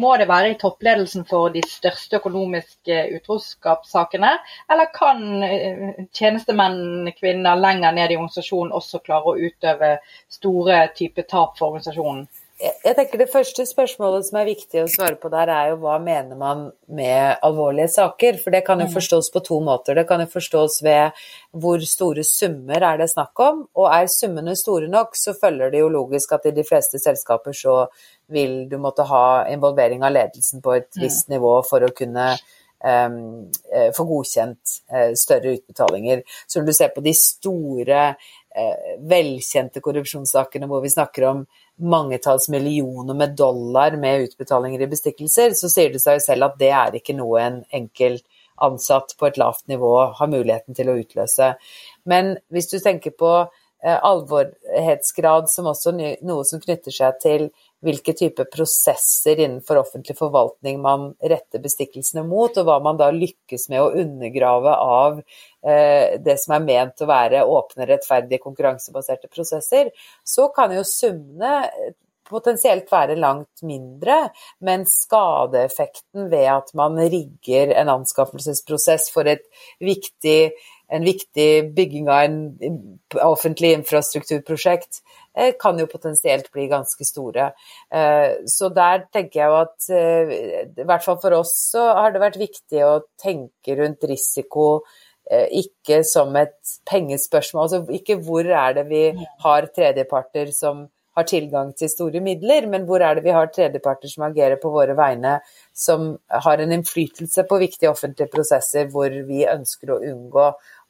Må 0.00 0.14
det 0.16 0.28
være 0.30 0.52
i 0.52 0.58
toppledelsen 0.60 1.26
for 1.28 1.52
de 1.52 1.60
største 1.68 2.16
økonomiske 2.22 3.02
utroskapssakene, 3.18 4.30
eller 4.72 4.92
kan 4.94 5.24
eh, 5.44 6.06
tjenestemenn, 6.16 7.10
kvinner 7.18 7.60
lenger 7.60 7.92
ned 7.92 8.14
i 8.14 8.16
organisasjonen 8.20 8.72
også 8.78 9.02
klare 9.04 9.34
å 9.34 9.50
utøve 9.50 9.96
store 10.32 10.86
typer 10.96 11.28
tap 11.28 11.58
for 11.58 11.72
organisasjonen? 11.72 12.24
Jeg 12.60 12.94
tenker 12.94 13.18
Det 13.18 13.30
første 13.32 13.64
spørsmålet 13.66 14.26
som 14.28 14.38
er 14.38 14.50
viktig 14.52 14.82
å 14.82 14.90
svare 14.90 15.16
på 15.18 15.30
der, 15.32 15.50
er 15.50 15.70
jo 15.72 15.80
hva 15.82 15.96
mener 16.02 16.38
man 16.38 16.68
med 16.86 17.40
alvorlige 17.42 17.88
saker? 17.94 18.38
For 18.42 18.54
det 18.54 18.62
kan 18.66 18.82
jo 18.82 18.86
mm. 18.90 18.92
forstås 18.94 19.32
på 19.34 19.42
to 19.46 19.58
måter. 19.64 19.96
Det 19.98 20.04
kan 20.06 20.22
jo 20.22 20.28
forstås 20.30 20.78
ved 20.86 21.24
hvor 21.50 21.82
store 21.88 22.22
summer 22.26 22.84
er 22.92 23.02
det 23.02 23.10
snakk 23.10 23.42
om. 23.42 23.64
Og 23.74 23.88
er 23.90 24.10
summene 24.12 24.54
store 24.58 24.90
nok, 24.92 25.18
så 25.18 25.34
følger 25.34 25.72
det 25.72 25.82
jo 25.82 25.90
logisk 25.90 26.36
at 26.36 26.46
i 26.50 26.54
de 26.54 26.66
fleste 26.66 27.02
selskaper 27.02 27.56
så 27.56 27.76
vil 28.32 28.66
du 28.70 28.78
måtte 28.80 29.08
ha 29.10 29.48
involvering 29.50 30.04
av 30.06 30.14
ledelsen 30.14 30.62
på 30.62 30.76
et 30.76 30.90
mm. 30.92 31.02
visst 31.02 31.32
nivå 31.32 31.56
for 31.66 31.82
å 31.82 31.94
kunne 31.96 32.34
um, 32.84 33.48
få 33.96 34.06
godkjent 34.06 34.76
uh, 34.92 35.10
større 35.18 35.56
utbetalinger. 35.56 36.22
Så 36.46 36.60
når 36.60 36.70
du 36.70 36.76
ser 36.76 36.94
på 36.94 37.04
de 37.04 37.16
store, 37.16 38.04
velkjente 39.08 39.80
korrupsjonssakene 39.80 40.66
hvor 40.68 40.82
vi 40.84 40.90
snakker 40.92 41.24
om 41.28 41.38
mangetalls 41.80 42.50
millioner 42.52 43.16
med 43.16 43.36
dollar 43.38 43.96
med 43.96 44.28
utbetalinger 44.28 44.84
i 44.84 44.90
bestikkelser, 44.90 45.56
så 45.56 45.70
sier 45.72 45.92
det 45.94 46.02
seg 46.02 46.20
selv 46.20 46.50
at 46.50 46.58
det 46.60 46.68
er 46.76 46.98
ikke 46.98 47.16
noe 47.16 47.40
en 47.40 47.58
enkelt 47.72 48.26
ansatt 48.62 49.16
på 49.18 49.26
et 49.26 49.40
lavt 49.40 49.66
nivå 49.72 49.94
har 50.18 50.30
muligheten 50.30 50.76
til 50.76 50.90
å 50.92 50.98
utløse. 51.00 51.54
Men 52.08 52.36
hvis 52.52 52.70
du 52.70 52.78
tenker 52.78 53.14
på 53.18 53.32
eh, 53.40 53.96
alvorhetsgrad 53.96 55.50
som 55.50 55.70
også 55.72 55.94
noe 55.96 56.44
som 56.48 56.62
knytter 56.62 56.94
seg 56.94 57.18
til 57.24 57.48
hvilke 57.82 58.14
typer 58.16 58.46
prosesser 58.52 59.40
innenfor 59.40 59.80
offentlig 59.82 60.16
forvaltning 60.18 60.80
man 60.82 61.08
retter 61.18 61.62
bestikkelsene 61.62 62.24
mot, 62.26 62.56
og 62.56 62.68
hva 62.68 62.78
man 62.84 63.00
da 63.00 63.10
lykkes 63.14 63.68
med 63.72 63.82
å 63.82 63.90
undergrave 64.04 64.76
av 64.76 65.18
eh, 65.20 66.18
det 66.22 66.38
som 66.42 66.56
er 66.56 66.68
ment 66.68 67.02
å 67.02 67.10
være 67.10 67.42
åpne, 67.48 67.88
rettferdige, 67.90 68.42
konkurransebaserte 68.44 69.30
prosesser, 69.32 69.90
så 70.22 70.48
kan 70.54 70.74
jo 70.76 70.86
summene 70.86 71.58
potensielt 72.32 72.90
være 72.92 73.18
langt 73.20 73.64
mindre, 73.66 74.30
men 74.64 74.86
skadeeffekten 74.88 76.30
ved 76.32 76.48
at 76.54 76.70
man 76.78 76.96
rigger 77.02 77.74
en 77.76 77.90
anskaffelsesprosess 77.98 79.10
for 79.12 79.28
et 79.28 79.44
viktig 79.82 80.52
en 80.92 81.04
viktig 81.04 81.74
bygging 81.76 82.08
av 82.12 82.24
en 82.26 82.38
offentlig 83.24 83.72
infrastrukturprosjekt 83.78 85.00
eh, 85.36 85.54
kan 85.60 85.78
jo 85.80 85.88
potensielt 85.90 86.50
bli 86.52 86.66
ganske 86.70 87.06
store. 87.08 87.52
Eh, 87.94 88.42
så 88.50 88.68
der 88.76 89.06
tenker 89.14 89.40
jeg 89.40 89.52
jo 89.52 89.60
at 89.62 89.88
eh, 89.96 90.34
i 90.84 90.88
hvert 90.88 91.06
fall 91.06 91.20
for 91.22 91.38
oss 91.40 91.54
så 91.72 91.86
har 91.96 92.12
det 92.12 92.24
vært 92.24 92.40
viktig 92.42 92.84
å 92.84 92.98
tenke 93.20 93.78
rundt 93.80 94.08
risiko 94.10 94.68
ikke 95.32 96.00
som 96.04 96.34
et 96.36 96.72
pengespørsmål. 96.90 97.68
Altså 97.68 97.94
ikke 97.94 98.16
hvor 98.26 98.44
er 98.44 98.74
det 98.76 98.82
vi 98.88 99.04
har 99.44 99.68
tredjeparter 99.70 100.50
som 100.52 100.82
har 101.16 101.26
tilgang 101.28 101.72
til 101.76 101.90
store 101.92 102.20
midler, 102.24 102.66
men 102.70 102.86
hvor 102.88 103.04
er 103.04 103.16
det 103.16 103.24
vi 103.26 103.34
har 103.36 103.50
tredjeparter 103.52 104.10
som 104.10 104.26
agerer 104.28 104.58
på 104.60 104.72
våre 104.72 104.96
vegne, 104.96 105.38
som 105.72 106.14
har 106.46 106.62
en 106.62 106.72
innflytelse 106.78 107.44
på 107.48 107.60
viktige 107.60 107.92
offentlige 107.92 108.32
prosesser 108.32 108.88
hvor 108.92 109.12
vi 109.28 109.44
ønsker 109.48 109.92
å 109.92 110.00
unngå 110.12 110.48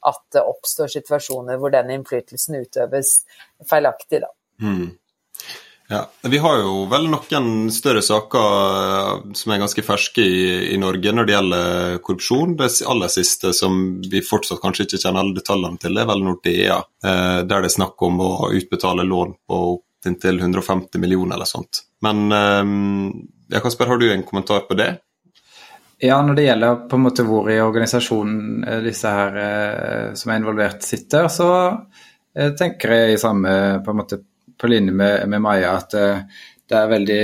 at 0.09 0.23
det 0.35 0.43
oppstår 0.43 0.91
situasjoner 0.91 1.59
hvor 1.61 1.73
den 1.73 1.91
innflytelsen 1.95 2.59
utøves 2.61 3.21
feilaktig. 3.69 4.23
Da. 4.23 4.31
Mm. 4.63 4.91
Ja, 5.91 6.09
Vi 6.21 6.37
har 6.37 6.57
jo 6.63 6.85
vel 6.89 7.09
noen 7.11 7.69
større 7.73 8.01
saker 8.01 8.53
eh, 8.63 9.33
som 9.37 9.53
er 9.53 9.61
ganske 9.61 9.83
ferske 9.85 10.23
i, 10.23 10.43
i, 10.73 10.77
Norge 10.81 11.11
når 11.13 11.27
det 11.27 11.35
gjelder 11.35 11.97
korrupsjon. 12.07 12.55
Det 12.59 12.69
aller 12.89 13.11
siste 13.11 13.53
som 13.53 13.81
vi 14.01 14.23
fortsatt 14.25 14.61
kanskje 14.63 14.87
ikke 14.87 15.01
kjenner 15.03 15.21
alle 15.21 15.37
detaljene 15.37 15.81
til, 15.83 15.99
er 15.99 16.09
vel 16.09 16.23
Nordea. 16.25 16.79
Eh, 17.03 17.39
der 17.43 17.65
det 17.65 17.71
er 17.71 17.75
snakk 17.75 18.07
om 18.07 18.21
å 18.23 18.31
utbetale 18.55 19.05
lån 19.07 19.35
på 19.47 19.63
opptil 19.75 20.39
150 20.39 20.99
millioner 20.99 21.37
eller 21.37 21.47
sånt. 21.47 21.85
Men 22.03 22.25
ja, 23.47 23.61
Kasper, 23.63 23.87
har 23.87 24.01
du 24.01 24.09
en 24.11 24.25
kommentar 24.27 24.65
på 24.67 24.75
det? 24.75 24.89
Ja, 26.03 26.17
når 26.25 26.35
det 26.35 26.47
gjelder 26.47 26.81
på 26.91 26.97
en 26.99 27.05
måte 27.05 27.23
hvor 27.27 27.47
i 27.51 27.61
organisasjonen 27.63 28.63
disse 28.83 29.07
her 29.07 30.15
som 30.19 30.31
er 30.33 30.41
involvert 30.41 30.83
sitter, 30.83 31.29
så 31.31 31.47
tenker 32.59 32.91
jeg 32.91 33.13
i 33.13 33.21
samme 33.21 33.53
på 33.85 33.93
en 33.93 33.99
måte 34.01 34.19
på 34.59 34.67
linje 34.67 34.91
med, 34.91 35.23
med 35.31 35.43
Maja 35.45 35.77
at 35.77 35.95
det 35.95 36.75
er 36.79 36.91
veldig 36.91 37.23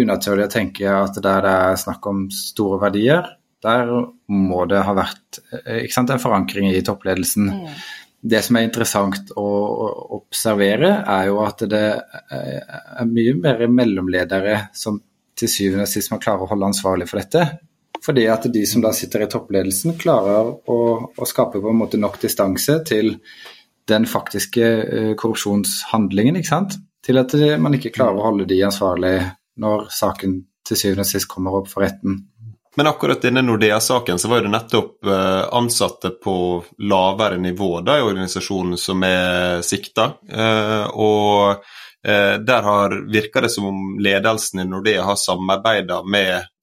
unaturlig 0.00 0.48
å 0.48 0.50
tenke 0.52 0.90
at 0.90 1.18
der 1.22 1.44
det 1.44 1.54
er 1.68 1.78
snakk 1.80 2.06
om 2.10 2.24
store 2.34 2.80
verdier, 2.88 3.26
der 3.62 3.90
må 4.30 4.64
det 4.70 4.82
ha 4.86 4.94
vært 4.96 5.40
sant, 5.92 6.12
en 6.14 6.22
forankring 6.22 6.70
i 6.70 6.82
toppledelsen. 6.86 7.50
Mm. 7.50 7.78
Det 8.18 8.42
som 8.42 8.58
er 8.58 8.66
interessant 8.66 9.32
å 9.38 9.48
observere, 10.18 10.92
er 11.06 11.28
jo 11.30 11.40
at 11.44 11.62
det 11.70 11.84
er 12.30 13.10
mye 13.10 13.34
mer 13.38 13.66
mellomledere 13.70 14.60
som 14.74 14.98
til 15.38 15.50
syvende 15.50 15.86
og 15.86 15.90
sist 15.90 16.10
man 16.10 16.22
klarer 16.22 16.46
å 16.46 16.50
holde 16.50 16.70
ansvarlig 16.72 17.06
for 17.10 17.22
dette. 17.22 17.44
Fordi 18.04 18.26
at 18.30 18.46
de 18.52 18.64
som 18.68 18.82
da 18.84 18.92
sitter 18.94 19.24
i 19.24 19.30
toppledelsen, 19.30 19.96
klarer 20.00 20.52
å, 20.70 20.80
å 21.10 21.28
skape 21.28 21.62
på 21.62 21.72
en 21.72 21.80
måte 21.80 22.00
nok 22.00 22.20
distanse 22.22 22.80
til 22.88 23.16
den 23.88 24.04
faktiske 24.06 24.68
uh, 24.84 25.14
korrupsjonshandlingen. 25.18 26.38
ikke 26.38 26.52
sant? 26.52 26.78
til 27.08 27.16
at 27.20 27.32
man 27.62 27.76
ikke 27.78 27.94
klarer 27.94 28.18
å 28.18 28.26
holde 28.26 28.48
de 28.50 28.58
ansvarlig 28.66 29.14
når 29.62 29.86
saken 29.94 30.42
til 30.66 30.76
syvende 30.76 31.06
og 31.06 31.08
sist 31.08 31.28
kommer 31.30 31.56
opp 31.60 31.70
for 31.70 31.86
retten. 31.86 32.18
Men 32.78 32.90
akkurat 32.90 33.22
denne 33.24 33.42
Nordea-saken 33.42 34.20
så 34.22 34.28
var 34.30 34.44
det 34.44 34.52
nettopp 34.52 35.08
eh, 35.08 35.44
ansatte 35.56 36.12
på 36.22 36.34
lavere 36.86 37.40
nivå 37.42 37.80
da, 37.82 37.96
i 37.98 38.04
organisasjonen 38.06 38.78
som 38.78 39.02
er 39.02 39.64
sikta. 39.66 40.12
Eh, 40.30 40.84
og 40.94 41.64
eh, 42.08 42.34
der 42.50 42.66
har, 42.66 42.96
virker 43.12 43.44
det 43.44 43.52
som 43.54 43.68
om 43.68 43.98
ledelsen 44.02 44.64
i 44.64 44.68
Nordea 44.68 45.04
har 45.08 45.20
samarbeida 45.20 46.02
med 46.04 46.54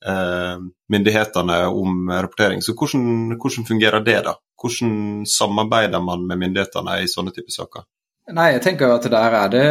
myndighetene 0.93 1.55
om 1.65 2.11
rapportering. 2.11 2.59
Så 2.61 2.75
hvordan, 2.77 3.39
hvordan 3.41 3.65
fungerer 3.65 4.03
det, 4.05 4.19
da? 4.27 4.35
Hvordan 4.61 5.23
samarbeider 5.25 6.03
man 6.05 6.27
med 6.29 6.37
myndighetene 6.43 6.99
i 7.01 7.07
sånne 7.09 7.33
typer 7.33 7.55
saker? 7.55 7.87
Nei, 8.33 8.47
jeg 8.55 8.61
tenker 8.65 8.89
at 8.89 9.03
der 9.13 9.35
er 9.37 9.49
det 9.53 9.65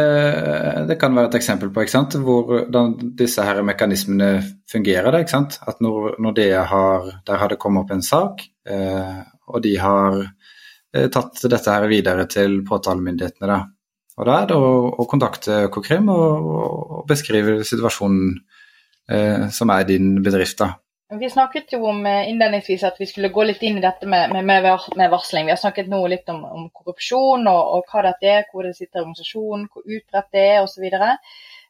Det 0.87 0.95
kan 0.99 1.15
være 1.15 1.27
et 1.27 1.37
eksempel 1.41 1.73
på 1.75 1.83
hvordan 2.47 2.93
disse 3.19 3.43
her 3.43 3.59
mekanismene 3.67 4.29
fungerer. 4.71 5.11
Det, 5.11 5.25
ikke 5.25 5.35
sant? 5.35 5.57
At 5.67 5.81
det 6.35 6.51
har, 6.55 7.09
der 7.27 7.41
har 7.41 7.49
det 7.51 7.59
kommet 7.59 7.83
opp 7.83 7.91
en 7.91 8.05
sak, 8.05 8.45
eh, 8.69 9.19
og 9.47 9.61
de 9.61 9.75
har 9.77 10.21
eh, 10.23 11.09
tatt 11.11 11.43
dette 11.43 11.71
her 11.71 11.87
videre 11.91 12.27
til 12.31 12.61
påtalemyndighetene. 12.63 13.49
Da. 13.51 13.59
Og 14.15 14.27
da 14.27 14.39
er 14.39 14.47
det 14.49 14.55
å, 14.55 15.05
kontakte 15.11 15.65
Økokrim 15.67 16.07
og, 16.11 16.49
og, 16.55 16.97
beskrive 17.09 17.59
situasjonen 17.67 18.35
eh, 19.11 19.47
som 19.51 19.71
er 19.75 19.87
din 19.89 20.13
bedrift. 20.23 20.61
da. 20.61 20.71
Vi 21.19 21.29
snakket 21.29 21.75
jo 21.75 21.83
om 21.91 21.99
eh, 22.07 22.29
innledningsvis 22.31 22.85
at 22.87 22.95
vi 22.99 23.09
skulle 23.09 23.33
gå 23.35 23.43
litt 23.45 23.61
inn 23.67 23.77
i 23.77 23.83
dette 23.83 24.07
med, 24.09 24.31
med, 24.33 24.47
med 24.95 25.11
varsling. 25.11 25.49
Vi 25.49 25.53
har 25.53 25.59
snakket 25.61 25.91
nå 25.91 25.99
litt 26.11 26.31
om, 26.31 26.41
om 26.47 26.69
korrupsjon 26.73 27.43
og, 27.51 27.61
og, 27.75 27.91
hva 27.91 28.05
dette 28.07 28.31
er, 28.31 28.47
hvor 28.51 28.65
det 28.65 28.73
sitter 28.77 29.01
i 29.01 29.03
organisasjonen, 29.03 29.67
hvor 29.71 29.83
utbredt 29.85 30.31
det 30.33 30.45
er 30.55 30.61
osv. 30.63 30.87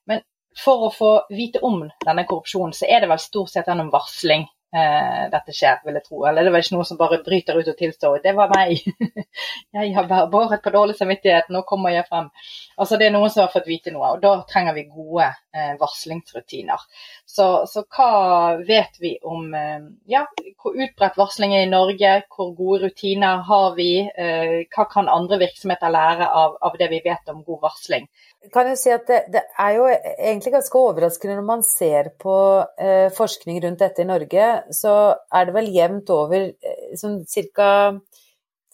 Men 0.05 0.21
for 0.61 0.87
å 0.87 0.93
få 0.93 1.11
vite 1.33 1.63
om 1.65 1.81
denne 2.05 2.27
korrupsjonen, 2.29 2.77
så 2.77 2.87
er 2.87 3.03
det 3.03 3.11
vel 3.11 3.23
stort 3.25 3.51
sett 3.51 3.67
gjennom 3.67 3.91
varsling 3.93 4.45
eh, 4.73 5.25
dette 5.31 5.53
skjer, 5.55 5.81
vil 5.85 5.97
jeg 5.99 6.05
tro. 6.05 6.21
Eller 6.27 6.45
det 6.45 6.53
var 6.53 6.63
ikke 6.63 6.75
noe 6.77 6.87
som 6.87 6.99
bare 6.99 7.21
bryter 7.25 7.59
ut 7.59 7.71
og 7.71 7.77
tilstår. 7.79 8.19
Det 8.23 8.33
var 8.37 8.51
meg. 8.53 8.81
jeg 9.77 9.93
har 9.95 10.09
bare 10.09 10.29
båret 10.31 10.63
på 10.63 10.73
dårlig 10.73 10.97
samvittighet, 10.99 11.51
nå 11.53 11.63
kommer 11.67 11.93
jeg 11.93 12.07
frem. 12.09 12.29
Altså 12.77 12.99
Det 12.99 13.09
er 13.09 13.15
noen 13.15 13.31
som 13.31 13.45
har 13.45 13.53
fått 13.53 13.69
vite 13.69 13.93
noe, 13.95 14.15
og 14.15 14.23
da 14.23 14.35
trenger 14.49 14.77
vi 14.77 14.87
gode 14.89 15.27
eh, 15.27 15.73
varslingsrutiner. 15.81 16.87
Så, 17.25 17.49
så, 17.71 17.85
hva 17.95 18.55
vet 18.67 18.99
vi 19.01 19.15
om 19.23 19.53
eh, 19.55 19.87
ja, 20.11 20.25
hvor 20.61 20.75
utbredt 20.75 21.19
varsling 21.19 21.55
er 21.55 21.65
i 21.65 21.71
Norge? 21.71 22.17
Hvor 22.31 22.53
gode 22.57 22.89
rutiner 22.89 23.43
har 23.47 23.75
vi? 23.79 23.91
Eh, 24.05 24.57
hva 24.75 24.87
kan 24.91 25.11
andre 25.11 25.39
virksomheter 25.45 25.93
lære 25.93 26.29
av, 26.29 26.57
av 26.61 26.79
det 26.79 26.91
vi 26.91 27.03
vet 27.05 27.33
om 27.33 27.43
god 27.47 27.63
varsling? 27.69 28.09
Kan 28.53 28.69
jo 28.69 28.75
si 28.79 28.91
at 28.93 29.07
det, 29.09 29.21
det, 29.33 29.41
er 29.61 29.73
jo 29.77 29.87
egentlig 29.89 30.53
ganske 30.55 30.79
overraskende 30.79 31.37
når 31.37 31.47
man 31.47 31.65
ser 31.65 32.11
på 32.21 32.35
eh, 32.81 33.09
forskning 33.15 33.59
rundt 33.63 33.81
dette 33.81 34.03
i 34.03 34.07
Norge, 34.09 34.47
så 34.75 34.93
er 35.33 35.47
det 35.47 35.55
vel 35.55 35.71
jevnt 35.73 36.13
over 36.13 36.47
eh, 36.51 36.95
sånn 36.99 37.21
ca. 37.55 37.73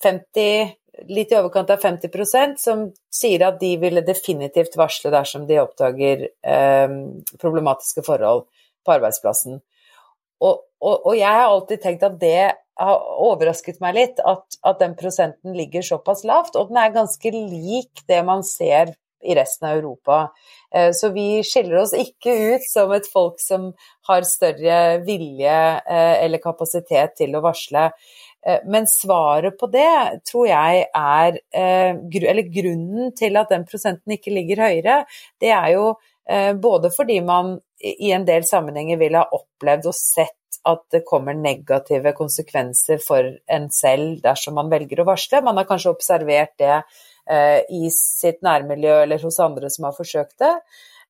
50 0.02 0.78
Litt 1.08 1.32
i 1.32 1.36
overkant 1.38 1.70
av 1.72 1.80
50% 1.82 2.60
som 2.62 2.82
sier 3.10 3.42
at 3.48 3.56
de 3.62 3.70
ville 3.80 4.04
definitivt 4.06 4.76
varsle 4.78 5.10
dersom 5.10 5.48
de 5.50 5.56
oppdager 5.62 6.26
eh, 6.28 6.96
problematiske 7.42 8.04
forhold 8.06 8.44
på 8.86 8.94
arbeidsplassen. 8.98 9.62
Og, 10.42 10.60
og, 10.82 10.96
og, 11.06 11.14
jeg 11.16 11.30
har 11.30 11.48
alltid 11.48 11.82
tenkt 11.82 12.06
at 12.06 12.20
det 12.22 12.52
har 12.82 13.08
overrasket 13.24 13.80
meg 13.82 13.98
litt, 13.98 14.22
at, 14.26 14.58
at 14.68 14.82
den 14.82 14.98
prosenten 15.00 15.56
ligger 15.58 15.86
såpass 15.86 16.26
lavt. 16.28 16.58
Og 16.60 16.72
den 16.72 16.82
er 16.82 16.96
ganske 16.96 17.34
lik 17.34 18.04
det 18.10 18.22
man 18.28 18.44
ser 18.46 18.94
i 19.24 19.36
resten 19.36 19.70
av 19.70 19.78
Europa. 19.78 20.32
Eh, 20.76 20.92
så 20.94 21.10
vi 21.10 21.44
skiller 21.44 21.82
oss 21.84 21.94
ikke 21.98 22.34
ut 22.56 22.68
som 22.68 22.92
et 22.96 23.08
folk 23.12 23.40
som 23.42 23.72
har 24.08 24.28
større 24.28 24.82
vilje 25.06 25.56
eh, 25.80 26.18
eller 26.24 26.44
kapasitet 26.44 27.18
til 27.22 27.36
å 27.36 27.44
varsle. 27.44 27.90
Eh, 28.46 28.62
men 28.72 28.88
svaret 28.90 29.58
på 29.60 29.70
det 29.72 30.22
tror 30.26 30.48
jeg 30.50 30.86
er 30.98 31.42
Eller 31.52 32.48
grunnen 32.54 33.12
til 33.18 33.38
at 33.38 33.52
den 33.52 33.68
prosenten 33.70 34.16
ikke 34.16 34.34
ligger 34.34 34.64
høyere, 34.68 35.04
det 35.42 35.52
er 35.54 35.76
jo 35.76 35.92
både 36.62 36.92
fordi 36.94 37.18
man 37.26 37.56
i 37.82 38.12
en 38.14 38.24
del 38.24 38.46
sammenhenger 38.46 39.00
vil 39.02 39.18
ha 39.18 39.24
opplevd 39.36 39.88
og 39.90 39.96
sett 39.98 40.38
at 40.70 40.84
det 40.94 41.02
kommer 41.08 41.34
negative 41.34 42.14
konsekvenser 42.18 43.02
for 43.04 43.26
en 43.52 43.68
selv 43.74 44.22
dersom 44.24 44.56
man 44.60 44.70
velger 44.72 45.02
å 45.02 45.08
varsle. 45.10 45.42
Man 45.44 45.58
har 45.58 45.68
kanskje 45.70 45.94
observert 45.96 46.54
det 46.62 46.82
i 47.32 47.90
sitt 47.96 48.42
nærmiljø 48.44 49.02
eller 49.06 49.22
hos 49.24 49.38
andre 49.40 49.70
som 49.72 49.86
har 49.88 49.96
forsøkt 49.96 50.36
det. 50.44 50.56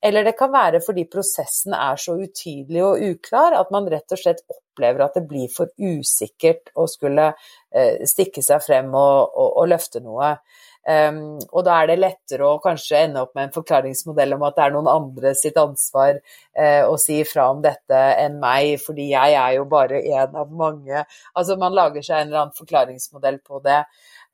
Eller 0.01 0.26
det 0.26 0.34
kan 0.38 0.49
være 0.53 0.82
fordi 0.82 1.05
prosessen 1.09 1.76
er 1.78 1.99
så 2.01 2.15
utydelig 2.17 2.82
og 2.86 3.03
uklar 3.11 3.53
at 3.57 3.69
man 3.74 3.89
rett 3.91 4.13
og 4.13 4.22
slett 4.22 4.41
opplever 4.49 5.05
at 5.05 5.17
det 5.19 5.28
blir 5.30 5.51
for 5.53 5.69
usikkert 5.78 6.74
å 6.74 6.88
skulle 6.89 7.30
eh, 7.30 8.01
stikke 8.09 8.41
seg 8.45 8.63
frem 8.65 8.89
og, 8.89 9.30
og, 9.30 9.49
og 9.61 9.69
løfte 9.69 10.01
noe. 10.01 10.36
Um, 10.82 11.38
og 11.53 11.61
da 11.67 11.76
er 11.78 11.91
det 11.91 11.99
lettere 11.99 12.47
å 12.49 12.57
kanskje 12.61 13.03
ende 13.03 13.22
opp 13.22 13.36
med 13.38 13.45
en 13.45 13.53
forklaringsmodell 13.53 14.34
om 14.34 14.45
at 14.47 14.55
det 14.57 14.63
er 14.63 14.72
noen 14.74 14.88
andre 14.89 15.34
sitt 15.38 15.59
ansvar 15.61 16.15
uh, 16.17 16.88
å 16.89 16.95
si 16.97 17.19
ifra 17.22 17.51
om 17.53 17.61
dette 17.61 17.99
enn 18.17 18.39
meg, 18.41 18.80
fordi 18.82 19.11
jeg 19.11 19.36
er 19.38 19.59
jo 19.59 19.67
bare 19.69 20.01
en 20.01 20.39
av 20.41 20.49
mange. 20.63 21.03
Altså 21.38 21.59
man 21.61 21.78
lager 21.78 22.01
seg 22.01 22.24
en 22.24 22.32
eller 22.32 22.41
annen 22.41 22.57
forklaringsmodell 22.57 23.38
på 23.45 23.61
det. 23.67 23.84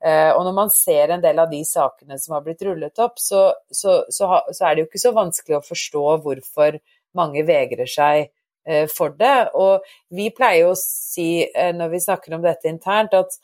Eh, 0.04 0.30
og 0.30 0.44
når 0.46 0.54
man 0.54 0.70
ser 0.70 1.10
en 1.10 1.22
del 1.22 1.40
av 1.42 1.50
de 1.50 1.60
sakene 1.66 2.18
som 2.22 2.36
har 2.36 2.44
blitt 2.46 2.62
rullet 2.66 3.02
opp, 3.02 3.18
så, 3.18 3.48
så, 3.70 4.00
så, 4.14 4.30
så 4.54 4.66
er 4.66 4.74
det 4.74 4.84
jo 4.84 4.88
ikke 4.90 5.02
så 5.02 5.14
vanskelig 5.16 5.58
å 5.58 5.66
forstå 5.66 6.04
hvorfor 6.24 6.78
mange 7.18 7.42
vegrer 7.48 7.90
seg 7.90 8.28
eh, 8.68 8.86
for 8.92 9.16
det. 9.18 9.50
Og 9.58 9.86
vi 10.14 10.30
pleier 10.34 10.70
å 10.70 10.78
si 10.78 11.42
eh, 11.48 11.72
når 11.74 11.94
vi 11.96 12.04
snakker 12.06 12.36
om 12.36 12.44
dette 12.46 12.70
internt, 12.70 13.16
at 13.18 13.40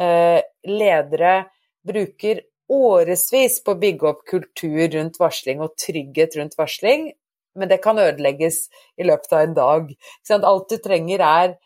ledere 0.00 1.32
bruker 1.84 2.38
årevis 2.72 3.58
på 3.60 3.74
å 3.74 3.80
bygge 3.82 4.06
opp 4.08 4.22
kultur 4.30 4.86
rundt 4.94 5.18
varsling 5.20 5.60
og 5.60 5.74
trygghet 5.76 6.38
rundt 6.38 6.56
varsling, 6.56 7.10
men 7.58 7.68
det 7.68 7.82
kan 7.84 7.98
ødelegges 8.00 8.62
i 8.96 9.04
løpet 9.04 9.34
av 9.34 9.42
en 9.42 9.56
dag. 9.58 9.90
Alt 10.38 10.72
du 10.72 10.78
trenger 10.80 11.24
er 11.26 11.56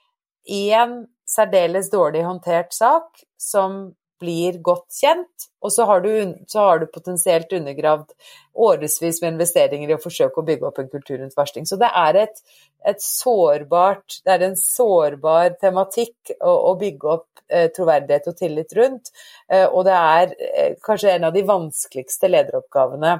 én 0.50 0.96
særdeles 1.28 1.92
dårlig 1.92 2.24
håndtert 2.26 2.74
sak 2.74 3.22
som 3.38 3.92
blir 4.20 4.58
godt 4.64 4.86
kjent, 4.94 5.48
og 5.64 5.72
så 5.72 5.86
har 5.88 6.00
du, 6.04 6.10
så 6.50 6.66
har 6.68 6.80
du 6.80 6.86
potensielt 6.92 7.52
undergravd 7.52 8.14
årevis 8.54 9.20
med 9.22 9.34
investeringer 9.34 9.90
i 9.90 9.96
å 9.96 10.02
forsøke 10.02 10.40
å 10.40 10.46
bygge 10.46 10.68
opp 10.68 10.80
en 10.80 10.90
kultur 10.92 11.18
rundt 11.18 11.36
varsling. 11.36 11.66
Så 11.66 11.78
det 11.80 11.90
er 11.90 12.20
et, 12.22 12.42
et 12.86 13.02
sårbart, 13.02 14.20
det 14.24 14.36
er 14.36 14.46
en 14.48 14.56
sårbar 14.58 15.58
tematikk 15.60 16.34
å, 16.38 16.54
å 16.70 16.74
bygge 16.80 17.12
opp 17.16 17.44
eh, 17.48 17.68
troverdighet 17.74 18.30
og 18.30 18.38
tillit 18.38 18.74
rundt, 18.78 19.12
eh, 19.50 19.66
og 19.66 19.84
det 19.88 20.00
er 20.00 20.34
eh, 20.38 20.74
kanskje 20.84 21.14
en 21.16 21.30
av 21.30 21.36
de 21.36 21.46
vanskeligste 21.48 22.30
lederoppgavene 22.32 23.18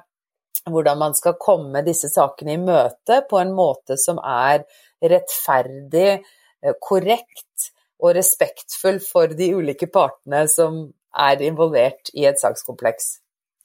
hvordan 0.70 0.98
man 0.98 1.14
skal 1.16 1.36
komme 1.40 1.82
disse 1.84 2.08
sakene 2.12 2.54
i 2.54 2.60
møte 2.60 3.20
på 3.28 3.40
en 3.40 3.52
måte 3.56 3.98
som 4.00 4.20
er 4.20 4.64
rettferdig, 5.02 6.22
eh, 6.62 6.76
korrekt 6.80 7.70
og 8.02 8.14
respektfull 8.16 9.00
for 9.04 9.34
de 9.36 9.52
ulike 9.54 9.88
partene 9.92 10.44
som 10.50 10.86
er 11.14 11.42
involvert 11.46 12.10
i 12.14 12.26
et 12.28 12.40
sakskompleks. 12.40 13.18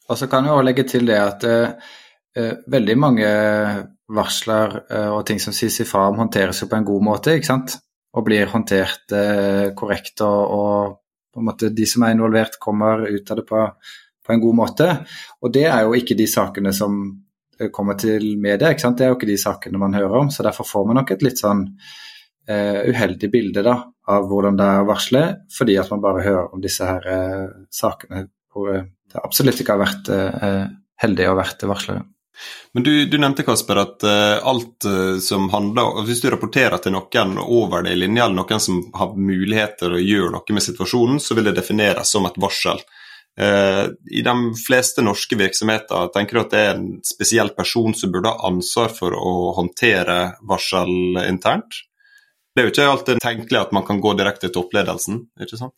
Og 0.09 0.17
så 0.17 0.29
kan 0.29 0.45
jeg 0.45 0.53
også 0.53 0.65
legge 0.65 0.85
til 0.89 1.09
det 1.09 1.17
at 1.21 1.45
eh, 1.45 1.91
eh, 2.37 2.53
veldig 2.67 2.97
mange 2.97 3.29
varsler 4.09 4.79
eh, 4.89 5.11
og 5.13 5.23
ting 5.27 5.41
som 5.41 5.53
sies 5.55 5.79
ifra 5.83 6.07
om, 6.09 6.17
håndteres 6.21 6.63
jo 6.63 6.69
på 6.69 6.79
en 6.79 6.87
god 6.87 7.05
måte, 7.05 7.37
ikke 7.37 7.51
sant? 7.51 7.77
Og 8.17 8.25
blir 8.25 8.49
håndtert 8.49 9.13
eh, 9.13 9.69
korrekt, 9.77 10.21
og, 10.25 10.53
og, 10.57 10.99
på 11.33 11.41
en 11.41 11.49
måte 11.51 11.69
de 11.73 11.85
som 11.85 12.05
er 12.05 12.15
involvert, 12.15 12.57
kommer 12.61 13.05
ut 13.05 13.31
av 13.31 13.37
det 13.37 13.45
på, 13.49 13.65
på, 14.25 14.33
en 14.33 14.41
god 14.41 14.55
måte. 14.57 14.87
Og 15.45 15.53
det 15.53 15.67
er 15.69 15.85
jo 15.85 15.97
ikke 15.97 16.17
de 16.17 16.25
sakene 16.29 16.73
som 16.73 17.03
kommer 17.75 17.97
til 17.99 18.31
media. 18.41 18.71
ikke 18.71 18.81
sant? 18.81 18.97
Det 18.97 19.05
er 19.05 19.11
jo 19.11 19.19
ikke 19.19 19.29
de 19.29 19.37
sakene 19.37 19.81
man 19.81 19.93
hører 19.93 20.23
om, 20.23 20.31
så 20.33 20.45
derfor 20.47 20.65
får 20.65 20.87
man 20.89 20.97
nok 21.01 21.13
et 21.13 21.25
litt 21.25 21.41
sånn 21.41 21.67
uheldig 22.49 23.29
bilde 23.31 23.61
da, 23.65 23.75
av 24.09 24.27
hvordan 24.29 24.57
det 24.57 24.65
er 24.65 24.83
å 24.83 24.87
varsle, 24.89 25.23
fordi 25.53 25.75
at 25.77 25.91
man 25.93 26.01
bare 26.01 26.23
hører 26.25 26.53
om 26.55 26.61
disse 26.63 26.87
her 26.87 27.05
uh, 27.05 27.49
sakene 27.69 28.27
hvor 28.49 28.71
det 28.73 29.21
absolutt 29.21 29.59
ikke 29.61 29.75
har 29.75 29.83
vært 29.83 30.07
heldig 31.01 31.27
å 31.29 31.35
vært 31.37 31.63
varslere. 31.69 32.01
Men 32.73 32.85
du, 32.87 32.91
du, 33.05 33.17
nevnte 33.21 33.45
Kasper, 33.45 33.77
at 33.83 34.05
alt 34.47 34.87
som 35.21 35.45
handler 35.53 35.99
Hvis 36.07 36.23
du 36.23 36.29
rapporterer 36.33 36.81
til 36.81 36.95
noen 36.95 37.35
over 37.43 37.85
det 37.85 37.93
i 37.93 37.99
linja, 37.99 38.25
eller 38.25 38.39
noen 38.39 38.63
som 38.63 38.79
har 38.97 39.13
muligheter 39.13 39.93
å 39.93 40.01
gjøre 40.01 40.33
noe 40.33 40.57
med 40.57 40.65
situasjonen, 40.65 41.21
så 41.21 41.37
vil 41.37 41.51
det 41.51 41.59
defineres 41.59 42.09
som 42.15 42.25
et 42.25 42.41
varsel. 42.41 42.81
Uh, 43.39 43.87
I 44.11 44.21
de 44.21 44.35
fleste 44.67 45.03
norske 45.05 45.37
virksomheter 45.39 46.09
tenker 46.11 46.35
du 46.35 46.41
at 46.41 46.51
det 46.51 46.63
er 46.63 46.73
en 46.73 46.87
spesiell 47.05 47.53
person 47.55 47.93
som 47.95 48.11
burde 48.11 48.33
ha 48.33 48.49
ansvar 48.49 48.91
for 48.91 49.15
å 49.15 49.53
håndtere 49.55 50.17
varsel 50.49 51.21
internt? 51.23 51.85
Det 52.59 52.65
er 52.65 52.67
jo 52.67 52.71
ikke 52.73 52.85
alltid 52.91 53.19
tenkelig 53.23 53.55
at 53.55 53.69
man 53.71 53.85
kan 53.87 54.01
gå 54.03 54.11
direkte 54.19 54.49
til 54.49 54.51
toppledelsen, 54.57 55.21
ikke 55.39 55.55
sant? 55.55 55.77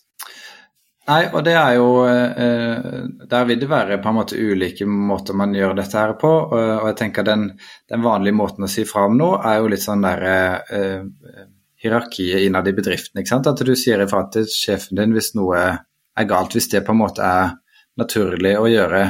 Nei, 1.11 1.27
og 1.29 1.43
det 1.45 1.53
er 1.57 1.75
jo 1.75 1.89
eh, 2.09 3.03
Der 3.29 3.45
vil 3.49 3.59
det 3.61 3.69
være 3.69 3.99
på 4.01 4.09
en 4.09 4.17
måte 4.17 4.37
ulike 4.37 4.87
måter 4.89 5.37
man 5.37 5.53
gjør 5.53 5.75
dette 5.77 5.99
her 5.99 6.15
på. 6.17 6.31
Og 6.49 6.87
jeg 6.89 6.97
tenker 6.97 7.27
den, 7.27 7.43
den 7.85 8.01
vanlige 8.01 8.37
måten 8.39 8.65
å 8.65 8.71
si 8.71 8.87
fra 8.89 9.05
om 9.05 9.13
nå, 9.19 9.29
er 9.45 9.59
jo 9.59 9.69
litt 9.69 9.85
sånn 9.85 10.01
der 10.07 10.25
eh, 10.25 11.45
hierarkiet 11.85 12.47
innad 12.47 12.69
i 12.69 12.73
bedriften. 12.81 13.21
ikke 13.21 13.35
sant? 13.35 13.51
At 13.53 13.61
du 13.61 13.75
sier 13.77 14.01
ifra 14.01 14.23
til 14.33 14.49
sjefen 14.49 14.97
din 14.97 15.13
hvis 15.13 15.35
noe 15.37 15.61
er 15.61 16.29
galt, 16.33 16.57
hvis 16.57 16.71
det 16.73 16.81
på 16.87 16.97
en 16.97 17.03
måte 17.03 17.29
er 17.29 17.53
naturlig 18.01 18.57
å 18.57 18.65
gjøre. 18.73 19.05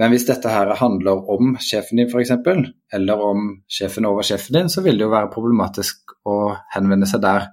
Men 0.00 0.14
hvis 0.14 0.24
dette 0.24 0.48
her 0.48 0.70
handler 0.80 1.26
om 1.28 1.56
sjefen 1.60 2.00
din 2.00 2.08
f.eks., 2.08 2.32
eller 2.96 3.24
om 3.24 3.48
sjefen 3.68 4.08
over 4.08 4.24
sjefen 4.24 4.56
din, 4.56 4.70
så 4.72 4.80
vil 4.84 4.96
det 4.96 5.04
jo 5.04 5.12
være 5.12 5.32
problematisk 5.34 6.14
å 6.24 6.54
henvende 6.72 7.08
seg 7.10 7.20
der. 7.24 7.50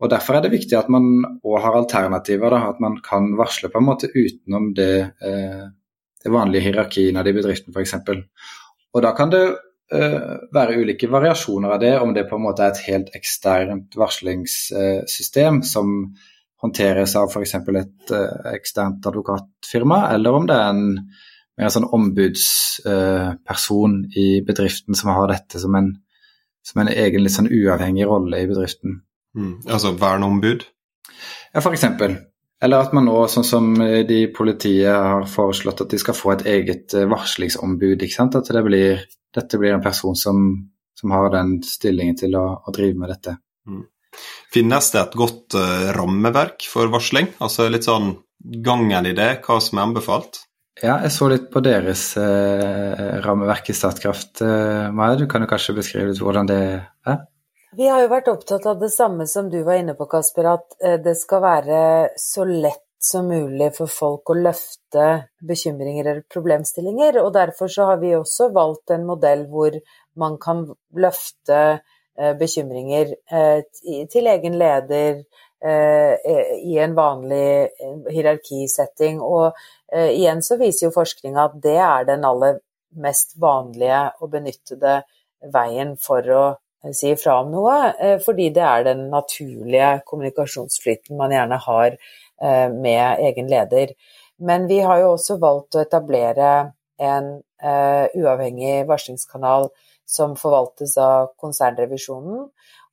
Og 0.00 0.10
Derfor 0.10 0.38
er 0.38 0.46
det 0.46 0.54
viktig 0.54 0.74
at 0.78 0.88
man 0.90 1.06
òg 1.22 1.60
har 1.62 1.78
alternativer, 1.78 2.50
da, 2.50 2.72
at 2.72 2.80
man 2.82 2.96
kan 3.04 3.30
varsle 3.38 3.70
på 3.70 3.78
en 3.78 3.86
måte 3.86 4.10
utenom 4.10 4.72
det, 4.74 4.94
eh, 5.22 5.64
det 6.24 6.32
vanlige 6.32 6.66
hierarkiet 6.66 7.12
innad 7.12 7.28
i 7.28 7.36
bedriften 7.36 7.76
f.eks. 7.76 7.94
Og 8.90 9.02
Da 9.04 9.14
kan 9.14 9.30
det 9.30 9.44
eh, 9.46 10.18
være 10.56 10.80
ulike 10.80 11.10
variasjoner 11.12 11.76
av 11.76 11.80
det, 11.84 11.94
om 12.00 12.16
det 12.16 12.26
på 12.26 12.40
en 12.40 12.46
måte 12.48 12.66
er 12.66 12.74
et 12.74 12.84
helt 12.88 13.14
eksternt 13.14 13.94
varslingssystem 14.00 15.62
som 15.62 15.94
håndteres 16.64 17.14
av 17.20 17.30
f.eks. 17.30 17.54
et 17.60 18.14
eh, 18.16 18.54
eksternt 18.56 19.06
advokatfirma, 19.06 20.08
eller 20.16 20.40
om 20.40 20.48
det 20.48 20.56
er 20.56 20.72
en 20.72 20.86
mer 21.60 21.68
sånn 21.72 21.88
ombudsperson 21.92 23.98
i 24.16 24.40
bedriften 24.46 24.94
som 24.96 25.10
har 25.12 25.28
dette 25.28 25.60
som 25.60 25.74
en, 25.76 26.00
som 26.64 26.80
en 26.80 26.88
egen 26.92 27.22
litt 27.24 27.36
sånn 27.36 27.52
uavhengig 27.52 28.06
rolle 28.08 28.40
i 28.40 28.48
bedriften. 28.48 29.02
Mm. 29.36 29.54
Altså 29.68 29.92
verneombud? 30.00 30.64
Ja, 31.52 31.60
f.eks. 31.60 31.84
Eller 32.60 32.84
at 32.84 32.92
man 32.96 33.06
nå, 33.08 33.16
sånn 33.32 33.46
som 33.46 33.74
de 33.76 34.26
politiet 34.36 34.92
har 34.92 35.24
foreslått, 35.30 35.80
at 35.84 35.92
de 35.92 35.98
skal 36.00 36.16
få 36.16 36.32
et 36.34 36.46
eget 36.50 36.94
eh, 36.96 37.08
varslingsombud. 37.08 38.02
ikke 38.02 38.18
sant? 38.18 38.36
At 38.36 38.50
det 38.52 38.62
blir, 38.66 39.04
dette 39.36 39.60
blir 39.60 39.72
en 39.76 39.84
person 39.84 40.16
som, 40.18 40.36
som 40.96 41.08
har 41.16 41.30
den 41.32 41.50
stillingen 41.64 42.16
til 42.20 42.32
å, 42.36 42.46
å 42.60 42.70
drive 42.76 42.96
med 43.00 43.08
dette. 43.14 43.32
Mm. 43.68 43.84
Finnes 44.52 44.90
det 44.92 45.00
et 45.00 45.16
godt 45.16 45.56
uh, 45.56 45.88
rammeverk 45.96 46.66
for 46.68 46.92
varsling? 46.92 47.28
Altså 47.40 47.68
litt 47.70 47.88
sånn 47.88 48.08
gangen 48.64 49.08
i 49.08 49.16
det, 49.16 49.30
hva 49.46 49.56
som 49.62 49.78
er 49.78 49.88
anbefalt? 49.88 50.42
Ja, 50.80 50.94
jeg 51.04 51.12
så 51.12 51.26
litt 51.28 51.50
på 51.52 51.60
deres 51.60 52.14
eh, 52.16 53.00
rammeverk 53.20 53.68
i 53.68 53.76
Statkraft. 53.76 54.40
Eh, 54.40 54.86
Maja, 54.96 55.18
du 55.20 55.26
kan 55.28 55.44
jo 55.44 55.48
kanskje 55.50 55.76
beskrive 55.76 56.08
litt 56.08 56.22
hvordan 56.24 56.48
det 56.48 56.60
er? 56.80 57.18
Vi 57.76 57.86
har 57.86 58.00
jo 58.02 58.08
vært 58.10 58.30
opptatt 58.32 58.64
av 58.66 58.80
det 58.80 58.88
samme 58.90 59.26
som 59.30 59.50
du 59.52 59.60
var 59.66 59.78
inne 59.78 59.92
på, 59.98 60.08
Kasper, 60.10 60.48
at 60.56 60.78
eh, 60.80 60.96
det 61.04 61.14
skal 61.20 61.44
være 61.44 61.82
så 62.18 62.46
lett 62.48 62.86
som 63.00 63.28
mulig 63.28 63.70
for 63.76 63.92
folk 63.92 64.32
å 64.32 64.38
løfte 64.40 65.04
bekymringer 65.46 66.04
eller 66.04 66.24
problemstillinger. 66.32 67.20
Og 67.22 67.32
derfor 67.36 67.68
så 67.72 67.90
har 67.92 68.00
vi 68.00 68.16
også 68.16 68.50
valgt 68.56 68.92
en 68.96 69.06
modell 69.08 69.46
hvor 69.52 69.76
man 70.20 70.40
kan 70.40 70.64
løfte 70.96 71.60
eh, 71.60 72.34
bekymringer 72.40 73.14
eh, 73.32 73.62
til 74.12 74.32
egen 74.32 74.56
leder 74.60 75.22
i 75.60 76.76
en 76.80 76.94
vanlig 76.96 77.68
hierarkisetting. 78.08 79.18
Og 79.20 79.52
igjen 79.92 80.40
så 80.40 80.56
viser 80.56 80.86
jo 80.86 80.94
forskninga 80.94 81.42
at 81.50 81.58
det 81.60 81.76
er 81.84 82.06
den 82.08 82.24
aller 82.24 82.62
mest 82.98 83.36
vanlige 83.40 84.00
og 84.20 84.32
benyttede 84.32 85.00
veien 85.52 85.94
for 86.00 86.32
å 86.34 86.44
si 86.96 87.12
ifra 87.12 87.40
om 87.42 87.50
noe, 87.52 87.76
eh, 88.00 88.16
fordi 88.24 88.48
det 88.56 88.64
er 88.64 88.86
den 88.88 89.04
naturlige 89.12 90.00
kommunikasjonsflyten 90.08 91.18
man 91.18 91.34
gjerne 91.34 91.58
har 91.60 91.90
eh, 91.92 92.68
med 92.72 93.20
egen 93.28 93.50
leder. 93.52 93.92
Men 94.40 94.66
vi 94.70 94.80
har 94.80 95.02
jo 95.02 95.12
også 95.14 95.36
valgt 95.40 95.76
å 95.76 95.84
etablere 95.84 96.72
en 97.00 97.26
uavhengig 97.60 98.86
varslingskanal 98.88 99.66
som 100.08 100.32
forvaltes 100.40 100.94
av 101.00 101.34
konsernrevisjonen. 101.40 102.46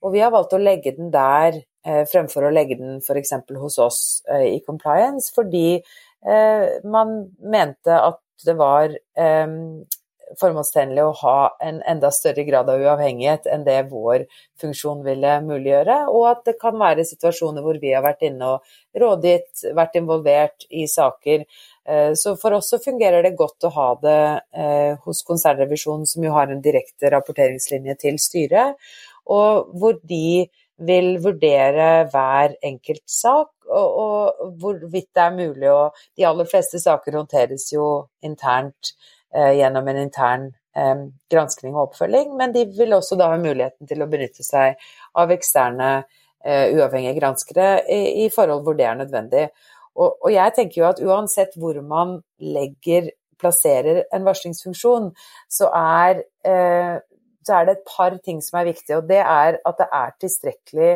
Og 0.04 0.12
vi 0.12 0.20
har 0.20 0.34
valgt 0.34 0.56
å 0.58 0.60
legge 0.60 0.92
den 0.98 1.08
der 1.14 1.62
fremfor 1.86 2.48
å 2.48 2.52
legge 2.52 2.76
den 2.80 2.98
f.eks. 3.00 3.34
hos 3.62 3.78
oss 3.80 4.00
uh, 4.32 4.44
i 4.44 4.60
compliance, 4.66 5.32
fordi 5.36 5.80
man 6.84 7.12
mente 7.46 7.94
at 7.94 8.18
det 8.44 8.56
var 8.58 8.96
formålstjenlig 10.36 11.04
å 11.04 11.14
ha 11.22 11.38
en 11.64 11.80
enda 11.88 12.10
større 12.12 12.44
grad 12.48 12.70
av 12.72 12.82
uavhengighet 12.84 13.48
enn 13.52 13.64
det 13.68 13.78
vår 13.92 14.26
funksjon 14.62 15.04
ville 15.06 15.38
muliggjøre, 15.46 15.98
og 16.12 16.28
at 16.32 16.44
det 16.50 16.58
kan 16.62 16.78
være 16.80 17.06
situasjoner 17.08 17.64
hvor 17.66 17.80
vi 17.82 17.94
har 17.96 18.04
vært 18.06 18.26
inne 18.28 18.52
og 18.56 19.02
rådgitt, 19.02 19.64
vært 19.78 19.98
involvert 20.00 20.68
i 20.70 20.88
saker. 20.92 21.46
Eh, 21.88 22.12
så 22.20 22.36
for 22.42 22.58
oss 22.58 22.72
så 22.74 22.82
fungerer 22.84 23.24
det 23.24 23.38
godt 23.40 23.70
å 23.70 23.74
ha 23.78 23.90
det 24.04 24.22
eh, 24.58 24.94
hos 25.06 25.24
konsernrevisjonen, 25.28 26.08
som 26.10 26.26
jo 26.26 26.36
har 26.36 26.52
en 26.52 26.64
direkte 26.64 27.12
rapporteringslinje 27.14 27.98
til 28.04 28.20
styret, 28.22 28.76
og 29.28 29.72
hvor 29.80 30.00
de 30.08 30.48
vil 30.86 31.16
vurdere 31.24 32.08
hver 32.12 32.58
enkelt 32.66 33.06
sak, 33.10 33.52
og, 33.68 33.98
og 34.00 34.58
hvorvidt 34.62 35.10
det 35.18 35.24
er 35.24 35.34
mulig 35.36 35.70
å 35.74 35.90
De 36.16 36.24
aller 36.28 36.48
fleste 36.48 36.80
saker 36.80 37.18
håndteres 37.18 37.66
jo 37.74 37.88
internt 38.24 38.94
Eh, 39.36 39.54
gjennom 39.58 39.88
en 39.88 39.98
intern 39.98 40.46
eh, 40.76 41.00
granskning 41.32 41.76
og 41.76 41.90
oppfølging, 41.90 42.30
men 42.40 42.54
de 42.56 42.64
vil 42.78 42.96
også 42.96 43.18
da 43.20 43.28
ha 43.34 43.40
muligheten 43.42 43.90
til 43.90 44.00
å 44.00 44.08
benytte 44.08 44.46
seg 44.46 44.80
av 45.20 45.34
eksterne 45.36 45.90
eh, 45.98 46.72
uavhengige 46.72 47.18
granskere 47.20 47.68
i, 47.92 48.24
i, 48.24 48.30
forhold 48.32 48.64
hvor 48.64 48.78
det 48.80 48.88
er 48.88 48.96
nødvendig. 49.02 49.44
Og, 49.98 50.16
og, 50.16 50.30
jeg 50.32 50.56
tenker 50.56 50.80
jo 50.80 50.88
at 50.88 51.04
uansett 51.04 51.58
hvor 51.60 51.76
man 51.84 52.22
legger, 52.40 53.12
plasserer 53.38 54.06
en 54.16 54.26
varslingsfunksjon, 54.26 55.12
så 55.52 55.70
er, 55.76 56.24
så 57.48 57.62
er 57.62 57.70
det 57.70 57.78
et 57.78 57.88
par 57.88 58.18
ting 58.24 58.42
som 58.44 58.60
er 58.60 58.74
viktige, 58.74 59.00
og 59.00 59.08
det 59.10 59.22
er 59.24 59.58
at 59.58 59.80
det 59.80 59.88
er 60.02 60.18
tilstrekkelig 60.26 60.92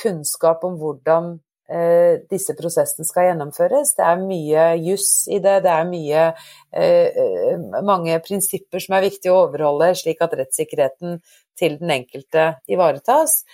kunnskap 0.00 0.64
om 0.66 0.74
hvordan 0.80 1.36
Eh, 1.70 2.16
disse 2.26 2.56
prosessene 2.58 3.06
skal 3.06 3.28
gjennomføres. 3.28 3.92
Det 3.94 4.02
er 4.02 4.22
mye 4.24 4.62
juss 4.82 5.28
i 5.30 5.38
det, 5.38 5.60
det 5.62 5.70
er 5.70 5.84
mye, 5.86 6.22
eh, 6.74 7.20
eh, 7.22 7.60
mange 7.86 8.16
prinsipper 8.26 8.82
som 8.82 8.96
er 8.96 9.06
viktig 9.06 9.30
å 9.30 9.44
overholde, 9.44 9.92
slik 9.94 10.18
at 10.24 10.34
rettssikkerheten 10.40 11.20
til 11.60 11.76
den 11.78 11.92
enkelte 11.94 12.56
ivaretas. 12.66 13.44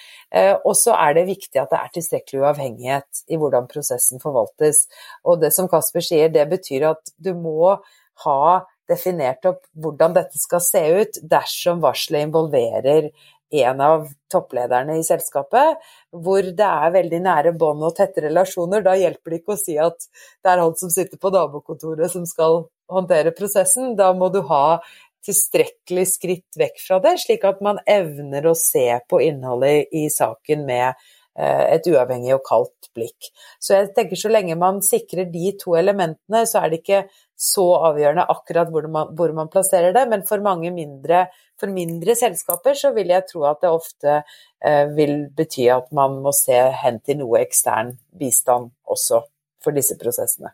Og 0.65 0.77
så 0.79 0.95
er 0.95 1.17
det 1.17 1.27
viktig 1.27 1.59
at 1.59 1.73
det 1.73 1.81
er 1.81 1.93
tilstrekkelig 1.93 2.41
uavhengighet 2.45 3.23
i 3.35 3.37
hvordan 3.41 3.67
prosessen 3.67 4.23
forvaltes. 4.23 4.85
Og 5.27 5.41
det 5.43 5.51
som 5.53 5.67
Kasper 5.69 6.05
sier, 6.07 6.31
det 6.31 6.47
betyr 6.49 6.87
at 6.93 7.11
du 7.19 7.33
må 7.35 7.75
ha 8.23 8.43
definert 8.91 9.47
opp 9.49 9.65
hvordan 9.75 10.15
dette 10.17 10.39
skal 10.41 10.63
se 10.65 10.83
ut 11.01 11.19
dersom 11.27 11.83
varselet 11.85 12.29
involverer 12.29 13.11
en 13.57 13.81
av 13.81 14.07
topplederne 14.33 14.97
i 14.99 15.05
selskapet, 15.07 15.83
hvor 16.11 16.43
det 16.59 16.67
er 16.67 16.95
veldig 16.97 17.21
nære 17.23 17.53
bånd 17.59 17.85
og 17.87 17.95
tette 17.99 18.25
relasjoner. 18.25 18.83
Da 18.83 18.97
hjelper 18.99 19.33
det 19.33 19.43
ikke 19.43 19.55
å 19.55 19.61
si 19.61 19.77
at 19.79 20.09
det 20.43 20.53
er 20.53 20.63
han 20.65 20.75
som 20.79 20.91
sitter 20.93 21.21
på 21.23 21.31
nabokontoret 21.35 22.11
som 22.13 22.27
skal 22.27 22.65
håndtere 22.91 23.35
prosessen. 23.37 23.95
Da 23.99 24.11
må 24.19 24.33
du 24.35 24.41
ha 24.51 24.81
tilstrekkelig 25.27 26.07
skritt 26.11 26.59
vekk 26.59 26.83
fra 26.83 26.99
det, 27.03 27.17
slik 27.23 27.47
at 27.47 27.63
man 27.65 27.81
evner 27.91 28.47
å 28.47 28.55
se 28.59 28.89
på 29.11 29.23
innholdet 29.25 29.95
i 29.95 30.07
saken 30.13 30.67
med 30.69 31.07
et 31.37 31.87
uavhengig 31.91 32.33
og 32.37 32.45
kaldt 32.47 32.89
blikk. 32.97 33.29
Så 33.61 33.77
jeg 33.77 33.91
tenker 33.97 34.17
så 34.17 34.31
lenge 34.33 34.57
man 34.57 34.81
sikrer 34.85 35.29
de 35.29 35.53
to 35.61 35.77
elementene, 35.77 36.47
så 36.49 36.63
er 36.63 36.73
det 36.73 36.81
ikke 36.81 37.03
så 37.37 37.67
avgjørende 37.91 38.25
akkurat 38.33 38.71
hvor 38.73 38.87
man, 38.89 39.11
hvor 39.17 39.33
man 39.37 39.51
plasserer 39.53 39.93
det, 39.93 40.07
men 40.09 40.25
for 40.25 40.41
mange 40.45 40.73
mindre 40.73 41.27
for 41.61 41.73
mindre 41.73 42.17
selskaper 42.17 42.77
så 42.77 42.93
vil 42.97 43.13
jeg 43.13 43.25
tro 43.31 43.47
at 43.49 43.63
det 43.65 43.73
ofte 43.73 44.13
eh, 44.19 44.85
vil 44.97 45.27
bety 45.37 45.69
at 45.73 45.89
man 45.97 46.19
må 46.25 46.33
se 46.37 46.59
hen 46.83 47.01
til 47.05 47.21
noe 47.23 47.41
ekstern 47.41 47.95
bistand 48.17 48.73
også 48.85 49.23
for 49.65 49.77
disse 49.77 49.97
prosessene. 50.01 50.53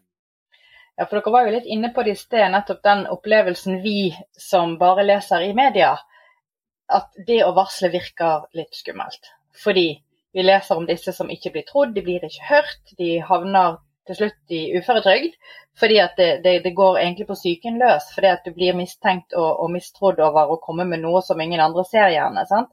Ja, 0.98 1.06
for 1.06 1.18
dere 1.18 1.32
var 1.34 1.46
jo 1.46 1.54
litt 1.56 1.68
inne 1.72 1.90
på 1.94 2.04
det 2.04 2.14
i 2.14 2.20
sted, 2.20 2.44
nettopp 2.52 2.82
den 2.84 3.06
opplevelsen 3.10 3.80
vi 3.82 4.12
som 4.38 4.76
bare 4.78 5.06
leser 5.06 5.46
i 5.46 5.54
media, 5.56 5.94
at 6.92 7.08
det 7.26 7.40
å 7.46 7.54
varsle 7.56 7.88
virker 7.92 8.44
litt 8.58 8.76
skummelt. 8.76 9.32
Fordi 9.62 9.86
vi 10.32 10.44
leser 10.44 10.78
om 10.78 10.86
disse 10.88 11.12
som 11.12 11.30
ikke 11.30 11.52
blir 11.54 11.66
trodd, 11.68 11.94
de 11.94 12.04
blir 12.04 12.24
ikke 12.24 12.48
hørt, 12.48 12.94
de 12.98 13.18
havner 13.28 13.78
til 14.08 14.18
slutt 14.18 14.54
i 14.54 14.62
uføretrygd. 14.78 15.36
Fordi 15.78 15.98
at 16.02 16.18
det, 16.18 16.30
det, 16.44 16.58
det 16.64 16.74
går 16.76 16.98
egentlig 17.00 17.26
på 17.30 17.38
psyken 17.38 17.78
løs, 17.80 18.10
fordi 18.14 18.28
at 18.28 18.44
du 18.44 18.52
blir 18.52 18.76
mistenkt 18.76 19.32
og, 19.38 19.62
og 19.64 19.72
mistrodd 19.72 20.20
over 20.20 20.52
å 20.52 20.60
komme 20.60 20.84
med 20.88 21.00
noe 21.04 21.22
som 21.24 21.40
ingen 21.40 21.62
andre 21.64 21.84
ser 21.88 22.12
gjerne. 22.12 22.44
sant? 22.48 22.72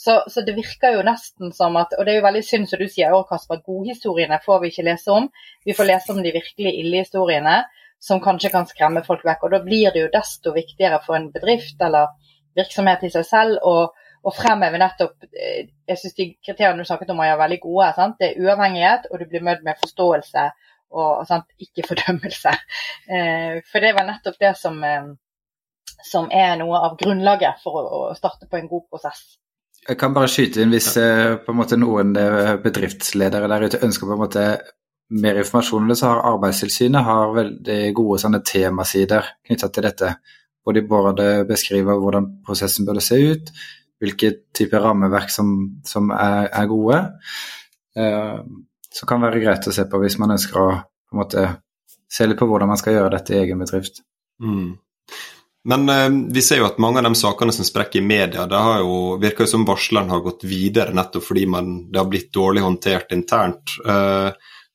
Så, 0.00 0.22
så, 0.32 0.40
det 0.40 0.54
virker 0.56 0.94
jo 0.96 1.02
nesten 1.04 1.50
som 1.52 1.74
at 1.76 1.92
Og 1.98 2.06
det 2.06 2.14
er 2.14 2.22
jo 2.22 2.24
veldig 2.24 2.40
synd, 2.46 2.70
som 2.70 2.80
du 2.80 2.86
sier 2.88 3.12
òg, 3.12 3.26
Kasper, 3.28 3.60
godhistoriene 3.66 4.38
får 4.44 4.62
vi 4.62 4.70
ikke 4.72 4.86
lese 4.86 5.12
om. 5.12 5.28
Vi 5.68 5.76
får 5.76 5.90
lese 5.90 6.14
om 6.14 6.22
de 6.24 6.32
virkelig 6.32 6.72
ille 6.80 7.02
historiene 7.04 7.58
som 8.00 8.22
kanskje 8.24 8.52
kan 8.54 8.68
skremme 8.68 9.04
folk 9.04 9.26
vekk. 9.28 9.44
Og 9.44 9.52
da 9.52 9.60
blir 9.64 9.92
det 9.92 10.06
jo 10.06 10.12
desto 10.14 10.54
viktigere 10.56 11.02
for 11.04 11.18
en 11.18 11.28
bedrift 11.34 11.82
eller 11.84 12.14
virksomhet 12.56 13.04
i 13.04 13.12
seg 13.12 13.26
selv 13.28 13.60
å, 13.68 13.90
å 14.20 14.32
fremheve 14.34 14.80
nettopp 14.80 15.28
eh, 15.32 15.70
Jeg 15.88 16.00
syns 16.00 16.16
de 16.18 16.26
kriteriene 16.44 16.82
du 16.82 16.88
snakket 16.88 17.12
om 17.14 17.22
er 17.24 17.38
veldig 17.40 17.60
gode. 17.62 17.92
Sant? 17.96 18.18
Det 18.20 18.30
er 18.30 18.44
uavhengighet, 18.44 19.08
og 19.10 19.20
du 19.20 19.28
blir 19.30 19.44
møtt 19.46 19.64
med 19.66 19.80
forståelse 19.80 20.46
og 21.00 21.26
sant? 21.28 21.50
ikke 21.62 21.88
fordømmelse. 21.92 22.54
Eh, 23.10 23.56
for 23.66 23.82
det 23.82 23.88
var 23.96 24.04
nettopp 24.06 24.36
det 24.38 24.52
som, 24.54 24.76
eh, 24.86 25.08
som 26.06 26.28
er 26.30 26.52
noe 26.60 26.78
av 26.86 26.92
grunnlaget 27.00 27.58
for 27.58 27.80
å, 27.80 28.02
starte 28.14 28.46
på 28.46 28.60
en 28.60 28.68
god 28.70 28.84
prosess. 28.86 29.24
Jeg 29.88 29.98
kan 29.98 30.14
bare 30.14 30.30
skyte 30.30 30.60
inn 30.62 30.70
hvis 30.70 30.92
måte 31.56 31.78
noen 31.80 32.12
bedriftsledere 32.62 33.48
der 33.50 33.64
ute 33.66 33.80
ønsker 33.82 34.06
på 34.06 34.14
en 34.14 34.20
måte 34.20 34.44
mer 35.10 35.40
informasjon 35.40 35.82
om 35.82 35.90
det, 35.90 35.96
så 35.98 36.12
har 36.12 36.22
Arbeidstilsynet 36.34 37.08
har 37.08 37.34
veldig 37.34 37.80
gode 37.98 38.20
sånne 38.22 38.42
temasider 38.46 39.32
knytta 39.48 39.72
til 39.74 39.88
dette. 39.88 40.12
Hvor 40.62 40.76
de 40.76 40.84
både 40.86 41.28
beskriver 41.48 41.98
hvordan 41.98 42.28
prosessen 42.46 42.86
burde 42.86 43.02
se 43.02 43.18
ut, 43.32 43.50
hvilke 44.00 44.32
typer 44.56 44.82
rammeverk 44.84 45.32
som, 45.32 45.54
som 45.86 46.10
er, 46.14 46.48
er, 46.48 46.68
gode. 46.70 47.00
Eh, 47.96 48.38
så 48.90 49.06
kan 49.06 49.20
det 49.20 49.30
være 49.30 49.42
greit 49.44 49.68
å 49.68 49.74
se 49.74 49.86
på 49.86 50.00
hvis 50.02 50.18
man 50.22 50.34
ønsker 50.36 50.60
å 50.62 50.70
måte 51.16 51.48
se 52.10 52.26
litt 52.26 52.38
på 52.40 52.48
hvordan 52.48 52.70
man 52.72 52.80
skal 52.80 52.96
gjøre 52.96 53.12
dette 53.18 53.34
i 53.34 53.42
egen 53.42 53.60
bedrift. 53.62 54.02
Mm. 54.42 54.78
Men 55.70 55.92
eh, 55.92 56.08
vi 56.32 56.42
ser 56.42 56.62
jo 56.62 56.68
at 56.70 56.80
mange 56.82 57.02
av 57.02 57.10
de 57.10 57.18
sakene 57.18 57.52
som 57.54 57.66
sprekker 57.68 58.00
i 58.00 58.06
media, 58.06 58.46
det 58.50 58.62
har 58.64 58.80
jo, 58.80 59.18
virker 59.20 59.44
jo 59.44 59.52
som 59.52 59.66
varsleren 59.68 60.10
har 60.12 60.24
gått 60.24 60.46
videre 60.48 60.96
nettopp 60.96 61.26
fordi 61.26 61.44
man, 61.50 61.74
det 61.92 62.00
har 62.00 62.08
blitt 62.10 62.32
dårlig 62.34 62.64
håndtert 62.64 63.12
internt. 63.14 63.76
Eh, 63.84 64.30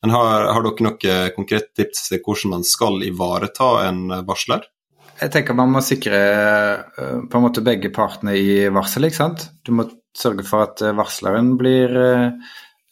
men 0.05 0.13
har, 0.13 0.47
har 0.53 0.61
dere 0.61 0.85
noen 0.85 1.33
konkrete 1.33 1.71
tips 1.81 2.11
til 2.11 2.21
hvordan 2.21 2.59
man 2.59 2.65
skal 2.67 3.01
ivareta 3.07 3.69
en 3.87 4.03
varsler? 4.27 4.67
Jeg 5.15 5.31
tenker 5.31 5.55
man 5.55 5.71
må 5.71 5.81
sikre 5.85 6.19
eh, 6.19 7.19
på 7.29 7.39
en 7.39 7.45
måte 7.45 7.63
begge 7.65 7.91
partene 7.95 8.35
i 8.35 8.65
varsel. 8.73 9.07
ikke 9.07 9.21
sant? 9.21 9.47
Du 9.63 9.71
må 9.77 9.87
sørge 10.15 10.43
for 10.47 10.67
at 10.67 10.83
varsleren 10.95 11.55
blir 11.59 11.95
eh, 12.01 12.27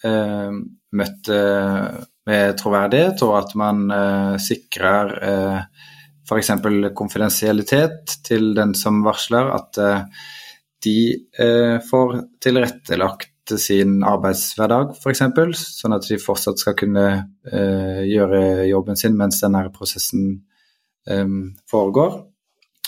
eh 0.07 0.63
møtt 0.93 1.25
med 2.29 2.57
troverdighet, 2.59 3.23
og 3.25 3.33
at 3.39 3.55
man 3.59 3.87
eh, 3.91 4.35
sikrer 4.41 5.13
eh, 5.25 5.59
f.eks. 6.23 6.51
konfidensialitet 6.95 8.17
til 8.23 8.53
den 8.55 8.73
som 8.77 9.03
varsler, 9.05 9.51
at 9.57 9.79
eh, 9.81 10.05
de 10.83 10.97
eh, 11.39 11.77
får 11.83 12.15
tilrettelagt 12.43 13.55
sin 13.59 13.99
arbeidshverdag 14.07 14.95
f.eks., 14.95 15.23
sånn 15.81 15.97
at 15.97 16.07
de 16.07 16.19
fortsatt 16.21 16.61
skal 16.61 16.77
kunne 16.79 17.07
eh, 17.11 18.01
gjøre 18.07 18.69
jobben 18.69 18.99
sin 18.99 19.17
mens 19.19 19.41
denne 19.43 19.65
prosessen 19.75 20.37
foregår. 21.71 22.21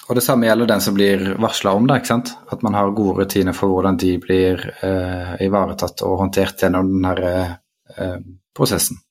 Og 0.07 0.15
Det 0.15 0.21
samme 0.21 0.45
gjelder 0.45 0.69
den 0.69 0.81
som 0.81 0.93
blir 0.93 1.23
varsla 1.41 1.73
om 1.73 1.87
det. 1.87 1.97
ikke 1.97 2.13
sant? 2.13 2.35
At 2.53 2.61
man 2.61 2.77
har 2.77 2.93
gode 2.93 3.23
rutiner 3.23 3.53
for 3.57 3.73
hvordan 3.73 3.97
de 3.97 4.17
blir 4.21 4.61
eh, 4.85 5.31
ivaretatt 5.47 6.05
og 6.05 6.19
håndtert 6.21 6.61
gjennom 6.61 6.91
denne 6.93 7.57
eh, 7.97 8.19
prosessen. 8.55 9.01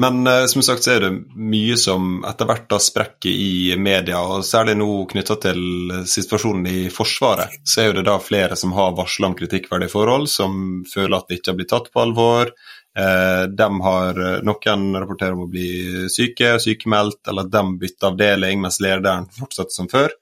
Men 0.00 0.26
eh, 0.26 0.46
som 0.46 0.62
sagt 0.62 0.86
så 0.86 0.94
er 0.94 1.04
det 1.04 1.12
mye 1.36 1.76
som 1.76 2.22
etter 2.24 2.48
hvert 2.48 2.68
da 2.70 2.78
sprekker 2.80 3.28
i 3.28 3.76
media, 3.76 4.22
og 4.22 4.46
særlig 4.46 4.78
nå 4.78 4.88
knytta 5.10 5.36
til 5.42 5.92
situasjonen 6.08 6.68
i 6.70 6.80
Forsvaret, 6.94 7.60
så 7.66 7.84
er 7.84 7.98
det 7.98 8.06
da 8.08 8.16
flere 8.22 8.56
som 8.56 8.72
har 8.78 8.96
varsla 8.96 9.28
om 9.28 9.36
kritikkverdige 9.36 9.92
forhold, 9.92 10.30
som 10.32 10.84
føler 10.88 11.18
at 11.18 11.28
det 11.28 11.40
ikke 11.42 11.52
har 11.52 11.60
blitt 11.60 11.72
tatt 11.74 11.92
på 11.92 12.04
alvor. 12.06 12.54
Eh, 12.98 13.42
de 13.48 13.80
har, 13.80 14.34
eh, 14.34 14.40
Noen 14.42 14.96
rapporterer 14.96 15.32
om 15.32 15.44
å 15.46 15.50
bli 15.50 16.08
syke, 16.10 16.56
sykemeldt, 16.58 17.20
eller 17.28 17.46
at 17.46 17.52
de 17.52 17.62
bytter 17.78 18.10
avdeling 18.10 18.62
mens 18.64 18.80
lederen 18.82 19.28
fortsetter 19.38 19.76
som 19.76 19.90
før. 19.90 20.14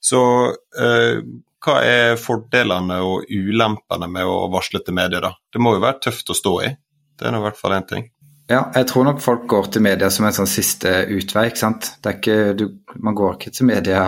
Så 0.00 0.20
eh, 0.76 1.22
hva 1.64 1.78
er 1.82 2.20
fordelene 2.20 3.00
og 3.02 3.32
ulempene 3.32 4.10
med 4.12 4.28
å 4.28 4.44
varsle 4.52 4.82
til 4.84 4.98
media, 4.98 5.22
da? 5.24 5.32
Det 5.52 5.62
må 5.62 5.74
jo 5.74 5.82
være 5.86 6.02
tøft 6.08 6.30
å 6.30 6.36
stå 6.36 6.54
i. 6.66 6.70
Det 7.18 7.26
er 7.26 7.34
nå 7.34 7.40
i 7.40 7.46
hvert 7.48 7.58
fall 7.58 7.78
én 7.78 7.88
ting. 7.88 8.06
Ja, 8.48 8.62
jeg 8.76 8.86
tror 8.88 9.04
nok 9.08 9.20
folk 9.20 9.48
går 9.48 9.72
til 9.72 9.84
media 9.84 10.08
som 10.12 10.24
en 10.28 10.36
sånn 10.36 10.48
siste 10.48 10.92
utvei. 11.08 11.48
ikke 11.48 11.64
sant? 11.64 11.90
Ikke, 12.08 12.54
du, 12.56 12.68
man 12.96 13.16
går 13.16 13.36
ikke 13.36 13.52
til 13.56 13.68
media 13.68 14.04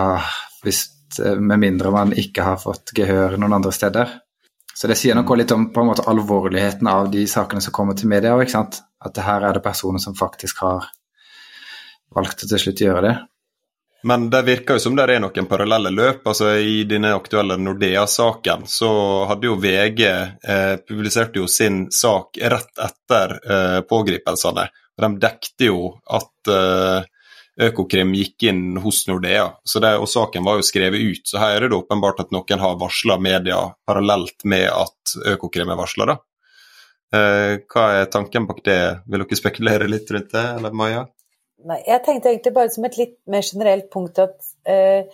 hvis, 0.63 0.85
med 1.37 1.61
mindre 1.61 1.91
man 1.93 2.13
ikke 2.17 2.45
har 2.45 2.61
fått 2.61 2.93
gehør 2.97 3.37
noen 3.37 3.59
andre 3.59 3.73
steder. 3.75 4.15
Så 4.81 4.89
det 4.89 4.95
sier 4.97 5.13
noe 5.13 5.35
litt 5.37 5.51
om 5.53 5.67
på 5.69 5.83
en 5.83 5.91
måte 5.91 6.07
alvorligheten 6.09 6.87
av 6.89 7.11
de 7.13 7.27
sakene 7.29 7.61
som 7.61 7.73
kommer 7.73 7.93
til 7.93 8.09
media. 8.09 8.33
sant? 8.49 8.79
At 9.05 9.17
her 9.21 9.43
er 9.45 9.53
det 9.53 9.61
personer 9.61 10.01
som 10.01 10.15
faktisk 10.17 10.63
har 10.65 10.87
valgt 12.15 12.41
å 12.41 12.49
til 12.49 12.63
slutt 12.63 12.81
gjøre 12.81 13.03
det. 13.05 13.11
Men 14.09 14.25
det 14.33 14.41
virker 14.41 14.79
jo 14.79 14.81
som 14.81 14.95
det 14.97 15.05
er 15.05 15.21
noen 15.21 15.45
parallelle 15.45 15.91
løp. 15.93 16.25
altså 16.25 16.55
I 16.57 16.81
denne 16.89 17.13
aktuelle 17.13 17.59
Nordea-saken 17.61 18.65
så 18.65 18.91
hadde 19.29 19.51
jo 19.51 19.59
VG 19.61 20.01
eh, 20.09 20.75
publiserte 20.81 21.37
jo 21.37 21.45
sin 21.45 21.83
sak 21.93 22.41
rett 22.41 22.81
etter 22.81 23.37
eh, 23.37 23.79
pågripelsene. 23.85 24.65
De 24.97 25.11
dekte 25.21 25.69
jo 25.69 25.91
at 26.09 26.49
eh, 26.49 27.05
Økokrim 27.61 28.15
gikk 28.17 28.47
inn 28.49 28.77
hos 28.81 29.03
Nordea, 29.09 29.45
så 29.63 29.81
det, 29.83 29.93
og 30.01 30.09
saken 30.09 30.45
var 30.47 30.57
jo 30.57 30.65
skrevet 30.65 31.01
ut. 31.01 31.23
Så 31.29 31.37
her 31.41 31.59
er 31.59 31.69
det 31.69 31.77
åpenbart 31.77 32.23
at 32.23 32.33
noen 32.33 32.63
har 32.63 32.79
varsla 32.81 33.19
media 33.21 33.59
parallelt 33.87 34.45
med 34.49 34.67
at 34.71 35.15
Økokrim 35.35 35.69
er 35.69 35.79
varsla. 35.79 36.17
Eh, 37.11 37.57
hva 37.67 37.85
er 37.99 38.07
tanken 38.11 38.47
bak 38.47 38.63
det? 38.65 38.79
Vil 39.05 39.25
dere 39.25 39.39
spekulere 39.39 39.89
litt 39.91 40.09
rundt 40.15 40.31
det, 40.31 40.45
eller 40.57 40.75
Maja? 40.77 41.05
Nei, 41.67 41.77
jeg 41.85 42.01
tenkte 42.05 42.31
egentlig 42.31 42.55
bare 42.55 42.71
som 42.73 42.87
et 42.87 42.97
litt 42.97 43.17
mer 43.29 43.45
generelt 43.45 43.89
punkt 43.93 44.21
at 44.23 44.37
eh, 44.65 45.05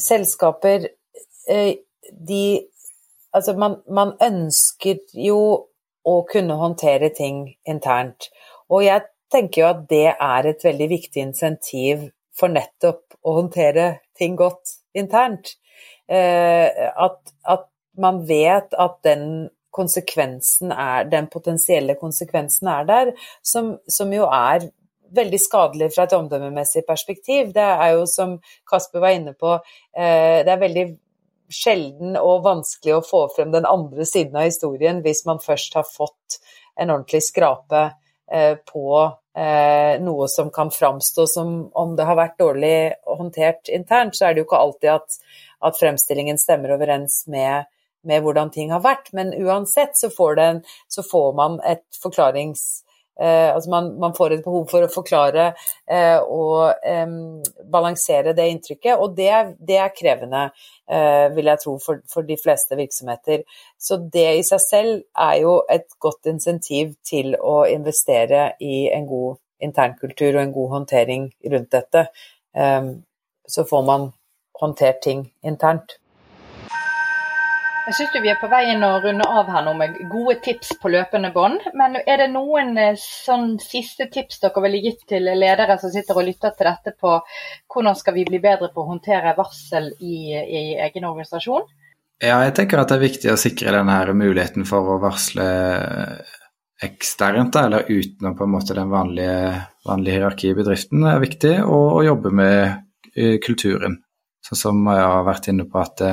selskaper 0.00 0.90
eh, 1.48 1.74
de 2.12 2.44
Altså, 3.34 3.56
man, 3.58 3.80
man, 3.90 4.12
ønsker 4.22 5.00
jo 5.18 5.38
å 6.06 6.12
kunne 6.30 6.54
håndtere 6.54 7.08
ting 7.10 7.48
internt. 7.66 8.28
Og 8.70 8.84
jeg 8.84 9.02
tenker 9.34 9.62
jo 9.62 9.70
at 9.72 9.82
det 9.90 10.06
er 10.12 10.48
et 10.48 10.64
veldig 10.64 10.88
viktig 10.92 11.24
insentiv 11.28 12.08
for 12.34 12.52
nettopp 12.52 13.18
å 13.24 13.36
håndtere 13.40 13.88
ting 14.18 14.36
godt 14.38 14.78
internt. 14.96 15.56
Eh, 16.06 16.68
at, 16.94 17.20
at, 17.42 17.70
man 17.94 18.24
vet 18.26 18.72
at 18.74 18.96
den 19.06 19.52
konsekvensen 19.70 20.72
er, 20.74 21.04
den 21.06 21.28
potensielle 21.30 21.94
konsekvensen 21.94 22.66
er 22.72 22.88
der, 22.88 23.12
som, 23.46 23.68
som 23.86 24.10
jo 24.10 24.26
er 24.26 24.66
veldig 25.14 25.38
skadelig 25.38 25.92
fra 25.94 26.08
et 26.08 26.16
omdømmemessig 26.16 26.82
perspektiv. 26.88 27.52
Det 27.54 27.62
er 27.62 27.92
jo 27.94 28.02
som 28.10 28.34
Kasper 28.66 29.04
var 29.04 29.14
inne 29.14 29.36
på, 29.38 29.54
eh, 29.94 30.42
det 30.42 30.50
er 30.56 30.62
veldig 30.64 30.86
sjelden 31.54 32.18
og 32.18 32.42
vanskelig 32.48 32.96
å 32.96 33.04
få 33.06 33.26
frem 33.36 33.54
den 33.54 33.68
andre 33.68 34.06
siden 34.08 34.40
av 34.40 34.48
historien 34.48 35.02
hvis 35.04 35.22
man 35.28 35.42
først 35.44 35.78
har 35.78 35.86
fått 35.86 36.40
en 36.74 36.90
ordentlig 36.90 37.22
skrape 37.28 37.92
på 38.66 38.86
eh, 39.36 40.00
noe 40.02 40.28
som 40.28 40.50
kan 40.50 40.70
framstå 40.70 41.26
som 41.26 41.54
om 41.72 41.96
det 41.96 42.06
har 42.08 42.18
vært 42.18 42.38
dårlig 42.40 42.76
håndtert 43.04 43.68
internt, 43.68 44.16
så 44.16 44.28
er 44.28 44.34
det 44.34 44.42
jo 44.42 44.48
ikke 44.48 44.62
alltid 44.66 44.90
at, 44.94 45.18
at 45.68 45.78
fremstillingen 45.80 46.40
stemmer 46.40 46.74
overens 46.76 47.24
med, 47.30 47.68
med, 48.06 48.22
hvordan 48.24 48.52
ting 48.54 48.72
har 48.74 48.84
vært. 48.84 49.12
Men 49.12 49.34
uansett 49.34 49.98
så 49.98 50.10
får, 50.14 50.38
den, 50.40 50.62
så 50.88 51.04
får 51.06 51.36
man 51.38 51.60
et 51.66 51.84
forklarings 52.02 52.84
Eh, 53.20 53.54
altså 53.54 53.70
man, 53.70 53.92
man, 54.00 54.14
får 54.16 54.32
et 54.34 54.44
behov 54.44 54.66
for 54.70 54.82
å 54.82 54.90
forklare 54.90 55.52
eh, 55.86 56.18
og 56.18 56.74
eh, 56.82 57.12
balansere 57.70 58.34
det 58.34 58.48
inntrykket, 58.50 58.98
og 58.98 59.14
det, 59.18 59.30
det 59.62 59.78
er 59.78 59.94
krevende, 59.94 60.48
eh, 60.90 61.28
vil 61.36 61.52
jeg 61.52 61.62
tro, 61.62 61.76
for, 61.82 62.02
for, 62.10 62.26
de 62.26 62.38
fleste 62.40 62.78
virksomheter. 62.78 63.44
Så 63.78 64.00
det 64.12 64.26
i 64.40 64.44
seg 64.46 64.62
selv 64.64 65.00
er 65.28 65.38
jo 65.44 65.56
et 65.70 65.86
godt 66.02 66.30
insentiv 66.32 66.96
til 67.06 67.36
å 67.38 67.62
investere 67.70 68.52
i 68.60 68.88
en 68.94 69.06
god 69.10 69.38
internkultur 69.64 70.32
og 70.34 70.42
en 70.42 70.56
god 70.56 70.72
håndtering 70.78 71.28
rundt 71.52 71.70
dette. 71.72 72.08
Så 73.48 73.64
får 73.68 73.84
man 73.86 74.08
håndtert 74.60 75.00
ting 75.02 75.22
internt. 75.46 75.96
Jeg 77.84 77.96
syns 77.98 78.14
vi 78.24 78.30
er 78.32 78.38
på 78.40 78.48
vei 78.48 78.62
inn 78.72 78.80
å 78.80 78.94
runde 79.02 79.24
av 79.28 79.50
her 79.52 79.64
nå 79.66 79.74
med 79.76 79.98
gode 80.08 80.38
tips 80.44 80.70
på 80.80 80.88
løpende 80.88 81.28
bånd. 81.34 81.66
Men 81.76 81.98
er 82.00 82.22
det 82.22 82.30
noen 82.32 82.70
eh, 82.80 82.96
sånn 82.96 83.58
siste 83.60 84.06
tips 84.12 84.40
dere 84.40 84.62
ville 84.64 84.80
gitt 84.80 85.02
til 85.10 85.26
ledere 85.28 85.76
som 85.82 85.92
sitter 85.92 86.16
og 86.16 86.24
lytter 86.24 86.54
til 86.56 86.70
dette 86.70 86.94
på 86.96 87.18
hvordan 87.74 87.98
skal 87.98 88.14
vi 88.16 88.22
bli 88.30 88.38
bedre 88.40 88.70
på 88.72 88.80
å 88.80 88.88
håndtere 88.88 89.34
varsel 89.36 89.90
i, 90.00 90.16
i 90.32 90.62
egen 90.80 91.04
organisasjon? 91.10 91.66
Ja, 92.24 92.38
jeg 92.46 92.54
tenker 92.56 92.80
at 92.80 92.88
det 92.88 92.96
er 92.96 93.02
viktig 93.02 93.32
å 93.34 93.42
sikre 93.42 93.74
denne 93.76 93.98
muligheten 94.16 94.64
for 94.64 94.94
å 94.94 94.96
varsle 95.02 95.44
eksternt, 96.84 97.58
eller 97.60 97.84
utenom 97.90 98.38
på 98.38 98.46
en 98.46 98.54
måte 98.54 98.76
den 98.78 98.88
vanlige, 98.88 99.58
vanlige 99.84 100.16
hierarkiet 100.16 100.54
i 100.54 100.56
bedriften, 100.62 101.04
er 101.10 101.20
viktig. 101.20 101.52
Og 101.68 101.98
å 101.98 102.00
jobbe 102.06 102.32
med 102.32 102.56
eh, 103.12 103.36
kulturen, 103.44 103.98
sånn 104.48 104.62
som 104.62 104.80
jeg 104.88 105.04
har 105.04 105.28
vært 105.28 105.50
inne 105.52 105.68
på 105.68 105.82
at 105.84 106.04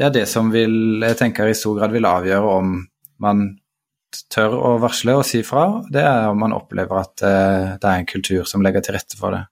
det, 0.00 0.06
er 0.06 0.12
det 0.14 0.28
som 0.30 0.48
vil, 0.48 1.02
jeg 1.04 1.16
tenker 1.18 1.50
i 1.50 1.56
stor 1.56 1.76
grad 1.76 1.92
vil 1.92 2.08
avgjøre 2.08 2.52
om 2.56 2.76
man 3.20 3.42
tør 4.32 4.54
å 4.56 4.70
varsle 4.80 5.18
og 5.20 5.26
si 5.28 5.42
fra, 5.44 5.82
det 5.92 6.00
er 6.02 6.30
om 6.30 6.40
man 6.40 6.54
opplever 6.56 7.02
at 7.02 7.20
eh, 7.26 7.66
det 7.76 7.84
er 7.90 7.98
en 7.98 8.08
kultur 8.08 8.48
som 8.48 8.64
legger 8.64 8.86
til 8.86 8.96
rette 8.96 9.18
for 9.20 9.36
det. 9.36 9.42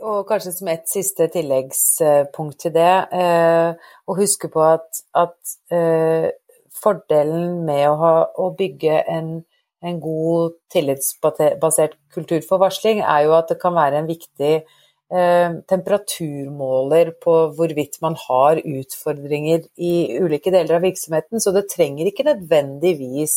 Og 0.00 0.24
kanskje 0.26 0.54
som 0.56 0.70
et 0.72 0.88
siste 0.90 1.28
tilleggspunkt 1.30 2.58
til 2.64 2.72
det, 2.74 2.94
eh, 3.20 3.92
å 4.08 4.16
huske 4.16 4.48
på 4.50 4.64
at, 4.64 5.02
at 5.14 5.36
eh, 5.68 6.32
fordelen 6.80 7.60
med 7.68 7.84
å, 7.90 7.94
ha, 8.00 8.14
å 8.32 8.48
bygge 8.56 9.04
en, 9.12 9.30
en, 9.84 10.00
god 10.00 10.56
tillitsbasert 10.72 12.00
kultur 12.16 12.40
for 12.48 12.64
varsling, 12.64 13.04
er 13.04 13.28
jo 13.28 13.36
at 13.36 13.52
det 13.52 13.60
kan 13.60 13.76
være 13.76 14.00
en 14.00 14.08
viktig 14.08 14.54
eh, 14.56 14.76
temperaturmåler 15.06 17.12
på 17.22 17.34
hvorvidt 17.54 18.00
man 18.02 18.16
har 18.18 18.58
utfordringer 18.58 19.68
i 19.78 20.18
ulike 20.18 20.50
deler 20.50 20.80
av 20.80 20.82
virksomheten. 20.82 21.38
Så 21.38 21.52
det 21.54 21.68
trenger 21.70 22.10
ikke 22.10 22.26
nødvendigvis 22.26 23.36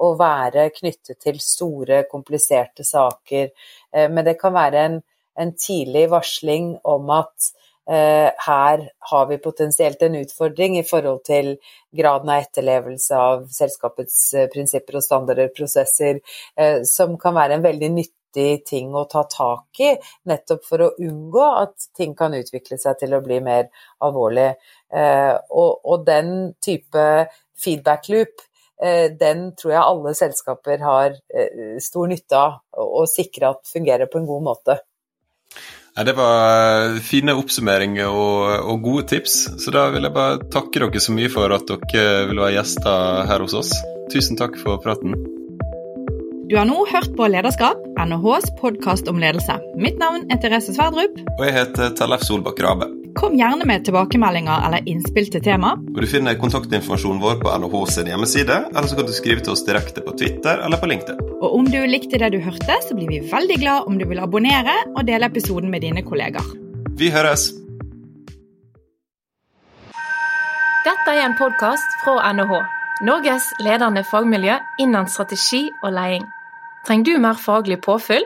å 0.00 0.14
være 0.16 0.70
knyttet 0.72 1.18
til 1.20 1.36
store, 1.44 2.06
kompliserte 2.08 2.86
saker, 2.86 3.50
eh, 3.92 4.08
men 4.08 4.24
det 4.24 4.38
kan 4.40 4.56
være 4.56 4.86
en 4.86 4.96
en 5.40 5.52
tidlig 5.56 6.06
varsling 6.12 6.74
om 6.84 7.10
at 7.14 7.50
eh, 7.90 8.30
her 8.46 8.86
har 9.10 9.28
vi 9.30 9.38
potensielt 9.42 10.02
en 10.02 10.18
utfordring 10.20 10.78
i 10.78 10.86
forhold 10.88 11.22
til 11.26 11.54
graden 11.96 12.32
av 12.32 12.44
etterlevelse 12.44 13.18
av 13.18 13.46
selskapets 13.52 14.18
eh, 14.34 14.48
prinsipper 14.52 15.00
og 15.00 15.06
standarder, 15.06 15.52
prosesser, 15.56 16.20
eh, 16.56 16.82
som 16.88 17.16
kan 17.20 17.36
være 17.38 17.58
en 17.58 17.68
veldig 17.68 17.92
nyttig 17.96 18.18
ting 18.66 18.94
å 18.96 19.04
ta 19.10 19.24
tak 19.30 19.82
i, 19.82 19.92
nettopp 20.28 20.64
for 20.68 20.86
å 20.86 20.92
unngå 21.02 21.48
at 21.62 21.90
ting 21.96 22.14
kan 22.18 22.34
utvikle 22.36 22.78
seg 22.80 23.00
til 23.02 23.16
å 23.16 23.22
bli 23.24 23.40
mer 23.44 23.68
alvorlig. 24.04 24.52
Eh, 24.92 25.34
og, 25.50 25.82
og, 25.84 26.06
den 26.06 26.52
type 26.64 27.04
feedback 27.56 28.08
loop 28.12 28.42
eh, 28.82 29.08
den 29.18 29.50
tror 29.56 29.72
jeg 29.72 29.82
alle 29.82 30.14
selskaper 30.18 30.82
har 30.84 31.14
eh, 31.32 31.76
stor 31.80 32.10
nytte 32.10 32.38
av 32.38 32.58
å 32.76 33.06
sikre 33.08 33.54
at 33.54 33.68
fungerer 33.72 34.10
på 34.10 34.20
en 34.20 34.28
god 34.28 34.48
måte. 34.50 34.80
Ja, 35.92 36.06
det 36.08 36.14
var 36.16 36.96
fine 37.04 37.34
oppsummeringer 37.36 38.08
og, 38.08 38.46
og, 38.64 38.78
gode 38.84 39.04
tips. 39.12 39.34
Så 39.60 39.74
da 39.74 39.90
vil 39.92 40.08
jeg 40.08 40.16
bare 40.16 40.40
takke 40.52 40.80
dere 40.80 41.04
så 41.04 41.12
mye 41.12 41.28
for 41.32 41.52
at 41.52 41.68
dere 41.68 42.24
vil 42.30 42.40
være 42.40 42.56
gjester 42.56 43.28
her 43.28 43.44
hos 43.44 43.58
oss. 43.60 43.76
Tusen 44.12 44.40
takk 44.40 44.56
for 44.60 44.80
praten. 44.80 45.41
Du 46.52 46.58
har 46.58 46.66
nå 46.68 46.82
hørt 46.84 47.14
på 47.16 47.26
Lederskap, 47.32 47.78
NHHs 47.96 48.50
podkast 48.58 49.06
om 49.08 49.16
ledelse. 49.16 49.54
Mitt 49.80 49.96
navn 49.96 50.26
er 50.28 50.36
Therese 50.36 50.74
Sverdrup. 50.76 51.14
Og 51.38 51.46
jeg 51.46 51.54
heter 51.56 51.94
Tellef 51.96 52.26
Solbakk 52.28 52.58
Rabe. 52.60 52.90
Kom 53.16 53.38
gjerne 53.40 53.64
med 53.64 53.86
tilbakemeldinger 53.86 54.66
eller 54.66 54.84
innspill 54.84 55.30
til 55.32 55.40
tema. 55.46 55.70
Og 55.80 56.02
Du 56.04 56.06
finner 56.10 56.36
kontaktinformasjonen 56.36 57.22
vår 57.22 57.38
på 57.40 57.54
NHH 57.62 57.76
sin 57.94 58.10
hjemmeside, 58.12 58.58
eller 58.68 58.90
så 58.90 58.98
kan 58.98 59.08
du 59.08 59.14
skrive 59.16 59.40
til 59.40 59.54
oss 59.54 59.64
direkte 59.64 60.04
på 60.04 60.12
Twitter 60.20 60.60
eller 60.66 60.76
på 60.82 60.90
LinkedIn. 60.92 61.22
Og 61.38 61.56
om 61.56 61.70
du 61.72 61.78
likte 61.88 62.20
det 62.20 62.28
du 62.36 62.38
hørte, 62.44 62.76
så 62.84 62.98
blir 63.00 63.08
vi 63.08 63.22
veldig 63.32 63.58
glad 63.64 63.88
om 63.88 63.96
du 63.96 64.04
vil 64.12 64.20
abonnere 64.20 64.76
og 64.92 65.08
dele 65.08 65.32
episoden 65.32 65.72
med 65.72 65.86
dine 65.88 66.04
kolleger. 66.04 66.44
Vi 67.00 67.08
høres! 67.16 67.48
Dette 70.84 71.16
er 71.16 71.24
en 71.30 71.40
podkast 71.40 71.96
fra 72.04 72.20
NHH, 72.36 72.54
Norges 73.08 73.48
ledende 73.64 74.04
fagmiljø 74.04 74.60
innen 74.84 75.08
strategi 75.08 75.64
og 75.80 75.96
leding. 75.96 76.28
Trenger 76.86 77.04
du 77.04 77.18
mer 77.22 77.38
faglig 77.38 77.78
påfyll? 77.84 78.24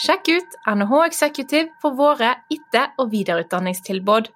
Sjekk 0.00 0.28
ut 0.32 0.54
NHH 0.72 1.00
Executive 1.10 1.68
for 1.82 1.92
våre 1.98 2.30
etter- 2.48 2.94
og 2.96 3.10
videreutdanningstilbud. 3.12 4.30